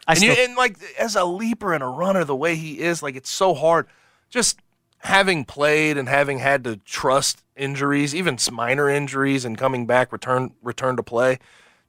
I 0.07 0.12
and, 0.12 0.18
still- 0.18 0.37
you, 0.37 0.44
and 0.44 0.57
like 0.57 0.79
as 0.99 1.16
a 1.16 1.25
leaper 1.25 1.72
and 1.72 1.83
a 1.83 1.87
runner, 1.87 2.25
the 2.25 2.37
way 2.37 2.57
he 2.57 2.81
is, 2.81 3.03
like 3.03 3.16
it's 3.16 3.31
so 3.31 3.55
hard. 3.55 3.87
Just 4.31 4.61
having 5.01 5.44
played 5.44 5.96
and 5.96 6.09
having 6.09 6.38
had 6.38 6.64
to 6.64 6.77
trust 6.77 7.42
injuries, 7.57 8.14
even 8.14 8.38
minor 8.53 8.88
injuries, 8.88 9.44
and 9.44 9.57
coming 9.59 9.87
back, 9.87 10.12
return 10.12 10.53
return 10.62 10.96
to 10.96 11.03
play, 11.03 11.38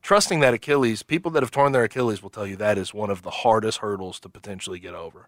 trusting 0.02 0.40
that 0.40 0.54
Achilles. 0.54 1.04
People 1.04 1.32
that 1.32 1.44
have 1.44 1.52
torn 1.52 1.72
their 1.72 1.84
Achilles 1.84 2.22
will 2.22 2.30
tell 2.30 2.48
you 2.48 2.56
that 2.56 2.78
is 2.78 2.94
one 2.94 3.10
of 3.10 3.22
the 3.24 3.32
hardest 3.32 3.80
hurdles 3.80 4.20
to 4.22 4.30
potentially 4.30 4.80
get 4.80 4.94
over. 4.94 5.28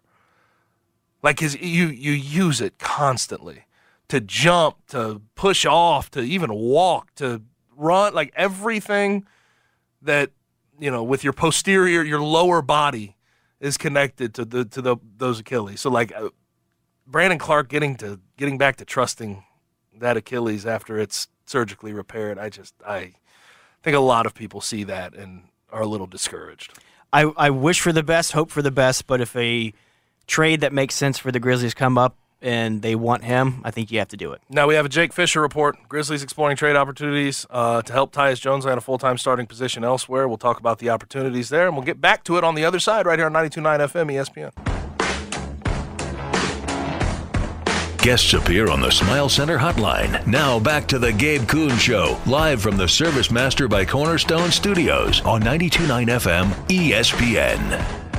Like 1.22 1.40
his, 1.40 1.60
you 1.60 1.86
you 1.86 2.12
use 2.12 2.60
it 2.60 2.78
constantly 2.78 3.66
to 4.08 4.20
jump, 4.20 4.76
to 4.88 5.22
push 5.34 5.64
off, 5.64 6.10
to 6.10 6.20
even 6.20 6.52
walk, 6.52 7.14
to 7.16 7.42
run, 7.76 8.14
like 8.14 8.32
everything 8.34 9.26
that 10.02 10.30
you 10.80 10.90
know 10.90 11.02
with 11.02 11.22
your 11.22 11.32
posterior, 11.32 12.02
your 12.02 12.20
lower 12.20 12.62
body 12.62 13.16
is 13.60 13.76
connected 13.76 14.34
to 14.34 14.44
the 14.44 14.64
to 14.64 14.82
the 14.82 14.96
those 15.18 15.40
Achilles. 15.40 15.80
So 15.80 15.90
like 15.90 16.12
uh, 16.16 16.30
Brandon 17.06 17.38
Clarke 17.38 17.68
getting 17.68 17.96
to 17.96 18.20
getting 18.36 18.58
back 18.58 18.76
to 18.76 18.84
trusting 18.84 19.44
that 19.98 20.16
Achilles 20.16 20.66
after 20.66 20.98
it's 20.98 21.28
surgically 21.46 21.92
repaired, 21.92 22.38
I 22.38 22.48
just 22.48 22.74
I 22.86 23.14
think 23.82 23.96
a 23.96 24.00
lot 24.00 24.26
of 24.26 24.34
people 24.34 24.60
see 24.60 24.84
that 24.84 25.14
and 25.14 25.44
are 25.70 25.82
a 25.82 25.86
little 25.86 26.06
discouraged. 26.06 26.72
I, 27.12 27.22
I 27.36 27.50
wish 27.50 27.80
for 27.80 27.92
the 27.92 28.02
best, 28.02 28.32
hope 28.32 28.50
for 28.50 28.62
the 28.62 28.70
best, 28.70 29.06
but 29.06 29.20
if 29.20 29.34
a 29.36 29.72
trade 30.26 30.60
that 30.60 30.72
makes 30.72 30.94
sense 30.94 31.18
for 31.18 31.32
the 31.32 31.40
Grizzlies 31.40 31.74
come 31.74 31.98
up 31.98 32.16
and 32.42 32.82
they 32.82 32.94
want 32.94 33.24
him, 33.24 33.60
I 33.64 33.70
think 33.70 33.90
you 33.90 33.98
have 33.98 34.08
to 34.08 34.16
do 34.16 34.32
it. 34.32 34.40
Now 34.48 34.66
we 34.66 34.74
have 34.74 34.86
a 34.86 34.88
Jake 34.88 35.12
Fisher 35.12 35.40
report. 35.40 35.76
Grizzlies 35.88 36.22
exploring 36.22 36.56
trade 36.56 36.76
opportunities 36.76 37.46
uh, 37.50 37.82
to 37.82 37.92
help 37.92 38.12
Tyus 38.12 38.40
Jones 38.40 38.64
land 38.64 38.78
a 38.78 38.80
full 38.80 38.98
time 38.98 39.18
starting 39.18 39.46
position 39.46 39.84
elsewhere. 39.84 40.28
We'll 40.28 40.38
talk 40.38 40.58
about 40.58 40.78
the 40.78 40.90
opportunities 40.90 41.48
there, 41.48 41.66
and 41.66 41.76
we'll 41.76 41.84
get 41.84 42.00
back 42.00 42.24
to 42.24 42.36
it 42.36 42.44
on 42.44 42.54
the 42.54 42.64
other 42.64 42.78
side 42.78 43.06
right 43.06 43.18
here 43.18 43.26
on 43.26 43.32
92.9 43.32 43.80
FM 43.90 44.52
ESPN. 44.52 44.80
Guests 48.02 48.32
appear 48.32 48.70
on 48.70 48.80
the 48.80 48.90
Smile 48.90 49.28
Center 49.28 49.58
hotline. 49.58 50.26
Now 50.26 50.58
back 50.58 50.86
to 50.88 50.98
the 50.98 51.12
Gabe 51.12 51.46
Kuhn 51.46 51.76
Show, 51.76 52.18
live 52.24 52.62
from 52.62 52.78
the 52.78 52.88
Service 52.88 53.30
Master 53.30 53.68
by 53.68 53.84
Cornerstone 53.84 54.50
Studios 54.50 55.20
on 55.20 55.42
92.9 55.42 56.06
FM 56.06 56.46
ESPN. 56.68 58.09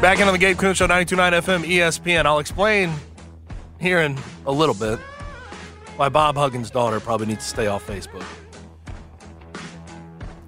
Back 0.00 0.18
into 0.18 0.32
the 0.32 0.38
Gabe 0.38 0.56
Kuhn 0.56 0.72
Show, 0.72 0.86
92.9 0.86 1.42
FM 1.42 1.62
ESPN. 1.62 2.24
I'll 2.24 2.38
explain 2.38 2.90
here 3.78 4.00
in 4.00 4.16
a 4.46 4.50
little 4.50 4.74
bit 4.74 4.98
why 5.96 6.08
Bob 6.08 6.36
Huggins' 6.36 6.70
daughter 6.70 6.98
probably 7.00 7.26
needs 7.26 7.44
to 7.44 7.50
stay 7.50 7.66
off 7.66 7.86
Facebook. 7.86 8.24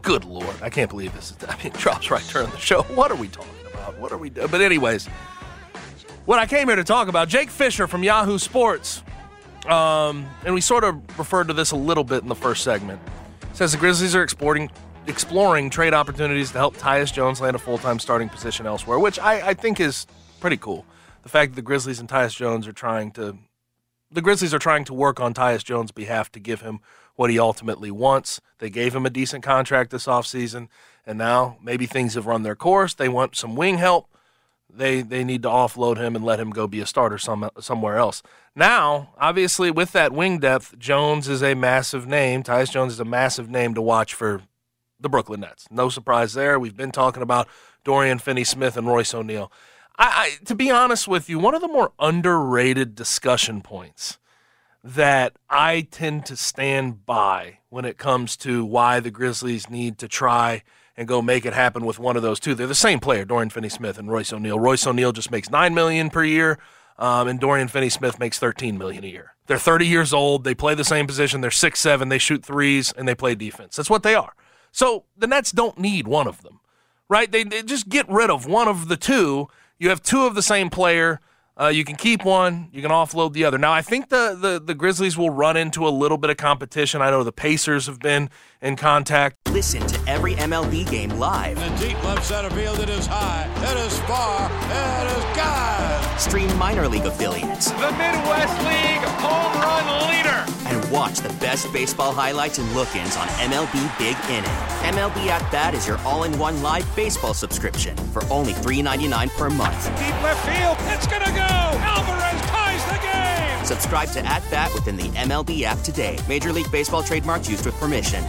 Good 0.01 0.25
lord, 0.25 0.57
I 0.63 0.71
can't 0.71 0.89
believe 0.89 1.13
this. 1.13 1.33
Is, 1.33 1.37
I 1.49 1.63
mean, 1.63 1.71
drops 1.75 2.11
right 2.11 2.27
during 2.33 2.49
the 2.49 2.57
show. 2.57 2.81
What 2.85 3.11
are 3.11 3.15
we 3.15 3.29
talking 3.29 3.53
about? 3.71 3.99
What 3.99 4.11
are 4.11 4.17
we 4.17 4.31
doing? 4.31 4.49
But 4.51 4.63
anyways, 4.63 5.07
what 6.25 6.39
I 6.39 6.47
came 6.47 6.69
here 6.69 6.77
to 6.77 6.85
talk 6.85 7.09
about, 7.09 7.29
Jake 7.29 7.51
Fisher 7.51 7.87
from 7.87 8.03
Yahoo 8.03 8.39
Sports, 8.39 9.03
um, 9.67 10.27
and 10.47 10.55
we 10.55 10.63
sort 10.63 10.83
of 10.83 10.97
referred 11.19 11.49
to 11.49 11.53
this 11.53 11.73
a 11.73 11.77
little 11.77 12.05
bit 12.05 12.23
in 12.23 12.29
the 12.31 12.35
first 12.35 12.65
segment. 12.65 13.03
Says 13.53 13.73
the 13.73 13.79
Grizzlies 13.79 14.17
are 14.17 14.23
exploring 14.23 14.71
exploring 15.07 15.71
trade 15.71 15.95
opportunities 15.95 16.53
to 16.53 16.59
help 16.59 16.77
Tyus 16.77 17.13
Jones 17.13 17.41
land 17.41 17.57
a 17.57 17.59
full 17.59 17.79
time 17.79 17.99
starting 17.99 18.29
position 18.29 18.67
elsewhere, 18.67 18.99
which 18.99 19.19
I, 19.19 19.49
I 19.49 19.55
think 19.55 19.81
is 19.81 20.07
pretty 20.41 20.57
cool. 20.57 20.85
The 21.23 21.29
fact 21.29 21.53
that 21.53 21.57
the 21.57 21.63
Grizzlies 21.63 22.01
and 22.01 22.09
Tyus 22.09 22.37
Jones 22.37 22.67
are 22.67 22.73
trying 22.73 23.13
to 23.13 23.39
the 24.11 24.23
Grizzlies 24.23 24.53
are 24.53 24.59
trying 24.59 24.85
to 24.85 24.95
work 24.95 25.21
on 25.21 25.33
Tyus 25.33 25.65
Jones' 25.65 25.91
behalf 25.91 26.31
to 26.33 26.41
give 26.41 26.61
him 26.61 26.81
what 27.15 27.31
he 27.31 27.39
ultimately 27.39 27.91
wants. 27.91 28.41
They 28.59 28.71
gave 28.71 28.95
him 28.95 29.07
a 29.07 29.11
decent 29.11 29.43
contract 29.43 29.91
this 29.91 30.07
offseason, 30.07 30.69
and 31.07 31.19
now 31.19 31.57
maybe 31.63 31.87
things 31.87 32.15
have 32.15 32.27
run 32.27 32.43
their 32.43 32.57
course. 32.57 32.95
They 32.95 33.09
want 33.09 33.37
some 33.37 33.57
wing 33.57 33.79
help. 33.79 34.09
They 34.75 35.03
they 35.03 35.25
need 35.25 35.43
to 35.43 35.49
offload 35.49 35.99
him 35.99 36.17
and 36.17 36.25
let 36.25 36.41
him 36.41 36.51
go 36.51 36.67
be 36.67 36.81
a 36.81 36.87
starter 36.87 37.19
some, 37.19 37.51
somewhere 37.61 37.97
else. 37.97 38.23
Now, 38.55 39.15
obviously, 39.19 39.71
with 39.71 39.93
that 39.93 40.13
wing 40.13 40.39
depth, 40.39 40.79
Jones 40.79 41.29
is 41.29 41.43
a 41.43 41.55
massive 41.55 42.07
name. 42.07 42.43
Tyus 42.43 42.71
Jones 42.71 42.95
is 42.95 43.01
a 43.01 43.05
massive 43.05 43.51
name 43.51 43.75
to 43.75 43.83
watch 43.83 44.15
for 44.15 44.43
the 45.03 45.09
Brooklyn 45.09 45.41
Nets. 45.41 45.67
No 45.71 45.89
surprise 45.89 46.35
there. 46.35 46.59
We've 46.59 46.77
been 46.77 46.93
talking 46.93 47.23
about 47.23 47.49
Dorian 47.85 48.19
Finney-Smith 48.19 48.77
and 48.77 48.87
Royce 48.87 49.15
O'Neale. 49.15 49.53
I, 49.99 50.39
I, 50.41 50.45
to 50.47 50.55
be 50.55 50.71
honest 50.71 51.07
with 51.07 51.29
you, 51.29 51.39
one 51.39 51.55
of 51.55 51.61
the 51.61 51.69
more 51.69 51.93
underrated 51.99 52.95
discussion 52.95 53.61
points 53.61 54.19
that 54.83 55.35
I 55.49 55.87
tend 55.91 56.27
to 56.27 56.37
stand 56.37 57.07
by 57.07 57.59
when 57.69 57.85
it 57.85 57.99
comes 57.99 58.37
to 58.39 58.65
why 58.65 59.01
the 59.01 59.11
Grizzlies 59.11 59.71
need 59.71 59.99
to 59.99 60.09
try 60.09 60.63
and 60.97 61.09
go 61.09 61.23
make 61.23 61.47
it 61.47 61.53
happen 61.53 61.85
with 61.85 61.99
one 61.99 62.17
of 62.17 62.23
those 62.23 62.41
two. 62.41 62.55
They're 62.55 62.67
the 62.67 62.75
same 62.75 63.01
player, 63.01 63.25
Dorian 63.25 63.51
Finney-Smith 63.51 63.99
and 63.99 64.11
Royce 64.11 64.33
O'Neale. 64.33 64.59
Royce 64.59 64.87
O'Neale 64.87 65.13
just 65.13 65.31
makes 65.31 65.51
nine 65.51 65.75
million 65.75 66.11
per 66.11 66.25
year, 66.25 66.59
um, 66.99 67.29
and 67.29 67.41
Dorian 67.41 67.69
Finney-Smith 67.69 68.19
makes 68.19 68.39
thirteen 68.39 68.77
million 68.77 69.05
a 69.05 69.09
year. 69.09 69.35
They're 69.47 69.59
30 69.59 69.87
years 69.87 70.13
old. 70.13 70.45
They 70.45 70.55
play 70.55 70.75
the 70.75 70.85
same 70.85 71.07
position. 71.07 71.41
They're 71.41 71.51
six 71.51 71.81
seven. 71.81 72.09
They 72.09 72.19
shoot 72.19 72.45
threes 72.45 72.93
and 72.93 73.09
they 73.09 73.15
play 73.15 73.35
defense. 73.35 73.77
That's 73.77 73.91
what 73.91 74.03
they 74.03 74.15
are. 74.15 74.35
So 74.73 75.05
the 75.17 75.27
Nets 75.27 75.53
don't 75.53 75.79
need 75.79 76.09
one 76.09 76.27
of 76.27 76.43
them, 76.43 76.61
right? 77.09 77.31
They, 77.31 77.45
they 77.45 77.63
just 77.63 77.89
get 77.89 78.09
rid 78.09 78.31
of 78.31 78.47
one 78.47 78.69
of 78.69 78.89
the 78.89 78.97
two. 78.97 79.49
You 79.79 79.91
have 79.91 80.03
two 80.03 80.27
of 80.27 80.35
the 80.35 80.43
same 80.43 80.71
player 80.71 81.21
uh, 81.61 81.69
you 81.69 81.85
can 81.85 81.97
keep 81.97 82.25
one, 82.25 82.69
you 82.73 82.81
can 82.81 82.91
offload 82.91 83.35
the 83.35 83.45
other. 83.45 83.59
Now, 83.59 83.73
I 83.73 83.83
think 83.83 84.09
the, 84.09 84.37
the, 84.39 84.59
the 84.59 84.75
Grizzlies 84.75 85.19
will 85.19 85.31
run 85.31 85.57
into 85.57 85.87
a 85.87 85.91
little 85.91 86.17
bit 86.17 86.31
of 86.31 86.39
competition. 86.39 87.03
I 87.03 87.11
know 87.11 87.23
the 87.25 87.33
Pacers 87.33 87.87
have 87.87 87.99
been 87.99 88.31
in 88.63 88.77
contact. 88.77 89.37
Listen 89.51 89.87
to 89.87 90.01
every 90.11 90.35
MLB 90.35 90.91
game 90.91 91.11
live. 91.11 91.59
In 91.59 91.75
the 91.75 91.89
deep 91.89 92.05
left 92.05 92.25
center 92.25 92.51
field, 92.51 92.79
it 92.79 92.89
is 92.89 93.07
high, 93.07 93.51
it 93.71 93.87
is 93.87 93.99
far, 94.01 94.51
it 94.51 95.19
is 95.19 95.37
God. 95.37 96.19
Stream 96.21 96.57
minor 96.57 96.89
league 96.89 97.05
affiliates. 97.05 97.71
The 97.71 97.93
Midwest 97.93 98.59
League 98.65 99.03
home 99.21 99.61
run 99.61 100.09
leader. 100.09 100.62
And 100.93 100.99
watch 100.99 101.19
the 101.21 101.29
best 101.41 101.73
baseball 101.73 102.13
highlights 102.13 102.59
and 102.59 102.71
look 102.75 102.95
ins 102.95 103.17
on 103.17 103.27
MLB 103.29 103.99
Big 103.99 104.17
Inning. 104.31 104.51
MLB 104.95 105.27
At 105.29 105.51
Bat 105.51 105.75
is 105.75 105.87
your 105.87 105.99
all 105.99 106.25
in 106.25 106.39
one 106.39 106.63
live 106.63 106.85
baseball 106.95 107.35
subscription 107.35 107.97
for 107.97 108.25
only 108.27 108.53
$3.99 108.53 109.31
per 109.37 109.49
month. 109.51 109.85
Deep 109.99 110.23
left 110.23 110.45
field, 110.47 110.77
it's 110.93 111.07
going 111.07 111.23
to 111.23 111.31
go. 111.31 111.41
Alvarez 111.41 112.41
ties 112.43 112.85
the 112.87 112.99
game. 113.03 113.65
Subscribe 113.65 114.11
to 114.11 114.21
At 114.27 114.43
Bat 114.51 114.75
within 114.75 114.97
the 114.97 115.09
MLB 115.19 115.63
app 115.63 115.79
today. 115.81 116.19
Major 116.29 116.53
League 116.53 116.71
Baseball 116.71 117.03
trademarks 117.03 117.49
used 117.49 117.65
with 117.65 117.75
permission. 117.77 118.25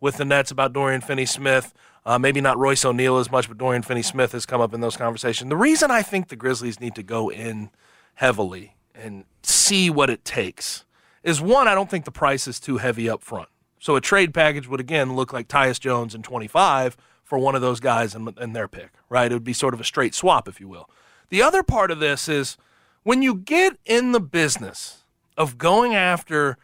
With 0.00 0.16
the 0.16 0.24
Nets 0.24 0.50
about 0.50 0.72
Dorian 0.72 1.00
Finney 1.00 1.26
Smith. 1.26 1.72
Uh, 2.04 2.18
maybe 2.18 2.40
not 2.40 2.58
Royce 2.58 2.84
O'Neale 2.84 3.18
as 3.18 3.30
much, 3.30 3.48
but 3.48 3.58
Dorian 3.58 3.82
Finney 3.82 4.02
Smith 4.02 4.32
has 4.32 4.46
come 4.46 4.60
up 4.60 4.72
in 4.72 4.80
those 4.80 4.96
conversations. 4.96 5.48
The 5.48 5.56
reason 5.56 5.90
I 5.90 6.02
think 6.02 6.28
the 6.28 6.36
Grizzlies 6.36 6.80
need 6.80 6.94
to 6.94 7.02
go 7.02 7.30
in 7.30 7.70
heavily 8.14 8.76
and 8.94 9.24
see 9.42 9.90
what 9.90 10.10
it 10.10 10.24
takes 10.24 10.84
is 11.22 11.40
one, 11.40 11.68
I 11.68 11.74
don't 11.74 11.90
think 11.90 12.04
the 12.04 12.10
price 12.10 12.46
is 12.46 12.60
too 12.60 12.78
heavy 12.78 13.08
up 13.08 13.22
front. 13.22 13.48
So 13.80 13.96
a 13.96 14.00
trade 14.00 14.34
package 14.34 14.68
would 14.68 14.80
again 14.80 15.14
look 15.14 15.32
like 15.32 15.48
Tyus 15.48 15.78
Jones 15.78 16.14
in 16.14 16.22
25 16.22 16.96
for 17.24 17.38
one 17.38 17.54
of 17.54 17.60
those 17.60 17.80
guys 17.80 18.14
in, 18.14 18.52
their 18.52 18.68
pick, 18.68 18.90
right? 19.08 19.30
It 19.30 19.34
would 19.34 19.44
be 19.44 19.52
sort 19.52 19.74
of 19.74 19.80
a 19.80 19.84
straight 19.84 20.14
swap, 20.14 20.48
if 20.48 20.60
you 20.60 20.68
will. 20.68 20.88
The 21.28 21.42
other 21.42 21.62
part 21.62 21.90
of 21.90 22.00
this 22.00 22.28
is 22.28 22.56
when 23.02 23.22
you 23.22 23.34
get 23.34 23.76
in 23.84 24.12
the 24.12 24.20
business 24.20 25.04
of 25.36 25.58
going 25.58 25.94
after 25.94 26.56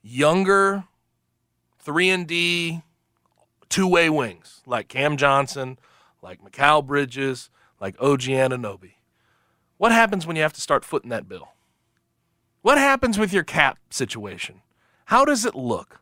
younger 0.00 0.84
3 1.80 2.10
and 2.10 2.26
D 2.26 2.82
two-way 3.68 4.10
wings 4.10 4.60
like 4.66 4.88
Cam 4.88 5.16
Johnson, 5.16 5.78
like 6.20 6.42
Mikal 6.42 6.86
Bridges, 6.86 7.50
like 7.80 7.96
OG 7.98 8.20
Anunoby. 8.20 8.92
What 9.78 9.92
happens 9.92 10.26
when 10.26 10.36
you 10.36 10.42
have 10.42 10.52
to 10.52 10.60
start 10.60 10.84
footing 10.84 11.10
that 11.10 11.28
bill? 11.28 11.48
What 12.62 12.78
happens 12.78 13.18
with 13.18 13.32
your 13.32 13.42
cap 13.42 13.78
situation? 13.90 14.62
How 15.06 15.24
does 15.24 15.44
it 15.44 15.54
look? 15.54 16.00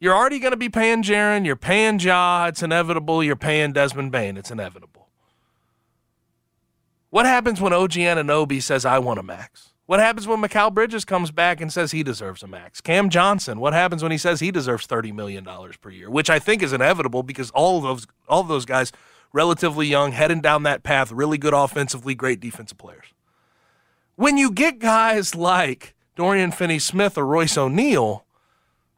You're 0.00 0.14
already 0.14 0.38
going 0.38 0.52
to 0.52 0.56
be 0.56 0.68
paying 0.68 1.02
Jaren. 1.02 1.44
You're 1.44 1.56
paying 1.56 1.98
Ja. 1.98 2.46
It's 2.46 2.62
inevitable. 2.62 3.22
You're 3.22 3.36
paying 3.36 3.72
Desmond 3.72 4.12
Bane. 4.12 4.36
It's 4.36 4.50
inevitable. 4.50 5.08
What 7.10 7.26
happens 7.26 7.60
when 7.60 7.72
OG 7.72 7.92
Anunoby 7.92 8.62
says, 8.62 8.84
I 8.84 8.98
want 9.00 9.18
a 9.18 9.22
max? 9.22 9.70
What 9.86 9.98
happens 9.98 10.28
when 10.28 10.40
Mikal 10.42 10.72
Bridges 10.72 11.06
comes 11.06 11.30
back 11.30 11.60
and 11.60 11.72
says 11.72 11.90
he 11.90 12.02
deserves 12.02 12.42
a 12.42 12.46
max? 12.46 12.80
Cam 12.80 13.08
Johnson, 13.08 13.58
what 13.58 13.72
happens 13.72 14.02
when 14.02 14.12
he 14.12 14.18
says 14.18 14.38
he 14.38 14.50
deserves 14.50 14.86
$30 14.86 15.14
million 15.14 15.48
per 15.80 15.90
year? 15.90 16.10
Which 16.10 16.28
I 16.28 16.38
think 16.38 16.62
is 16.62 16.74
inevitable 16.74 17.22
because 17.22 17.50
all 17.52 17.80
those, 17.80 18.06
all 18.28 18.42
those 18.42 18.66
guys, 18.66 18.92
relatively 19.32 19.86
young, 19.86 20.12
heading 20.12 20.42
down 20.42 20.62
that 20.64 20.82
path, 20.82 21.10
really 21.10 21.38
good 21.38 21.54
offensively, 21.54 22.14
great 22.14 22.38
defensive 22.38 22.76
players. 22.76 23.06
When 24.18 24.36
you 24.36 24.50
get 24.50 24.80
guys 24.80 25.36
like 25.36 25.94
Dorian 26.16 26.50
Finney 26.50 26.80
Smith 26.80 27.16
or 27.16 27.24
Royce 27.24 27.56
O'Neale, 27.56 28.24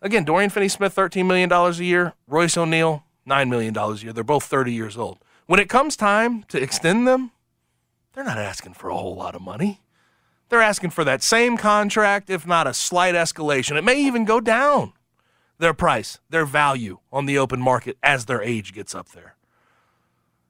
again, 0.00 0.24
Dorian 0.24 0.48
Finney 0.48 0.68
Smith, 0.68 0.94
$13 0.94 1.26
million 1.26 1.52
a 1.52 1.70
year, 1.72 2.14
Royce 2.26 2.56
O'Neale, 2.56 3.04
$9 3.28 3.50
million 3.50 3.76
a 3.76 3.94
year. 3.96 4.14
They're 4.14 4.24
both 4.24 4.44
30 4.44 4.72
years 4.72 4.96
old. 4.96 5.18
when 5.44 5.60
it 5.60 5.68
comes 5.68 5.94
time 5.94 6.44
to 6.44 6.62
extend 6.62 7.06
them, 7.06 7.32
they're 8.14 8.24
not 8.24 8.38
asking 8.38 8.72
for 8.72 8.88
a 8.88 8.96
whole 8.96 9.14
lot 9.14 9.34
of 9.34 9.42
money. 9.42 9.82
They're 10.48 10.62
asking 10.62 10.88
for 10.88 11.04
that 11.04 11.22
same 11.22 11.58
contract, 11.58 12.30
if 12.30 12.46
not 12.46 12.66
a 12.66 12.72
slight 12.72 13.14
escalation. 13.14 13.76
It 13.76 13.84
may 13.84 14.00
even 14.00 14.24
go 14.24 14.40
down 14.40 14.94
their 15.58 15.74
price, 15.74 16.18
their 16.30 16.46
value 16.46 17.00
on 17.12 17.26
the 17.26 17.36
open 17.36 17.60
market 17.60 17.98
as 18.02 18.24
their 18.24 18.40
age 18.40 18.72
gets 18.72 18.94
up 18.94 19.10
there. 19.10 19.36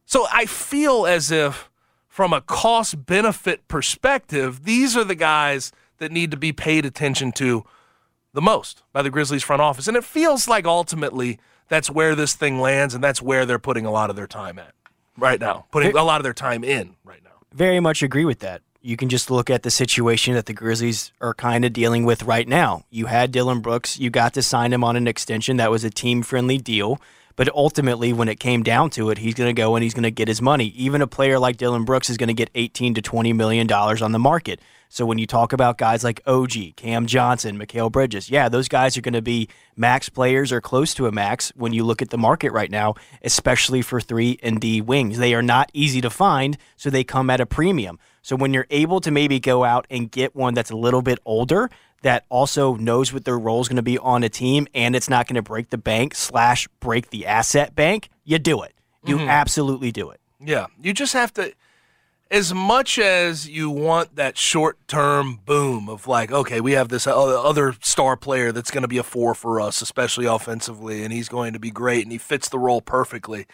So 0.04 0.28
I 0.32 0.46
feel 0.46 1.06
as 1.06 1.32
if, 1.32 1.69
from 2.10 2.32
a 2.32 2.40
cost 2.40 3.06
benefit 3.06 3.66
perspective, 3.68 4.64
these 4.64 4.96
are 4.96 5.04
the 5.04 5.14
guys 5.14 5.70
that 5.98 6.10
need 6.10 6.32
to 6.32 6.36
be 6.36 6.52
paid 6.52 6.84
attention 6.84 7.30
to 7.30 7.64
the 8.34 8.42
most 8.42 8.82
by 8.92 9.00
the 9.00 9.10
Grizzlies 9.10 9.44
front 9.44 9.62
office. 9.62 9.86
And 9.86 9.96
it 9.96 10.04
feels 10.04 10.48
like 10.48 10.66
ultimately 10.66 11.38
that's 11.68 11.88
where 11.88 12.16
this 12.16 12.34
thing 12.34 12.60
lands 12.60 12.94
and 12.94 13.02
that's 13.02 13.22
where 13.22 13.46
they're 13.46 13.60
putting 13.60 13.86
a 13.86 13.92
lot 13.92 14.10
of 14.10 14.16
their 14.16 14.26
time 14.26 14.58
at 14.58 14.74
right 15.16 15.38
now, 15.38 15.66
putting 15.70 15.96
a 15.96 16.02
lot 16.02 16.20
of 16.20 16.24
their 16.24 16.34
time 16.34 16.64
in 16.64 16.96
right 17.04 17.22
now. 17.22 17.30
Very 17.52 17.78
much 17.78 18.02
agree 18.02 18.24
with 18.24 18.40
that. 18.40 18.62
You 18.82 18.96
can 18.96 19.08
just 19.08 19.30
look 19.30 19.48
at 19.48 19.62
the 19.62 19.70
situation 19.70 20.34
that 20.34 20.46
the 20.46 20.52
Grizzlies 20.52 21.12
are 21.20 21.34
kind 21.34 21.64
of 21.64 21.72
dealing 21.72 22.04
with 22.04 22.24
right 22.24 22.48
now. 22.48 22.84
You 22.90 23.06
had 23.06 23.30
Dillon 23.30 23.60
Brooks, 23.60 24.00
you 24.00 24.10
got 24.10 24.34
to 24.34 24.42
sign 24.42 24.72
him 24.72 24.82
on 24.82 24.96
an 24.96 25.06
extension 25.06 25.58
that 25.58 25.70
was 25.70 25.84
a 25.84 25.90
team 25.90 26.22
friendly 26.22 26.58
deal. 26.58 27.00
But 27.40 27.48
ultimately, 27.54 28.12
when 28.12 28.28
it 28.28 28.38
came 28.38 28.62
down 28.62 28.90
to 28.90 29.08
it, 29.08 29.16
he's 29.16 29.32
going 29.32 29.48
to 29.48 29.58
go 29.58 29.74
and 29.74 29.82
he's 29.82 29.94
going 29.94 30.02
to 30.02 30.10
get 30.10 30.28
his 30.28 30.42
money. 30.42 30.74
Even 30.76 31.00
a 31.00 31.06
player 31.06 31.38
like 31.38 31.56
Dillon 31.56 31.86
Brooks 31.86 32.10
is 32.10 32.18
going 32.18 32.28
to 32.28 32.34
get 32.34 32.50
18 32.54 32.92
to 32.92 33.00
20 33.00 33.32
million 33.32 33.66
dollars 33.66 34.02
on 34.02 34.12
the 34.12 34.18
market. 34.18 34.60
So 34.90 35.06
when 35.06 35.16
you 35.16 35.26
talk 35.26 35.54
about 35.54 35.78
guys 35.78 36.04
like 36.04 36.20
OG, 36.26 36.76
Cam 36.76 37.06
Johnson, 37.06 37.58
Mikal 37.58 37.90
Bridges, 37.90 38.28
yeah, 38.28 38.50
those 38.50 38.68
guys 38.68 38.98
are 38.98 39.00
going 39.00 39.14
to 39.14 39.22
be 39.22 39.48
max 39.74 40.10
players 40.10 40.52
or 40.52 40.60
close 40.60 40.92
to 40.92 41.06
a 41.06 41.12
max 41.12 41.50
when 41.56 41.72
you 41.72 41.82
look 41.82 42.02
at 42.02 42.10
the 42.10 42.18
market 42.18 42.52
right 42.52 42.70
now, 42.70 42.96
especially 43.22 43.80
for 43.80 44.02
3 44.02 44.38
and 44.42 44.60
D 44.60 44.82
wings. 44.82 45.16
They 45.16 45.32
are 45.32 45.40
not 45.40 45.70
easy 45.72 46.02
to 46.02 46.10
find, 46.10 46.58
so 46.76 46.90
they 46.90 47.04
come 47.04 47.30
at 47.30 47.40
a 47.40 47.46
premium. 47.46 47.98
So 48.20 48.36
when 48.36 48.52
you're 48.52 48.66
able 48.68 49.00
to 49.00 49.10
maybe 49.10 49.40
go 49.40 49.64
out 49.64 49.86
and 49.88 50.10
get 50.10 50.36
one 50.36 50.52
that's 50.52 50.70
a 50.70 50.76
little 50.76 51.00
bit 51.00 51.18
older, 51.24 51.70
that 52.02 52.24
also 52.28 52.74
knows 52.76 53.12
what 53.12 53.24
their 53.24 53.38
role 53.38 53.60
is 53.60 53.68
going 53.68 53.76
to 53.76 53.82
be 53.82 53.98
on 53.98 54.22
a 54.22 54.28
team 54.28 54.66
and 54.74 54.96
it's 54.96 55.08
not 55.08 55.26
going 55.26 55.36
to 55.36 55.42
break 55.42 55.70
the 55.70 55.78
bank 55.78 56.14
slash 56.14 56.68
break 56.80 57.10
the 57.10 57.26
asset 57.26 57.74
bank, 57.74 58.08
you 58.24 58.38
do 58.38 58.62
it. 58.62 58.74
You 59.04 59.18
mm-hmm. 59.18 59.28
absolutely 59.28 59.92
do 59.92 60.10
it. 60.10 60.20
Yeah. 60.38 60.66
You 60.80 60.92
just 60.92 61.12
have 61.12 61.32
to 61.34 61.52
as 62.30 62.54
much 62.54 62.98
as 62.98 63.48
you 63.48 63.68
want 63.68 64.14
that 64.16 64.38
short 64.38 64.78
term 64.86 65.40
boom 65.44 65.88
of 65.88 66.06
like, 66.06 66.30
okay, 66.30 66.60
we 66.60 66.72
have 66.72 66.88
this 66.88 67.06
other 67.06 67.74
star 67.80 68.16
player 68.16 68.52
that's 68.52 68.70
going 68.70 68.82
to 68.82 68.88
be 68.88 68.98
a 68.98 69.02
four 69.02 69.34
for 69.34 69.60
us, 69.60 69.82
especially 69.82 70.26
offensively, 70.26 71.02
and 71.02 71.12
he's 71.12 71.28
going 71.28 71.52
to 71.52 71.58
be 71.58 71.70
great 71.70 72.04
and 72.04 72.12
he 72.12 72.18
fits 72.18 72.48
the 72.48 72.58
role 72.58 72.80
perfectly. 72.80 73.46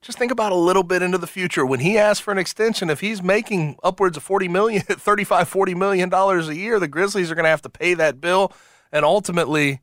Just 0.00 0.18
think 0.18 0.30
about 0.30 0.52
a 0.52 0.56
little 0.56 0.84
bit 0.84 1.02
into 1.02 1.18
the 1.18 1.26
future. 1.26 1.66
When 1.66 1.80
he 1.80 1.98
asks 1.98 2.20
for 2.20 2.30
an 2.30 2.38
extension, 2.38 2.88
if 2.88 3.00
he's 3.00 3.22
making 3.22 3.78
upwards 3.82 4.16
of 4.16 4.22
40 4.22 4.48
million, 4.48 4.82
35, 4.88 5.48
40 5.48 5.74
million 5.74 6.08
dollars 6.08 6.48
a 6.48 6.54
year, 6.54 6.78
the 6.78 6.88
Grizzlies 6.88 7.30
are 7.30 7.34
going 7.34 7.44
to 7.44 7.50
have 7.50 7.62
to 7.62 7.68
pay 7.68 7.94
that 7.94 8.20
bill. 8.20 8.52
And 8.92 9.04
ultimately, 9.04 9.80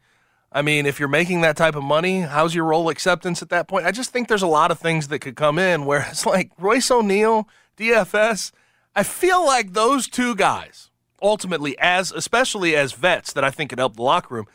I 0.51 0.61
mean, 0.61 0.85
if 0.85 0.99
you're 0.99 1.09
making 1.09 1.41
that 1.41 1.57
type 1.57 1.75
of 1.75 1.83
money, 1.83 2.21
how's 2.21 2.55
your 2.55 2.63
role 2.63 2.87
acceptance 2.89 3.41
at 3.41 3.49
that 3.49 3.67
point? 3.67 3.85
I 3.85 3.91
just 3.91 4.11
think 4.11 4.29
there's 4.29 4.41
a 4.41 4.47
lot 4.47 4.71
of 4.71 4.79
things 4.79 5.09
that 5.09 5.19
could 5.19 5.35
come 5.35 5.59
in 5.59 5.85
where 5.85 5.99
it's 6.09 6.25
like 6.25 6.51
Royce 6.57 6.89
O'Neale 6.89 7.47
DFS, 7.77 8.51
I 8.95 9.03
feel 9.03 9.45
like 9.45 9.73
those 9.73 10.07
two 10.07 10.33
guys, 10.33 10.89
ultimately, 11.21 11.77
as 11.77 12.13
especially 12.13 12.73
as 12.73 12.93
vets 12.93 13.33
that 13.33 13.43
I 13.43 13.51
think 13.51 13.71
could 13.71 13.79
help 13.79 13.97
the 13.97 14.01
locker 14.01 14.33
room, 14.33 14.47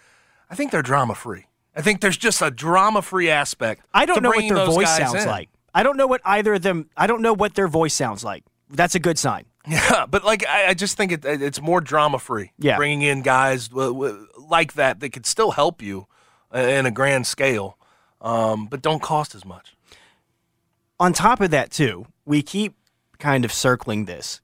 I 0.49 0.55
think 0.55 0.73
they're 0.73 0.81
drama 0.81 1.15
free. 1.15 1.45
I 1.75 1.83
think 1.83 2.01
there's 2.01 2.17
just 2.17 2.43
a 2.43 2.51
drama 2.51 3.03
free 3.03 3.31
aspect. 3.31 3.83
I 3.95 4.07
don't 4.07 4.23
know 4.23 4.31
what 4.31 4.49
their 4.49 4.67
voice 4.67 4.97
sounds 4.97 5.23
in. 5.23 5.29
like. 5.29 5.49
I 5.73 5.83
don't 5.83 5.97
know 5.97 6.07
what 6.07 6.21
either 6.25 6.55
of 6.55 6.63
them. 6.63 6.91
I 6.97 7.07
don't 7.07 7.23
know 7.23 7.33
what 7.33 7.55
their 7.55 7.69
voice 7.69 7.95
sounds 7.95 8.25
like. 8.25 8.45
That's 8.69 8.95
a 8.95 8.99
good 8.99 9.19
sign. 9.19 9.45
Yeah, 9.69 10.07
but 10.07 10.25
like 10.25 10.47
I, 10.47 10.69
I 10.69 10.75
just 10.75 10.97
think 10.97 11.13
it, 11.13 11.25
it's 11.25 11.61
more 11.61 11.81
drama 11.83 12.19
free. 12.19 12.53
Yeah, 12.59 12.77
bringing 12.77 13.03
in 13.03 13.21
guys 13.23 13.71
like 13.73 14.73
that 14.73 15.01
that 15.01 15.11
could 15.11 15.27
still 15.27 15.51
help 15.51 15.83
you 15.83 16.07
in 16.53 16.87
a 16.87 16.91
grand 16.91 17.27
scale, 17.27 17.77
um, 18.23 18.67
but 18.67 18.81
don't 18.81 19.03
cost 19.03 19.35
as 19.35 19.45
much. 19.45 19.77
On 20.99 21.13
top 21.13 21.41
of 21.41 21.51
that, 21.51 21.71
too, 21.71 22.07
we 22.25 22.43
keep 22.43 22.75
kind 23.19 23.45
of 23.45 23.53
circling 23.53 24.07
this. 24.07 24.41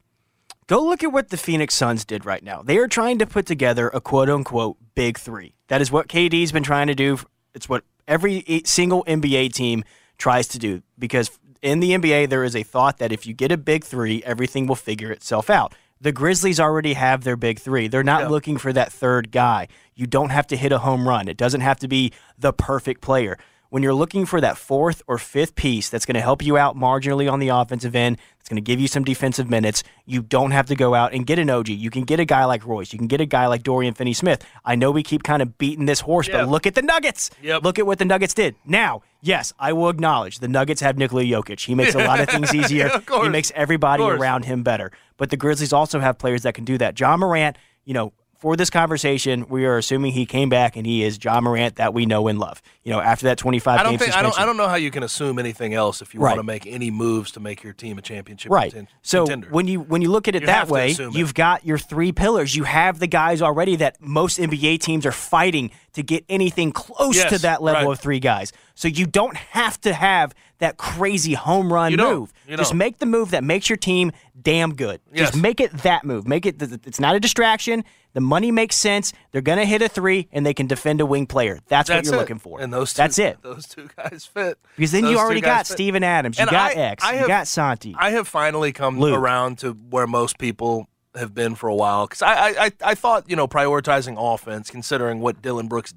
Go 0.68 0.82
look 0.82 1.04
at 1.04 1.12
what 1.12 1.28
the 1.28 1.36
Phoenix 1.36 1.74
Suns 1.74 2.04
did 2.04 2.24
right 2.24 2.42
now. 2.42 2.60
They 2.60 2.78
are 2.78 2.88
trying 2.88 3.18
to 3.20 3.26
put 3.26 3.46
together 3.46 3.88
a 3.88 4.00
quote 4.00 4.28
unquote 4.28 4.76
big 4.96 5.16
three. 5.16 5.54
That 5.68 5.80
is 5.80 5.92
what 5.92 6.08
KD's 6.08 6.50
been 6.50 6.64
trying 6.64 6.88
to 6.88 6.94
do. 6.94 7.18
It's 7.54 7.68
what 7.68 7.84
every 8.08 8.62
single 8.64 9.04
NBA 9.04 9.52
team 9.52 9.84
tries 10.18 10.48
to 10.48 10.58
do 10.58 10.82
because 10.98 11.30
in 11.62 11.78
the 11.78 11.92
NBA, 11.92 12.28
there 12.30 12.42
is 12.42 12.56
a 12.56 12.64
thought 12.64 12.98
that 12.98 13.12
if 13.12 13.26
you 13.26 13.32
get 13.32 13.52
a 13.52 13.56
big 13.56 13.84
three, 13.84 14.22
everything 14.24 14.66
will 14.66 14.74
figure 14.74 15.12
itself 15.12 15.50
out. 15.50 15.72
The 16.00 16.12
Grizzlies 16.12 16.60
already 16.60 16.94
have 16.94 17.22
their 17.22 17.36
big 17.36 17.60
three. 17.60 17.86
They're 17.86 18.02
not 18.02 18.22
yeah. 18.22 18.28
looking 18.28 18.58
for 18.58 18.72
that 18.72 18.92
third 18.92 19.30
guy. 19.30 19.68
You 19.94 20.06
don't 20.06 20.30
have 20.30 20.46
to 20.48 20.56
hit 20.56 20.72
a 20.72 20.78
home 20.78 21.08
run, 21.08 21.28
it 21.28 21.36
doesn't 21.36 21.60
have 21.60 21.78
to 21.78 21.88
be 21.88 22.12
the 22.36 22.52
perfect 22.52 23.00
player 23.02 23.38
when 23.76 23.82
you're 23.82 23.92
looking 23.92 24.24
for 24.24 24.40
that 24.40 24.56
fourth 24.56 25.02
or 25.06 25.18
fifth 25.18 25.54
piece 25.54 25.90
that's 25.90 26.06
going 26.06 26.14
to 26.14 26.20
help 26.22 26.42
you 26.42 26.56
out 26.56 26.78
marginally 26.78 27.30
on 27.30 27.40
the 27.40 27.48
offensive 27.48 27.94
end, 27.94 28.16
it's 28.40 28.48
going 28.48 28.56
to 28.56 28.62
give 28.62 28.80
you 28.80 28.88
some 28.88 29.04
defensive 29.04 29.50
minutes, 29.50 29.82
you 30.06 30.22
don't 30.22 30.52
have 30.52 30.64
to 30.68 30.74
go 30.74 30.94
out 30.94 31.12
and 31.12 31.26
get 31.26 31.38
an 31.38 31.50
OG. 31.50 31.68
You 31.68 31.90
can 31.90 32.04
get 32.04 32.18
a 32.18 32.24
guy 32.24 32.46
like 32.46 32.64
Royce. 32.64 32.94
You 32.94 32.98
can 32.98 33.06
get 33.06 33.20
a 33.20 33.26
guy 33.26 33.48
like 33.48 33.62
Dorian 33.62 33.92
Finney 33.92 34.14
Smith. 34.14 34.42
I 34.64 34.76
know 34.76 34.90
we 34.90 35.02
keep 35.02 35.24
kind 35.24 35.42
of 35.42 35.58
beating 35.58 35.84
this 35.84 36.00
horse, 36.00 36.26
yep. 36.26 36.38
but 36.38 36.48
look 36.48 36.66
at 36.66 36.74
the 36.74 36.80
Nuggets. 36.80 37.28
Yep. 37.42 37.64
Look 37.64 37.78
at 37.78 37.84
what 37.84 37.98
the 37.98 38.06
Nuggets 38.06 38.32
did. 38.32 38.54
Now, 38.64 39.02
yes, 39.20 39.52
I 39.58 39.74
will 39.74 39.90
acknowledge 39.90 40.38
the 40.38 40.48
Nuggets 40.48 40.80
have 40.80 40.96
Nikola 40.96 41.24
Jokic. 41.24 41.62
He 41.62 41.74
makes 41.74 41.94
a 41.94 41.98
lot 41.98 42.18
of 42.18 42.30
things 42.30 42.54
easier. 42.54 42.86
yeah, 42.86 43.22
he 43.24 43.28
makes 43.28 43.52
everybody 43.54 44.04
around 44.04 44.46
him 44.46 44.62
better. 44.62 44.90
But 45.18 45.28
the 45.28 45.36
Grizzlies 45.36 45.74
also 45.74 46.00
have 46.00 46.16
players 46.16 46.44
that 46.44 46.54
can 46.54 46.64
do 46.64 46.78
that. 46.78 46.98
Ja 46.98 47.14
Morant, 47.18 47.58
you 47.84 47.92
know, 47.92 48.14
for 48.38 48.56
this 48.56 48.70
conversation, 48.70 49.46
we 49.48 49.64
are 49.64 49.78
assuming 49.78 50.12
he 50.12 50.26
came 50.26 50.48
back 50.48 50.76
and 50.76 50.86
he 50.86 51.02
is 51.02 51.18
Ja 51.22 51.40
Morant 51.40 51.76
that 51.76 51.94
we 51.94 52.06
know 52.06 52.28
and 52.28 52.38
love. 52.38 52.62
You 52.82 52.92
know, 52.92 53.00
after 53.00 53.26
that 53.26 53.38
25 53.38 53.80
I 53.80 53.82
don't 53.82 53.92
game 53.92 53.98
think, 53.98 54.12
suspension. 54.12 54.18
I 54.18 54.22
don't, 54.22 54.40
I 54.40 54.46
don't 54.46 54.56
know 54.56 54.68
how 54.68 54.76
you 54.76 54.90
can 54.90 55.02
assume 55.02 55.38
anything 55.38 55.74
else 55.74 56.02
if 56.02 56.14
you 56.14 56.20
right. 56.20 56.30
want 56.30 56.40
to 56.40 56.46
make 56.46 56.66
any 56.66 56.90
moves 56.90 57.32
to 57.32 57.40
make 57.40 57.62
your 57.62 57.72
team 57.72 57.98
a 57.98 58.02
championship 58.02 58.52
right. 58.52 58.72
Content- 58.72 58.88
so 59.02 59.26
when 59.26 59.66
you 59.66 59.80
when 59.80 60.02
you 60.02 60.10
look 60.10 60.28
at 60.28 60.34
it 60.34 60.42
you 60.42 60.46
that 60.46 60.68
way, 60.68 60.90
you've 60.90 61.30
it. 61.30 61.34
got 61.34 61.66
your 61.66 61.78
three 61.78 62.12
pillars. 62.12 62.54
You 62.54 62.64
have 62.64 62.98
the 62.98 63.06
guys 63.06 63.42
already 63.42 63.76
that 63.76 64.00
most 64.00 64.38
NBA 64.38 64.80
teams 64.80 65.06
are 65.06 65.12
fighting 65.12 65.70
to 65.94 66.02
get 66.02 66.24
anything 66.28 66.72
close 66.72 67.16
yes, 67.16 67.30
to 67.30 67.38
that 67.38 67.62
level 67.62 67.86
right. 67.86 67.92
of 67.92 68.00
three 68.00 68.20
guys. 68.20 68.52
So 68.74 68.88
you 68.88 69.06
don't 69.06 69.36
have 69.36 69.80
to 69.80 69.94
have 69.94 70.34
that 70.58 70.76
crazy 70.76 71.34
home 71.34 71.72
run 71.72 71.92
you 71.92 71.98
move. 71.98 72.32
You 72.46 72.56
Just 72.56 72.74
make 72.74 72.98
the 72.98 73.06
move 73.06 73.30
that 73.30 73.44
makes 73.44 73.68
your 73.68 73.76
team 73.76 74.12
damn 74.40 74.74
good. 74.74 75.00
Yes. 75.12 75.30
Just 75.30 75.42
make 75.42 75.60
it 75.60 75.72
that 75.78 76.04
move. 76.04 76.28
Make 76.28 76.46
it. 76.46 76.60
It's 76.60 77.00
not 77.00 77.16
a 77.16 77.20
distraction. 77.20 77.84
The 78.16 78.22
money 78.22 78.50
makes 78.50 78.76
sense. 78.76 79.12
They're 79.30 79.42
going 79.42 79.58
to 79.58 79.66
hit 79.66 79.82
a 79.82 79.90
three, 79.90 80.26
and 80.32 80.46
they 80.46 80.54
can 80.54 80.66
defend 80.66 81.02
a 81.02 81.06
wing 81.06 81.26
player. 81.26 81.60
That's, 81.68 81.90
That's 81.90 81.90
what 81.90 82.04
you're 82.06 82.14
it. 82.14 82.18
looking 82.18 82.38
for. 82.38 82.62
And 82.62 82.72
those 82.72 82.94
two, 82.94 83.02
That's 83.02 83.18
it. 83.18 83.36
Those 83.42 83.66
two 83.66 83.90
guys 83.94 84.24
fit. 84.24 84.58
Because 84.74 84.92
then 84.92 85.02
Those 85.02 85.10
you 85.12 85.18
already 85.18 85.42
got 85.42 85.66
fit. 85.66 85.74
Steven 85.74 86.02
Adams. 86.02 86.38
You 86.38 86.42
And 86.44 86.50
got 86.50 86.70
I- 86.70 86.80
X. 86.80 87.04
I 87.04 87.12
you 87.12 87.18
have- 87.18 87.28
got 87.28 87.46
Santi. 87.46 87.94
I 87.98 88.12
have 88.12 88.26
finally 88.26 88.72
come 88.72 88.98
Luke. 88.98 89.18
around 89.18 89.58
to 89.58 89.72
where 89.72 90.06
most 90.06 90.38
people 90.38 90.88
have 91.14 91.34
been 91.34 91.54
for 91.56 91.68
a 91.68 91.74
while 91.74 92.06
because 92.06 92.22
I, 92.22 92.32
I, 92.34 92.54
I, 92.66 92.70
I 92.84 92.94
thought 92.94 93.28
you 93.28 93.36
know 93.36 93.46
prioritizing 93.46 94.16
offense, 94.18 94.70
considering 94.70 95.20
what 95.20 95.42
Dillon 95.42 95.68
Brooks 95.68 95.92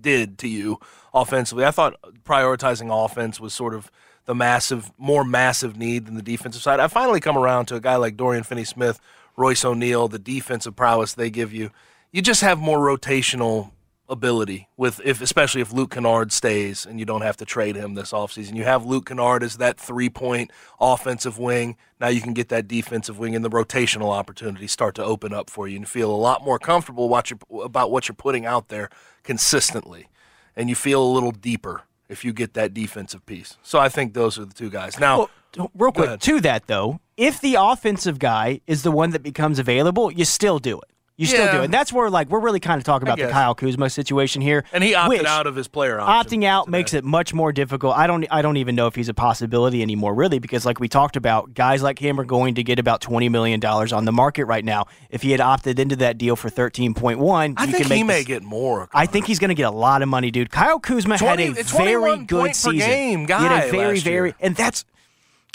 did 0.00 0.38
to 0.38 0.48
you 0.48 0.78
offensively, 1.12 1.66
I 1.66 1.70
thought 1.70 1.96
prioritizing 2.24 2.88
offense 3.04 3.40
was 3.40 3.52
sort 3.54 3.74
of 3.74 3.90
the 4.24 4.34
massive, 4.34 4.90
more 4.98 5.22
massive 5.24 5.76
need 5.76 6.06
than 6.06 6.14
the 6.14 6.22
defensive 6.22 6.62
side. 6.62 6.80
I 6.80 6.88
finally 6.88 7.20
come 7.20 7.36
around 7.36 7.66
to 7.66 7.74
a 7.74 7.80
guy 7.80 7.96
like 7.96 8.16
Dorian 8.16 8.44
Finney-Smith, 8.44 9.00
Royce 9.36 9.64
O'Neale, 9.64 10.08
the 10.08 10.18
defensive 10.18 10.76
prowess 10.76 11.14
they 11.14 11.30
give 11.30 11.52
you. 11.52 11.70
You 12.10 12.22
just 12.22 12.42
have 12.42 12.58
more 12.58 12.78
rotational 12.78 13.72
ability 14.08 14.68
with 14.76 15.00
if 15.04 15.22
especially 15.22 15.62
if 15.62 15.72
Luke 15.72 15.92
Kennard 15.92 16.32
stays 16.32 16.84
and 16.84 16.98
you 16.98 17.06
don't 17.06 17.22
have 17.22 17.36
to 17.38 17.44
trade 17.46 17.76
him 17.76 17.94
this 17.94 18.12
offseason. 18.12 18.54
You 18.54 18.64
have 18.64 18.84
Luke 18.84 19.06
Kennard 19.06 19.42
as 19.42 19.56
that 19.56 19.78
three 19.78 20.10
point 20.10 20.50
offensive 20.80 21.38
wing. 21.38 21.76
Now 21.98 22.08
you 22.08 22.20
can 22.20 22.34
get 22.34 22.50
that 22.50 22.68
defensive 22.68 23.18
wing 23.18 23.34
and 23.34 23.44
the 23.44 23.50
rotational 23.50 24.10
opportunities 24.10 24.70
start 24.70 24.94
to 24.96 25.04
open 25.04 25.32
up 25.32 25.48
for 25.48 25.66
you 25.66 25.76
and 25.76 25.88
feel 25.88 26.10
a 26.10 26.16
lot 26.16 26.44
more 26.44 26.58
comfortable 26.58 27.08
what 27.08 27.32
about 27.64 27.90
what 27.90 28.06
you're 28.06 28.14
putting 28.14 28.44
out 28.44 28.68
there 28.68 28.90
consistently. 29.22 30.08
And 30.54 30.68
you 30.68 30.74
feel 30.74 31.02
a 31.02 31.10
little 31.10 31.32
deeper 31.32 31.84
if 32.10 32.24
you 32.24 32.34
get 32.34 32.52
that 32.52 32.74
defensive 32.74 33.24
piece. 33.24 33.56
So 33.62 33.78
I 33.78 33.88
think 33.88 34.12
those 34.12 34.38
are 34.38 34.44
the 34.44 34.52
two 34.52 34.68
guys. 34.68 35.00
Now, 35.00 35.18
well, 35.18 35.30
real 35.74 35.92
quick 35.92 36.20
to 36.20 36.40
that 36.40 36.66
though, 36.66 37.00
if 37.16 37.40
the 37.40 37.56
offensive 37.58 38.18
guy 38.18 38.60
is 38.66 38.82
the 38.82 38.90
one 38.90 39.10
that 39.10 39.22
becomes 39.22 39.58
available, 39.58 40.10
you 40.10 40.24
still 40.24 40.58
do 40.58 40.78
it. 40.80 40.88
You 41.18 41.26
still 41.26 41.52
do 41.52 41.60
it. 41.60 41.66
And 41.66 41.74
that's 41.74 41.92
where 41.92 42.08
like 42.10 42.30
we're 42.30 42.40
really 42.40 42.58
kind 42.58 42.78
of 42.78 42.84
talking 42.84 43.06
about 43.06 43.18
the. 43.18 43.28
Kyle 43.28 43.54
Kuzma 43.54 43.90
situation 43.90 44.42
here. 44.42 44.64
and 44.72 44.82
he 44.82 44.94
opted 44.94 45.26
out 45.26 45.46
of 45.46 45.54
his 45.54 45.68
player 45.68 46.00
option. 46.00 46.40
Opting 46.40 46.44
out 46.44 46.68
makes 46.68 46.94
it 46.94 47.04
much 47.04 47.32
more 47.34 47.52
difficult. 47.52 47.96
I 47.96 48.06
don't 48.06 48.26
I 48.30 48.42
don't 48.42 48.56
even 48.56 48.74
know 48.74 48.86
if 48.88 48.94
he's 48.96 49.10
a 49.10 49.14
possibility 49.14 49.82
anymore, 49.82 50.14
really, 50.14 50.38
because 50.38 50.66
like 50.66 50.80
we 50.80 50.88
talked 50.88 51.16
about, 51.16 51.54
guys 51.54 51.82
like 51.82 51.98
him 51.98 52.18
are 52.18 52.24
going 52.24 52.54
to 52.56 52.64
get 52.64 52.78
about 52.78 53.02
twenty 53.02 53.28
million 53.28 53.60
dollars 53.60 53.92
on 53.92 54.04
the 54.06 54.10
market 54.10 54.46
right 54.46 54.64
now. 54.64 54.86
If 55.10 55.22
he 55.22 55.30
had 55.30 55.40
opted 55.40 55.78
into 55.78 55.96
that 55.96 56.18
deal 56.18 56.34
for 56.34 56.48
thirteen 56.48 56.92
point 56.94 57.18
one, 57.20 57.54
I 57.56 57.66
you 57.66 57.72
think 57.72 57.82
can 57.82 57.88
make 57.90 57.96
he 57.98 58.04
may 58.04 58.18
this- 58.20 58.24
get 58.26 58.42
more. 58.42 58.88
I 58.92 59.06
think 59.06 59.26
he's 59.26 59.38
going 59.38 59.50
to 59.50 59.54
get 59.54 59.66
a 59.66 59.70
lot 59.70 60.02
of 60.02 60.08
money, 60.08 60.30
dude. 60.30 60.50
Kyle 60.50 60.80
Kuzma 60.80 61.18
20 61.18 61.44
had 61.44 61.58
a 61.58 61.62
very 61.62 62.24
good 62.24 62.56
season. 62.56 62.78
game 62.78 63.20
he 63.26 63.32
had 63.32 63.68
a 63.68 63.70
very, 63.70 64.00
very, 64.00 64.34
and 64.40 64.56
that's 64.56 64.84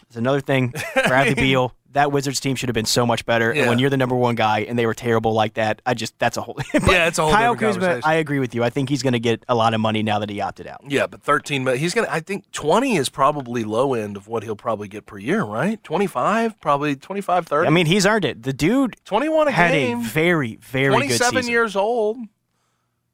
It's 0.08 0.16
another 0.16 0.42
thing. 0.42 0.74
Bradley 0.94 1.34
Beal, 1.42 1.74
that 1.92 2.12
Wizards 2.12 2.40
team 2.40 2.56
should 2.56 2.70
have 2.70 2.74
been 2.74 2.86
so 2.86 3.06
much 3.06 3.26
better. 3.26 3.54
Yeah. 3.54 3.62
And 3.62 3.70
when 3.70 3.80
you're 3.80 3.90
the 3.90 3.98
number 3.98 4.16
one 4.16 4.36
guy 4.36 4.60
and 4.60 4.78
they 4.78 4.86
were 4.86 4.94
terrible 4.94 5.34
like 5.34 5.56
that, 5.56 5.82
I 5.86 5.94
just 5.94 6.18
that's 6.20 6.38
a 6.38 6.42
whole. 6.42 6.58
Yeah, 6.88 7.08
it's 7.08 7.18
a 7.20 7.24
whole 7.24 7.32
Kyle 7.32 7.56
Kuzma. 7.56 8.02
I 8.04 8.16
agree 8.16 8.40
with 8.40 8.56
you. 8.56 8.64
I 8.64 8.70
think 8.70 8.88
he's 8.88 9.04
going 9.04 9.14
to 9.14 9.20
get 9.20 9.44
a 9.50 9.56
lot 9.56 9.74
of 9.74 9.82
money 9.82 10.04
now 10.04 10.20
that 10.20 10.30
he 10.30 10.40
opted 10.40 10.68
out. 10.68 10.82
Yeah, 10.88 11.08
but 11.08 11.22
13 11.22 11.64
million. 11.64 11.82
He's 11.82 11.94
going 11.94 12.08
to, 12.08 12.14
I 12.14 12.22
think 12.22 12.50
20 12.52 12.96
is 12.96 13.10
probably 13.10 13.64
low 13.64 13.94
end 13.94 14.16
of 14.16 14.28
what 14.28 14.44
he'll 14.44 14.56
probably 14.56 14.88
get 14.88 15.06
per 15.06 15.18
year, 15.18 15.44
right? 15.44 15.84
25, 15.84 16.60
probably 16.62 16.96
25, 16.96 17.48
30. 17.48 17.68
I 17.68 17.70
mean, 17.72 17.86
he's 17.86 18.06
earned 18.06 18.26
it. 18.26 18.44
The 18.44 18.54
dude 18.54 18.96
21 19.06 19.48
a 19.48 19.52
had 19.52 19.72
game. 19.72 20.00
a 20.00 20.04
very, 20.04 20.56
very 20.58 20.90
good 20.90 20.94
27 21.00 21.42
season. 21.42 21.52
years 21.52 21.76
old. 21.76 22.18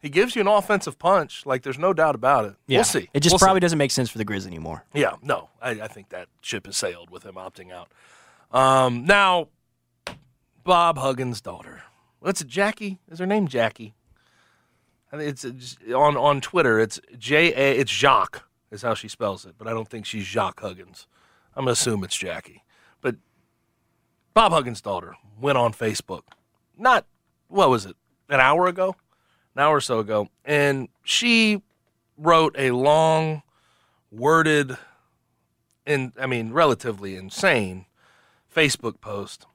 He 0.04 0.10
gives 0.10 0.36
you 0.36 0.41
an 0.41 0.47
offensive 0.47 0.99
punch. 0.99 1.45
Like, 1.45 1.64
there's 1.64 1.80
no 1.80 1.93
doubt 1.93 2.14
about 2.14 2.43
it. 2.45 2.56
Yeah. 2.68 2.80
We'll 2.80 2.84
see. 2.84 3.10
It 3.14 3.22
just 3.22 3.32
We'll 3.34 3.39
see. 3.39 3.43
probably 3.45 3.62
doesn't 3.62 3.78
make 3.80 3.89
sense 3.89 4.10
for 4.12 4.20
the 4.20 4.26
Grizz 4.26 4.45
anymore. 4.45 4.84
Yeah, 4.93 5.14
no, 5.24 5.49
I, 5.62 5.72
I 5.72 5.88
think 5.88 6.10
that 6.10 6.28
ship 6.41 6.66
has 6.68 6.78
sailed 6.78 7.10
with 7.10 7.24
him 7.24 7.36
opting 7.36 7.72
out. 7.72 7.89
Um, 8.51 9.06
now, 9.06 9.47
Bob 10.64 10.97
Huggins' 10.97 11.41
daughter. 11.41 11.84
What's 12.20 12.41
it, 12.41 12.47
Jackie? 12.47 12.99
Is 13.10 13.20
her 13.20 13.26
name 13.26 13.47
Jackie? 13.47 13.95
It's 15.14 15.43
it's 15.45 15.78
on 15.95 16.18
on 16.18 16.41
Twitter. 16.41 16.80
It's 16.80 16.99
J 17.18 17.54
A. 17.54 17.80
It's 17.80 17.91
Jacques 17.91 18.43
is 18.72 18.82
how 18.82 18.95
she 18.95 19.08
spells 19.08 19.45
it, 19.45 19.56
but 19.58 19.68
I 19.68 19.72
don't 19.72 19.88
think 19.88 20.06
she's 20.06 20.26
Jacques 20.26 20.60
Huggins. 20.62 21.06
I'm 21.56 21.66
gonna 21.66 21.72
assume 21.74 22.04
it's 22.04 22.16
Jackie. 22.18 22.64
But 22.99 23.18
Bob 24.34 24.51
Huggins' 24.54 24.82
daughter 24.82 25.16
went 25.39 25.58
on 25.58 25.72
Facebook. 25.72 26.24
Not 26.78 27.06
what 27.47 27.70
was 27.70 27.86
it? 27.86 27.95
An 28.30 28.39
hour 28.39 28.66
ago, 28.68 28.95
an 29.56 29.62
hour 29.62 29.76
or 29.76 29.82
so 29.82 29.99
ago, 29.99 30.30
and 30.45 30.89
she 31.04 31.62
wrote 32.18 32.56
a 32.58 32.72
long, 32.72 33.43
worded, 34.12 34.78
and 35.86 36.14
I 36.20 36.28
mean 36.28 36.51
relatively 36.51 37.16
insane 37.16 37.86
Facebook 38.54 39.01
post. 39.01 39.45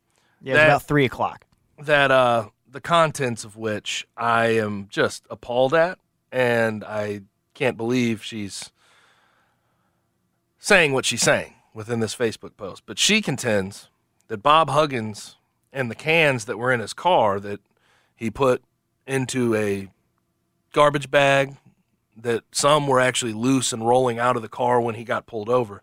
Yeah, 0.41 0.55
it's 0.55 0.65
about 0.65 0.83
three 0.83 1.05
o'clock. 1.05 1.47
That 1.79 2.11
uh, 2.11 2.49
the 2.71 2.81
contents 2.81 3.45
of 3.45 3.57
which 3.57 4.07
I 4.17 4.47
am 4.49 4.87
just 4.91 5.25
appalled 5.31 5.75
at, 5.75 5.99
and 6.31 6.85
I 6.85 7.23
can't 7.55 7.77
believe 7.77 8.23
she's 8.23 8.71
saying 10.59 10.93
what 10.93 11.05
she's 11.05 11.23
saying 11.23 11.55
within 11.75 12.01
this 12.01 12.15
Facebook 12.15 12.57
post. 12.57 12.83
But 12.87 12.99
she 12.99 13.21
contends 13.21 13.89
that 14.29 14.43
Bob 14.43 14.71
Huggins 14.71 15.37
and 15.73 15.91
the 15.91 15.95
cans 15.95 16.45
that 16.45 16.59
were 16.59 16.73
in 16.73 16.81
his 16.81 16.93
car 16.93 17.41
that 17.41 17.61
he 18.15 18.31
put 18.31 18.63
into 19.09 19.55
a 19.55 19.89
garbage 20.73 21.11
bag 21.11 21.57
that 22.17 22.43
some 22.53 22.87
were 22.87 23.01
actually 23.01 23.33
loose 23.33 23.73
and 23.73 23.87
rolling 23.87 24.19
out 24.19 24.37
of 24.37 24.43
the 24.43 24.49
car 24.49 24.81
when 24.81 24.97
he 24.97 25.05
got 25.05 25.27
pulled 25.27 25.49
over. 25.49 25.83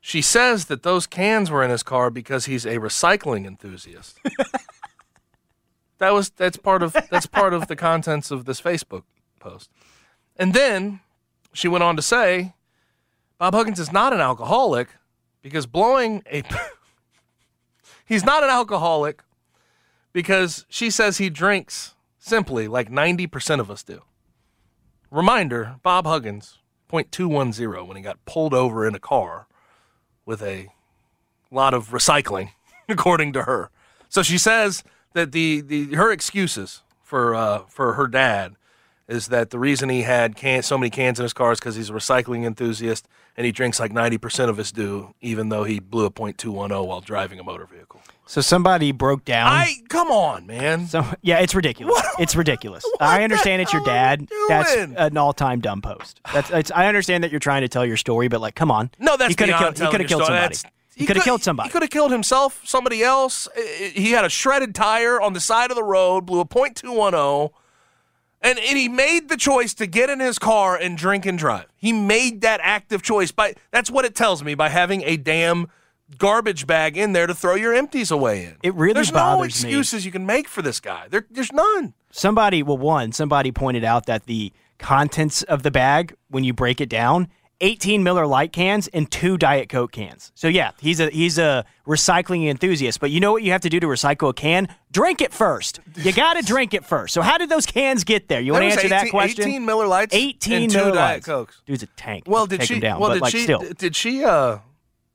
She 0.00 0.22
says 0.22 0.66
that 0.66 0.82
those 0.82 1.06
cans 1.06 1.50
were 1.50 1.62
in 1.62 1.70
his 1.70 1.82
car 1.82 2.10
because 2.10 2.46
he's 2.46 2.64
a 2.64 2.78
recycling 2.78 3.46
enthusiast. 3.46 4.18
that 5.98 6.12
was 6.12 6.30
that's 6.30 6.56
part 6.56 6.82
of 6.82 6.96
that's 7.10 7.26
part 7.26 7.52
of 7.52 7.68
the 7.68 7.76
contents 7.76 8.30
of 8.30 8.44
this 8.44 8.60
Facebook 8.60 9.02
post. 9.40 9.70
And 10.36 10.54
then 10.54 11.00
she 11.52 11.68
went 11.68 11.84
on 11.84 11.96
to 11.96 12.02
say 12.02 12.54
Bob 13.38 13.54
Huggins 13.54 13.80
is 13.80 13.92
not 13.92 14.12
an 14.12 14.20
alcoholic 14.20 14.88
because 15.42 15.66
blowing 15.66 16.22
a 16.30 16.42
He's 18.06 18.24
not 18.24 18.42
an 18.42 18.48
alcoholic 18.48 19.22
because 20.14 20.64
she 20.70 20.90
says 20.90 21.18
he 21.18 21.28
drinks 21.28 21.94
simply 22.28 22.68
like 22.68 22.90
90% 22.90 23.60
of 23.60 23.70
us 23.70 23.82
do. 23.82 24.02
Reminder 25.10 25.76
Bob 25.82 26.06
Huggins, 26.06 26.58
0.210 26.90 27.86
when 27.86 27.96
he 27.96 28.02
got 28.02 28.24
pulled 28.26 28.54
over 28.54 28.86
in 28.86 28.94
a 28.94 29.00
car 29.00 29.46
with 30.26 30.42
a 30.42 30.68
lot 31.50 31.74
of 31.74 31.88
recycling, 31.88 32.50
according 32.88 33.32
to 33.32 33.42
her. 33.42 33.70
So 34.08 34.22
she 34.22 34.38
says 34.38 34.84
that 35.14 35.32
the, 35.32 35.60
the 35.60 35.94
her 35.94 36.12
excuses 36.12 36.82
for 37.02 37.34
uh, 37.34 37.60
for 37.68 37.94
her 37.94 38.06
dad 38.06 38.56
is 39.08 39.28
that 39.28 39.50
the 39.50 39.58
reason 39.58 39.88
he 39.88 40.02
had 40.02 40.36
can, 40.36 40.62
so 40.62 40.76
many 40.76 40.90
cans 40.90 41.18
in 41.18 41.22
his 41.24 41.32
car 41.32 41.52
is 41.52 41.58
because 41.58 41.76
he's 41.76 41.88
a 41.90 41.92
recycling 41.94 42.44
enthusiast 42.44 43.08
and 43.36 43.46
he 43.46 43.52
drinks 43.52 43.80
like 43.80 43.92
90% 43.92 44.48
of 44.48 44.58
his 44.58 44.70
due, 44.70 45.14
even 45.20 45.48
though 45.48 45.64
he 45.64 45.80
blew 45.80 46.04
a 46.04 46.10
.210 46.10 46.86
while 46.86 47.00
driving 47.00 47.40
a 47.40 47.44
motor 47.44 47.66
vehicle. 47.66 48.00
So 48.26 48.42
somebody 48.42 48.92
broke 48.92 49.24
down. 49.24 49.50
I 49.50 49.76
come 49.88 50.08
on, 50.08 50.46
man. 50.46 50.86
So 50.86 51.02
yeah, 51.22 51.38
it's 51.38 51.54
ridiculous. 51.54 51.98
it's 52.18 52.36
ridiculous. 52.36 52.84
I 53.00 53.24
understand 53.24 53.62
it's 53.62 53.72
your 53.72 53.82
dad. 53.84 54.28
That's 54.48 54.74
an 54.76 55.16
all-time 55.16 55.60
dumb 55.60 55.80
post. 55.80 56.20
That's 56.34 56.50
it's, 56.50 56.70
I 56.70 56.88
understand 56.88 57.24
that 57.24 57.30
you're 57.30 57.40
trying 57.40 57.62
to 57.62 57.68
tell 57.68 57.86
your 57.86 57.96
story, 57.96 58.28
but 58.28 58.42
like, 58.42 58.54
come 58.54 58.70
on. 58.70 58.90
No, 58.98 59.16
that's 59.16 59.30
he 59.30 59.34
could 59.34 59.48
have 59.48 59.60
killed. 59.60 59.78
He 59.78 59.90
could 59.90 60.00
have 60.02 60.08
killed 60.08 60.24
story. 60.24 60.36
somebody. 60.36 60.54
That's- 60.56 60.72
he 60.94 61.06
could 61.06 61.16
have 61.16 61.24
killed 61.24 61.42
somebody. 61.44 61.68
He 61.68 61.72
could 61.72 61.82
have 61.82 61.90
killed 61.90 62.10
himself, 62.10 62.60
somebody 62.64 63.04
else. 63.04 63.46
He 63.94 64.10
had 64.10 64.24
a 64.24 64.28
shredded 64.28 64.74
tire 64.74 65.20
on 65.20 65.32
the 65.32 65.40
side 65.40 65.70
of 65.70 65.76
the 65.76 65.84
road, 65.84 66.26
blew 66.26 66.40
a 66.40 66.44
.210, 66.44 67.52
and, 68.40 68.58
and 68.58 68.78
he 68.78 68.88
made 68.88 69.28
the 69.28 69.36
choice 69.36 69.74
to 69.74 69.86
get 69.86 70.10
in 70.10 70.20
his 70.20 70.38
car 70.38 70.76
and 70.76 70.96
drink 70.96 71.26
and 71.26 71.38
drive. 71.38 71.66
He 71.76 71.92
made 71.92 72.40
that 72.42 72.60
active 72.62 73.02
choice. 73.02 73.32
By 73.32 73.54
that's 73.70 73.90
what 73.90 74.04
it 74.04 74.14
tells 74.14 74.42
me 74.44 74.54
by 74.54 74.68
having 74.68 75.02
a 75.02 75.16
damn 75.16 75.68
garbage 76.16 76.66
bag 76.66 76.96
in 76.96 77.12
there 77.12 77.26
to 77.26 77.34
throw 77.34 77.54
your 77.54 77.74
empties 77.74 78.10
away 78.10 78.44
in. 78.44 78.56
It 78.62 78.74
really 78.74 78.94
There's 78.94 79.12
no 79.12 79.18
bothers 79.18 79.62
me. 79.62 79.70
excuses 79.70 80.06
you 80.06 80.12
can 80.12 80.24
make 80.24 80.48
for 80.48 80.62
this 80.62 80.80
guy. 80.80 81.06
There, 81.10 81.26
there's 81.30 81.52
none. 81.52 81.94
Somebody, 82.10 82.62
well, 82.62 82.78
one, 82.78 83.12
somebody 83.12 83.52
pointed 83.52 83.84
out 83.84 84.06
that 84.06 84.24
the 84.24 84.52
contents 84.78 85.42
of 85.42 85.62
the 85.62 85.70
bag, 85.70 86.14
when 86.30 86.44
you 86.44 86.54
break 86.54 86.80
it 86.80 86.88
down, 86.88 87.28
18 87.60 88.02
Miller 88.04 88.26
Lite 88.26 88.52
cans 88.52 88.86
and 88.88 89.10
two 89.10 89.36
Diet 89.36 89.68
Coke 89.68 89.92
cans. 89.92 90.30
So 90.34 90.46
yeah, 90.48 90.70
he's 90.80 91.00
a 91.00 91.10
he's 91.10 91.38
a 91.38 91.64
recycling 91.86 92.48
enthusiast. 92.48 93.00
But 93.00 93.10
you 93.10 93.18
know 93.20 93.32
what 93.32 93.42
you 93.42 93.50
have 93.52 93.62
to 93.62 93.68
do 93.68 93.80
to 93.80 93.86
recycle 93.86 94.30
a 94.30 94.32
can? 94.32 94.68
Drink 94.92 95.20
it 95.20 95.32
first. 95.32 95.80
You 95.96 96.12
got 96.12 96.34
to 96.34 96.42
drink 96.42 96.72
it 96.74 96.84
first. 96.84 97.14
So 97.14 97.20
how 97.22 97.36
did 97.38 97.48
those 97.48 97.66
cans 97.66 98.04
get 98.04 98.28
there? 98.28 98.40
You 98.40 98.52
want 98.52 98.62
to 98.62 98.70
answer 98.70 98.88
that 98.88 99.10
question? 99.10 99.44
18 99.48 99.64
Miller 99.66 99.86
Lites 99.86 100.14
18 100.14 100.62
and 100.62 100.70
two 100.70 100.78
Miller 100.78 100.92
Diet. 100.92 101.24
Cokes. 101.24 101.60
Dude's 101.66 101.82
a 101.82 101.86
tank. 101.88 102.24
Well, 102.26 102.46
did 102.46 102.60
take 102.60 102.68
she? 102.68 102.80
down, 102.80 103.00
well, 103.00 103.12
did 103.12 103.22
like 103.22 103.32
she? 103.32 103.42
still. 103.42 103.60
Did 103.76 103.96
she? 103.96 104.24
Uh, 104.24 104.58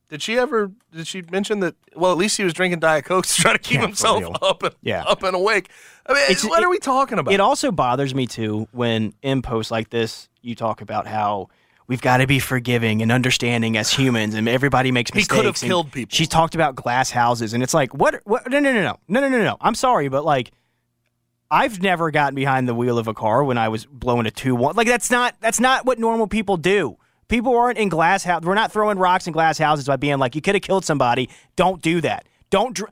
did 0.10 0.22
she 0.22 0.38
ever? 0.38 0.72
Did 0.92 1.08
she 1.08 1.24
mention 1.32 1.62
that? 1.62 1.76
Well, 1.96 2.12
at 2.12 2.18
least 2.18 2.38
he 2.38 2.44
was 2.44 2.54
drinking 2.54 2.82
Diet 2.82 3.06
Cokes 3.06 3.36
to 3.38 3.42
try 3.42 3.54
to 3.54 3.60
keep 3.60 3.76
Yeah, 3.80 3.88
himself 3.88 4.24
up 4.42 4.62
and 4.64 4.76
Yeah. 4.82 5.04
up 5.04 5.24
and 5.24 5.36
awake. 5.36 5.70
I 6.06 6.14
mean, 6.14 6.24
It's- 6.24 6.44
what 6.44 6.60
it- 6.62 6.66
are 6.66 6.70
we 6.70 6.78
talking 6.80 7.18
about? 7.20 7.34
It 7.34 7.40
also 7.40 7.72
bothers 7.72 8.14
me 8.14 8.28
too 8.28 8.68
when 8.72 9.14
in 9.24 9.42
posts 9.42 9.72
like 9.72 9.90
this 9.92 10.28
you 10.42 10.54
talk 10.56 10.82
about 10.82 11.08
how 11.08 11.48
we've 11.88 12.02
got 12.02 12.18
to 12.18 12.28
be 12.28 12.40
forgiving 12.40 13.02
and 13.02 13.12
understanding 13.12 13.78
as 13.78 13.92
humans, 13.92 14.34
and 14.36 14.48
everybody 14.48 14.92
makes 14.92 15.14
mistakes. 15.14 15.34
He 15.34 15.38
could 15.38 15.46
have 15.46 15.56
killed 15.56 15.92
people. 15.92 16.16
She 16.16 16.26
talked 16.26 16.56
about 16.56 16.76
glass 16.76 17.12
houses, 17.12 17.54
and 17.54 17.64
it's 17.64 17.74
like, 17.74 17.94
what? 17.94 18.22
What? 18.26 18.50
No, 18.50 18.60
no, 18.60 18.74
no, 18.74 18.82
no, 18.82 18.98
no, 19.08 19.20
no, 19.22 19.30
no, 19.30 19.44
no. 19.44 19.58
I'm 19.62 19.76
sorry, 19.76 20.10
but 20.10 20.26
like. 20.26 20.52
I've 21.52 21.84
never 21.84 22.10
gotten 22.10 22.34
behind 22.34 22.68
the 22.68 22.74
wheel 22.74 22.98
of 22.98 23.08
a 23.08 23.14
car 23.14 23.44
when 23.44 23.60
I 23.60 23.70
was 23.70 23.86
blowing 23.86 24.26
a 24.26 24.32
two 24.32 24.56
one. 24.56 24.76
Like 24.76 24.88
that's 24.88 25.12
not 25.12 25.36
that's 25.40 25.60
not 25.60 25.86
what 25.86 26.00
normal 26.00 26.26
people 26.26 26.58
do. 26.58 26.98
People 27.28 27.56
aren't 27.56 27.78
in 27.78 27.90
glass 27.90 28.24
house. 28.24 28.42
We're 28.42 28.56
not 28.56 28.72
throwing 28.72 28.98
rocks 28.98 29.28
in 29.28 29.34
glass 29.34 29.60
houses 29.60 29.86
by 29.86 29.98
being 29.98 30.18
like, 30.18 30.34
you 30.34 30.42
could 30.42 30.56
have 30.56 30.64
killed 30.64 30.84
somebody. 30.84 31.30
Don't 31.56 31.80
do 31.80 32.02
that. 32.02 32.26
Don't. 32.50 32.76
Dr- 32.76 32.92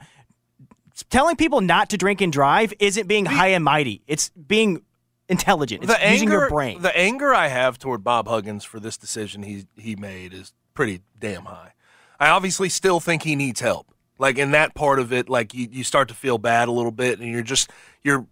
telling 1.09 1.37
people 1.37 1.61
not 1.61 1.89
to 1.89 1.97
drink 1.97 2.21
and 2.21 2.31
drive 2.31 2.71
isn't 2.77 3.07
being 3.07 3.25
high 3.25 3.47
and 3.47 3.63
mighty. 3.63 4.03
It's 4.05 4.29
being 4.29 4.83
intelligent. 5.31 5.83
It's 5.83 5.93
the 5.93 6.11
using 6.11 6.27
anger, 6.29 6.39
your 6.41 6.49
brain. 6.49 6.81
the 6.81 6.95
anger 6.95 7.33
I 7.33 7.47
have 7.47 7.79
toward 7.79 8.03
Bob 8.03 8.27
Huggins 8.27 8.63
for 8.63 8.79
this 8.79 8.97
decision 8.97 9.43
he 9.43 9.65
he 9.75 9.95
made 9.95 10.33
is 10.33 10.53
pretty 10.73 11.01
damn 11.19 11.45
high. 11.45 11.73
I 12.19 12.29
obviously 12.29 12.69
still 12.69 12.99
think 12.99 13.23
he 13.23 13.35
needs 13.35 13.61
help. 13.61 13.87
Like 14.19 14.37
in 14.37 14.51
that 14.51 14.75
part 14.75 14.99
of 14.99 15.11
it, 15.11 15.27
like 15.29 15.53
you, 15.53 15.67
you 15.71 15.83
start 15.83 16.07
to 16.09 16.13
feel 16.13 16.37
bad 16.37 16.67
a 16.67 16.71
little 16.71 16.91
bit, 16.91 17.19
and 17.19 17.27
you're 17.31 17.41
just 17.41 17.71
you're 18.03 18.27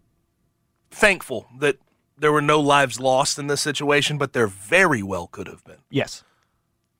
thankful 0.91 1.47
that 1.59 1.77
there 2.17 2.31
were 2.31 2.41
no 2.41 2.59
lives 2.59 2.99
lost 2.99 3.39
in 3.39 3.47
this 3.47 3.61
situation, 3.61 4.17
but 4.17 4.33
there 4.33 4.47
very 4.47 5.01
well 5.01 5.27
could 5.27 5.47
have 5.47 5.63
been. 5.63 5.77
yes. 5.89 6.23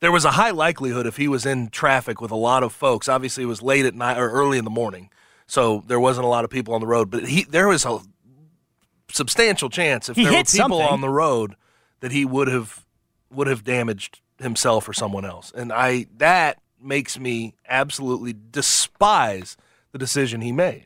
There 0.02 0.14
was 0.14 0.24
a 0.24 0.32
high 0.32 0.52
likelihood 0.52 1.06
if 1.06 1.18
he 1.18 1.28
was 1.28 1.46
in 1.46 1.68
traffic 1.68 2.22
with 2.22 2.32
a 2.32 2.38
lot 2.38 2.64
of 2.64 2.72
folks. 2.72 3.10
Obviously, 3.10 3.44
it 3.44 3.48
was 3.48 3.62
late 3.62 3.86
at 3.86 3.94
night 3.94 4.18
or 4.18 4.32
early 4.32 4.58
in 4.58 4.64
the 4.64 4.70
morning, 4.70 5.10
so 5.46 5.84
there 5.88 6.00
wasn't 6.00 6.24
a 6.26 6.30
lot 6.30 6.46
of 6.46 6.50
people 6.50 6.74
on 6.74 6.80
the 6.80 6.88
road. 6.88 7.12
But 7.12 7.28
he 7.28 7.44
there 7.44 7.68
was 7.68 7.84
a 7.84 8.00
substantial 9.12 9.70
chance 9.70 10.10
if 10.10 10.16
He 10.16 10.24
there 10.24 10.32
were 10.34 10.38
people 10.40 10.48
something. 10.48 10.82
on 10.82 11.02
the 11.02 11.10
road 11.10 11.56
that 12.00 12.12
he 12.12 12.26
would 12.26 12.48
have 12.48 12.86
would 13.32 13.48
have 13.48 13.64
damaged 13.64 14.22
himself 14.40 14.88
or 14.88 14.94
someone 14.94 15.26
else. 15.26 15.52
And 15.56 15.72
I 15.72 16.08
that 16.18 16.60
makes 16.82 17.20
me 17.20 17.56
absolutely 17.68 18.34
despise 18.52 19.58
the 19.92 19.98
decision 19.98 20.42
he 20.42 20.52
made. 20.52 20.86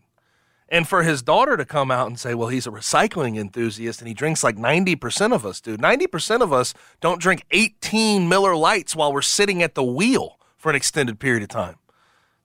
And 0.69 0.87
for 0.87 1.03
his 1.03 1.21
daughter 1.21 1.55
to 1.55 1.65
come 1.65 1.91
out 1.91 2.07
and 2.07 2.19
say, 2.19 2.33
well, 2.33 2.47
he's 2.47 2.65
a 2.65 2.71
recycling 2.71 3.37
enthusiast 3.37 3.99
and 4.01 4.07
he 4.07 4.13
drinks 4.15 4.43
like 4.43 4.55
90% 4.55 5.31
of 5.31 5.45
us, 5.45 5.61
dude. 5.61 5.79
90% 5.79 6.41
of 6.41 6.51
us 6.51 6.73
don't 6.99 7.21
drink 7.21 7.45
18 7.51 8.27
Miller 8.27 8.55
Lites 8.55 8.95
while 8.95 9.13
we're 9.13 9.21
sitting 9.21 9.61
at 9.61 9.75
the 9.75 9.83
wheel 9.83 10.39
for 10.57 10.71
an 10.71 10.75
extended 10.75 11.19
period 11.19 11.43
of 11.43 11.49
time. 11.49 11.75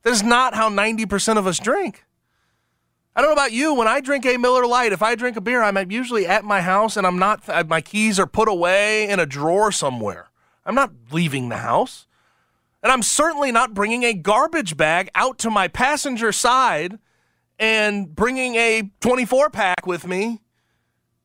That 0.03 0.11
is 0.11 0.22
not 0.22 0.55
how 0.55 0.68
90% 0.68 1.39
of 1.39 1.47
us 1.47 1.59
drink. 1.59 2.05
I 3.16 3.20
don't 3.20 3.30
know 3.30 3.34
about 3.34 3.52
you. 3.52 3.74
When 3.74 3.88
I 3.88 4.00
drink 4.00 4.24
a 4.26 4.36
Miller 4.36 4.66
Lite, 4.66 4.92
if 4.92 5.02
I 5.02 5.14
drink 5.14 5.36
a 5.36 5.40
beer, 5.40 5.62
I'm 5.62 5.90
usually 5.90 6.26
at 6.26 6.44
my 6.44 6.61
house 6.61 6.96
and 6.96 7.06
I'm 7.06 7.18
not, 7.18 7.48
uh, 7.48 7.64
my 7.66 7.80
keys 7.80 8.20
are 8.20 8.26
put 8.26 8.48
away 8.48 9.09
in 9.09 9.18
a 9.18 9.26
drawer 9.26 9.72
somewhere. 9.72 10.30
I'm 10.64 10.74
not 10.74 10.92
leaving 11.11 11.48
the 11.48 11.56
house. 11.56 12.06
And 12.82 12.92
I'm 12.92 13.02
certainly 13.02 13.50
not 13.50 13.74
bringing 13.74 14.04
a 14.04 14.14
garbage 14.14 14.76
bag 14.76 15.11
out 15.16 15.38
to 15.38 15.50
my 15.50 15.66
passenger 15.66 16.30
side 16.30 16.98
and 17.59 18.14
bringing 18.14 18.54
a 18.54 18.90
24 19.00 19.50
pack 19.50 19.84
with 19.84 20.06
me 20.06 20.40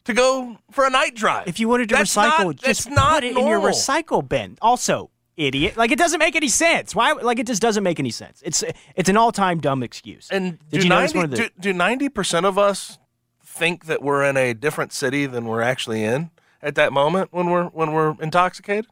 to 0.05 0.13
go 0.13 0.57
for 0.71 0.86
a 0.86 0.89
night 0.89 1.15
drive. 1.15 1.47
If 1.47 1.59
you 1.59 1.69
wanted 1.69 1.89
to 1.89 1.95
That's 1.95 2.15
recycle, 2.15 2.45
not, 2.45 2.55
just 2.55 2.86
that's 2.86 2.95
not 2.95 3.13
put 3.21 3.23
it 3.23 3.38
in 3.38 3.45
your 3.47 3.59
recycle 3.59 4.27
bin. 4.27 4.57
Also, 4.61 5.11
idiot. 5.38 5.77
Like 5.77 5.91
it 5.91 5.97
doesn't 5.97 6.19
make 6.19 6.36
any 6.36 6.47
sense. 6.47 6.95
Why? 6.95 7.13
Like 7.13 7.39
it 7.39 7.47
just 7.47 7.61
doesn't 7.61 7.84
make 7.84 7.99
any 7.99 8.11
sense. 8.11 8.41
It's 8.45 8.63
it's 8.95 9.09
an 9.09 9.17
all 9.17 9.31
time 9.31 9.59
dumb 9.59 9.84
excuse. 9.84 10.29
And 10.31 10.59
did 10.69 10.81
do 10.81 10.84
you 10.84 10.89
notice 10.89 11.13
90, 11.13 11.17
one 11.17 11.25
of 11.25 11.31
the? 11.31 11.38
do, 11.59 11.73
do 11.73 12.09
90% 12.09 12.45
of 12.45 12.57
us 12.57 12.97
think 13.45 13.86
that 13.86 14.01
we're 14.01 14.23
in 14.23 14.38
a 14.38 14.53
different 14.53 14.93
city 14.93 15.25
than 15.25 15.45
we're 15.45 15.61
actually 15.61 16.03
in 16.03 16.31
at 16.61 16.75
that 16.75 16.93
moment 16.93 17.29
when 17.31 17.49
we're 17.49 17.65
when 17.65 17.91
we're 17.93 18.15
intoxicated? 18.21 18.88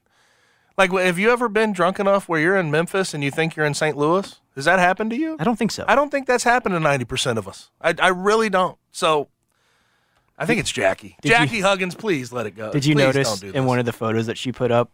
Like 0.77 0.91
have 0.91 1.19
you 1.19 1.31
ever 1.31 1.47
been 1.49 1.73
drunk 1.73 1.99
enough 1.99 2.27
where 2.29 2.39
you're 2.39 2.57
in 2.57 2.71
Memphis 2.71 3.13
and 3.13 3.23
you 3.23 3.31
think 3.31 3.55
you're 3.55 3.65
in 3.65 3.73
St. 3.73 3.95
Louis? 3.97 4.39
Has 4.55 4.65
that 4.65 4.79
happened 4.79 5.11
to 5.11 5.15
you? 5.17 5.37
I 5.39 5.43
don't 5.43 5.55
think 5.57 5.71
so. 5.71 5.85
I 5.87 5.95
don't 5.95 6.09
think 6.09 6.27
that's 6.27 6.43
happened 6.43 6.73
to 6.73 6.79
90% 6.79 7.37
of 7.37 7.47
us. 7.47 7.69
I, 7.79 7.93
I 8.01 8.09
really 8.09 8.49
don't. 8.49 8.77
So 8.91 9.29
I 10.37 10.45
think 10.45 10.59
it's 10.59 10.71
Jackie. 10.71 11.15
Did 11.21 11.29
you- 11.29 11.35
Jackie 11.37 11.59
Huggins, 11.61 11.95
please 11.95 12.33
let 12.33 12.47
it 12.47 12.51
go. 12.51 12.71
Did 12.71 12.85
you 12.85 12.95
Please 12.95 13.03
notice 13.03 13.43
in 13.43 13.65
one 13.65 13.79
of 13.79 13.85
the 13.85 13.93
photos 13.93 14.25
that 14.25 14.37
she 14.37 14.51
put 14.51 14.71
up? 14.71 14.91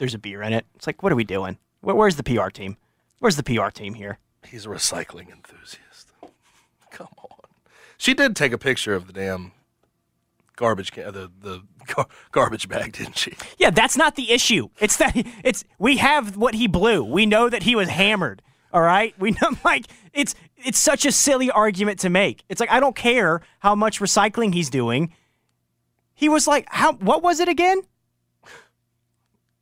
There's 0.00 0.14
a 0.14 0.18
beer 0.18 0.42
in 0.42 0.54
it. 0.54 0.64
It's 0.74 0.86
like, 0.86 1.02
what 1.02 1.12
are 1.12 1.14
we 1.14 1.24
doing? 1.24 1.58
Where, 1.82 1.94
where's 1.94 2.16
the 2.16 2.22
PR 2.22 2.48
team? 2.48 2.78
Where's 3.18 3.36
the 3.36 3.42
PR 3.42 3.68
team 3.68 3.92
here? 3.92 4.18
He's 4.48 4.64
a 4.64 4.70
recycling 4.70 5.30
enthusiast. 5.30 6.10
Come 6.90 7.08
on. 7.18 7.38
She 7.98 8.14
did 8.14 8.34
take 8.34 8.52
a 8.52 8.58
picture 8.58 8.94
of 8.94 9.06
the 9.06 9.12
damn 9.12 9.52
garbage 10.56 10.92
can, 10.92 11.04
uh, 11.04 11.10
the 11.10 11.30
the 11.40 11.62
gar- 11.94 12.06
garbage 12.32 12.66
bag, 12.66 12.92
didn't 12.92 13.18
she? 13.18 13.34
Yeah, 13.58 13.68
that's 13.68 13.94
not 13.94 14.16
the 14.16 14.32
issue. 14.32 14.70
It's 14.78 14.96
that 14.96 15.12
it's 15.44 15.64
we 15.78 15.98
have 15.98 16.34
what 16.34 16.54
he 16.54 16.66
blew. 16.66 17.04
We 17.04 17.26
know 17.26 17.50
that 17.50 17.64
he 17.64 17.76
was 17.76 17.90
hammered. 17.90 18.40
All 18.72 18.80
right, 18.80 19.14
we 19.18 19.32
know 19.32 19.50
like 19.66 19.84
it's 20.14 20.34
it's 20.56 20.78
such 20.78 21.04
a 21.04 21.12
silly 21.12 21.50
argument 21.50 21.98
to 22.00 22.08
make. 22.08 22.42
It's 22.48 22.58
like 22.58 22.70
I 22.70 22.80
don't 22.80 22.96
care 22.96 23.42
how 23.58 23.74
much 23.74 24.00
recycling 24.00 24.54
he's 24.54 24.70
doing. 24.70 25.12
He 26.14 26.30
was 26.30 26.46
like, 26.46 26.66
how? 26.70 26.94
What 26.94 27.22
was 27.22 27.38
it 27.38 27.50
again? 27.50 27.82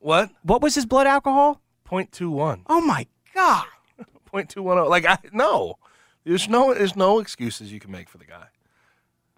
What? 0.09 0.31
What 0.43 0.63
was 0.63 0.75
his 0.75 0.87
blood 0.87 1.07
alcohol? 1.07 1.61
0.21. 1.87 2.63
Oh 2.67 2.81
my 2.81 3.07
god. 3.35 3.67
0.210. 4.33 4.89
Like 4.89 5.05
I 5.05 5.19
no. 5.35 5.77
There's 6.25 6.49
no 6.49 6.73
there's 6.73 6.97
no 6.97 7.19
excuses 7.19 7.71
you 7.71 7.79
can 7.79 7.91
make 7.91 8.09
for 8.09 8.17
the 8.17 8.25
guy. 8.25 8.47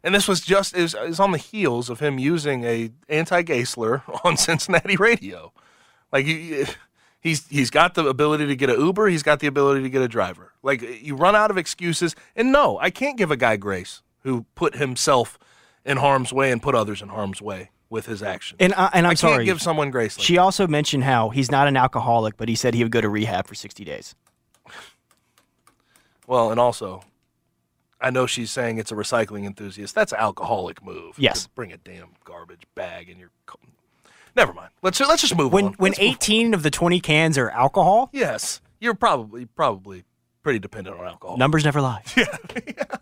And 0.04 0.14
this 0.14 0.28
was 0.28 0.40
just 0.40 0.76
is 0.76 0.94
is 0.94 1.18
on 1.18 1.32
the 1.32 1.38
heels 1.38 1.90
of 1.90 1.98
him 1.98 2.20
using 2.20 2.62
a 2.62 2.92
anti-gay 3.08 3.64
slur 3.64 4.04
on 4.24 4.36
Cincinnati 4.36 4.94
radio. 4.94 5.52
Like 6.12 6.26
you, 6.26 6.66
he's 7.20 7.48
he's 7.48 7.70
got 7.70 7.94
the 7.94 8.06
ability 8.06 8.46
to 8.46 8.54
get 8.54 8.70
an 8.70 8.78
Uber, 8.78 9.08
he's 9.08 9.24
got 9.24 9.40
the 9.40 9.48
ability 9.48 9.82
to 9.82 9.90
get 9.90 10.02
a 10.02 10.08
driver. 10.08 10.52
Like 10.62 10.82
you 11.02 11.16
run 11.16 11.34
out 11.34 11.50
of 11.50 11.58
excuses 11.58 12.14
and 12.36 12.52
no, 12.52 12.78
I 12.78 12.90
can't 12.90 13.18
give 13.18 13.32
a 13.32 13.36
guy 13.36 13.56
grace 13.56 14.02
who 14.20 14.46
put 14.54 14.76
himself 14.76 15.36
in 15.84 15.96
harm's 15.96 16.32
way 16.32 16.52
and 16.52 16.62
put 16.62 16.76
others 16.76 17.02
in 17.02 17.08
harm's 17.08 17.42
way 17.42 17.70
with 17.90 18.06
his 18.06 18.22
actions. 18.22 18.56
And 18.60 18.72
uh, 18.74 18.88
and 18.94 19.06
I'm 19.06 19.10
I 19.12 19.14
sorry. 19.14 19.34
can't 19.38 19.44
give 19.46 19.60
someone 19.62 19.90
grace 19.90 20.16
like 20.16 20.24
she 20.24 20.38
also 20.38 20.66
mentioned 20.66 21.04
how 21.04 21.28
he's 21.30 21.50
not 21.50 21.68
an 21.68 21.76
alcoholic, 21.76 22.36
but 22.38 22.48
he 22.48 22.54
said 22.54 22.72
he 22.74 22.82
would 22.82 22.92
go 22.92 23.00
to 23.02 23.08
rehab 23.08 23.46
for 23.46 23.54
60 23.54 23.84
days. 23.84 24.14
Well, 26.26 26.50
and 26.50 26.60
also, 26.60 27.02
I 28.00 28.10
know 28.10 28.26
she's 28.26 28.50
saying 28.50 28.78
it's 28.78 28.92
a 28.92 28.94
recycling 28.94 29.44
enthusiast. 29.46 29.94
That's 29.94 30.12
an 30.12 30.18
alcoholic 30.20 30.84
move. 30.84 31.14
Yes. 31.18 31.44
To 31.44 31.48
bring 31.50 31.72
a 31.72 31.76
damn 31.76 32.10
garbage 32.24 32.62
bag 32.74 33.08
in 33.08 33.18
your. 33.18 33.30
Never 34.36 34.52
mind. 34.52 34.70
Let's 34.82 35.00
let's 35.00 35.22
just 35.22 35.36
move 35.36 35.52
When 35.52 35.66
on. 35.66 35.72
when 35.74 35.90
Let's 35.90 36.00
move- 36.00 36.10
18 36.12 36.54
of 36.54 36.62
the 36.62 36.70
20 36.70 37.00
cans 37.00 37.36
are 37.36 37.50
alcohol, 37.50 38.10
yes, 38.12 38.60
you're 38.78 38.94
probably 38.94 39.44
probably 39.46 40.04
pretty 40.44 40.60
dependent 40.60 40.98
on 40.98 41.04
alcohol. 41.04 41.36
numbers 41.36 41.64
never 41.64 41.80
lie. 41.80 42.02
Yeah. 42.16 42.26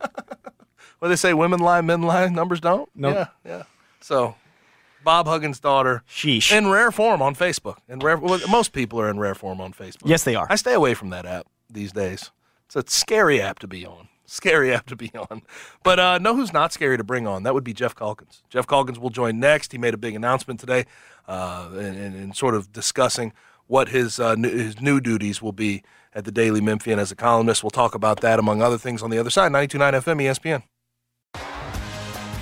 Well, 1.00 1.08
they 1.08 1.14
say 1.14 1.32
women 1.32 1.60
lie, 1.60 1.80
men 1.80 2.02
lie, 2.02 2.26
numbers 2.26 2.58
don't. 2.58 2.88
Nope. 2.92 3.14
Yeah, 3.14 3.26
yeah. 3.48 3.62
So, 4.00 4.34
Bob 5.04 5.26
Huggins' 5.26 5.60
daughter, 5.60 6.02
Sheesh. 6.08 6.50
in 6.56 6.68
rare 6.68 6.90
form 6.90 7.22
on 7.22 7.34
Facebook. 7.34 7.76
In 7.88 7.98
rare, 8.00 8.16
well, 8.16 8.40
most 8.48 8.72
people 8.72 9.00
are 9.00 9.08
in 9.08 9.18
rare 9.18 9.34
form 9.34 9.60
on 9.60 9.72
Facebook. 9.72 10.02
Yes, 10.04 10.24
they 10.24 10.34
are. 10.34 10.46
I 10.50 10.56
stay 10.56 10.74
away 10.74 10.94
from 10.94 11.10
that 11.10 11.24
app 11.26 11.46
these 11.70 11.92
days. 11.92 12.30
It's 12.66 12.76
a 12.76 12.84
scary 12.86 13.40
app 13.40 13.58
to 13.60 13.66
be 13.66 13.86
on. 13.86 14.08
Scary 14.26 14.74
app 14.74 14.86
to 14.86 14.96
be 14.96 15.10
on. 15.14 15.42
But 15.82 15.98
uh, 15.98 16.18
know 16.18 16.34
who's 16.36 16.52
not 16.52 16.72
scary 16.72 16.98
to 16.98 17.04
bring 17.04 17.26
on? 17.26 17.44
That 17.44 17.54
would 17.54 17.64
be 17.64 17.72
Jeff 17.72 17.94
Calkins. 17.94 18.42
Jeff 18.50 18.66
Calkins 18.66 18.98
will 18.98 19.08
join 19.10 19.40
next. 19.40 19.72
He 19.72 19.78
made 19.78 19.94
a 19.94 19.98
big 19.98 20.14
announcement 20.14 20.60
today 20.60 20.84
uh, 21.26 21.68
and, 21.72 21.96
and, 21.96 22.14
and 22.14 22.36
sort 22.36 22.54
of 22.54 22.70
discussing 22.72 23.32
what 23.68 23.88
his, 23.88 24.20
uh, 24.20 24.34
new, 24.34 24.50
his 24.50 24.80
new 24.80 25.00
duties 25.00 25.40
will 25.40 25.52
be 25.52 25.82
at 26.14 26.24
the 26.26 26.32
Daily 26.32 26.60
Memphian 26.60 26.98
as 26.98 27.10
a 27.10 27.16
columnist. 27.16 27.62
We'll 27.62 27.70
talk 27.70 27.94
about 27.94 28.20
that, 28.20 28.38
among 28.38 28.60
other 28.60 28.76
things, 28.78 29.02
on 29.02 29.08
the 29.10 29.18
other 29.18 29.30
side. 29.30 29.50
92.9 29.52 29.92
FM 29.92 30.22
ESPN. 30.22 30.62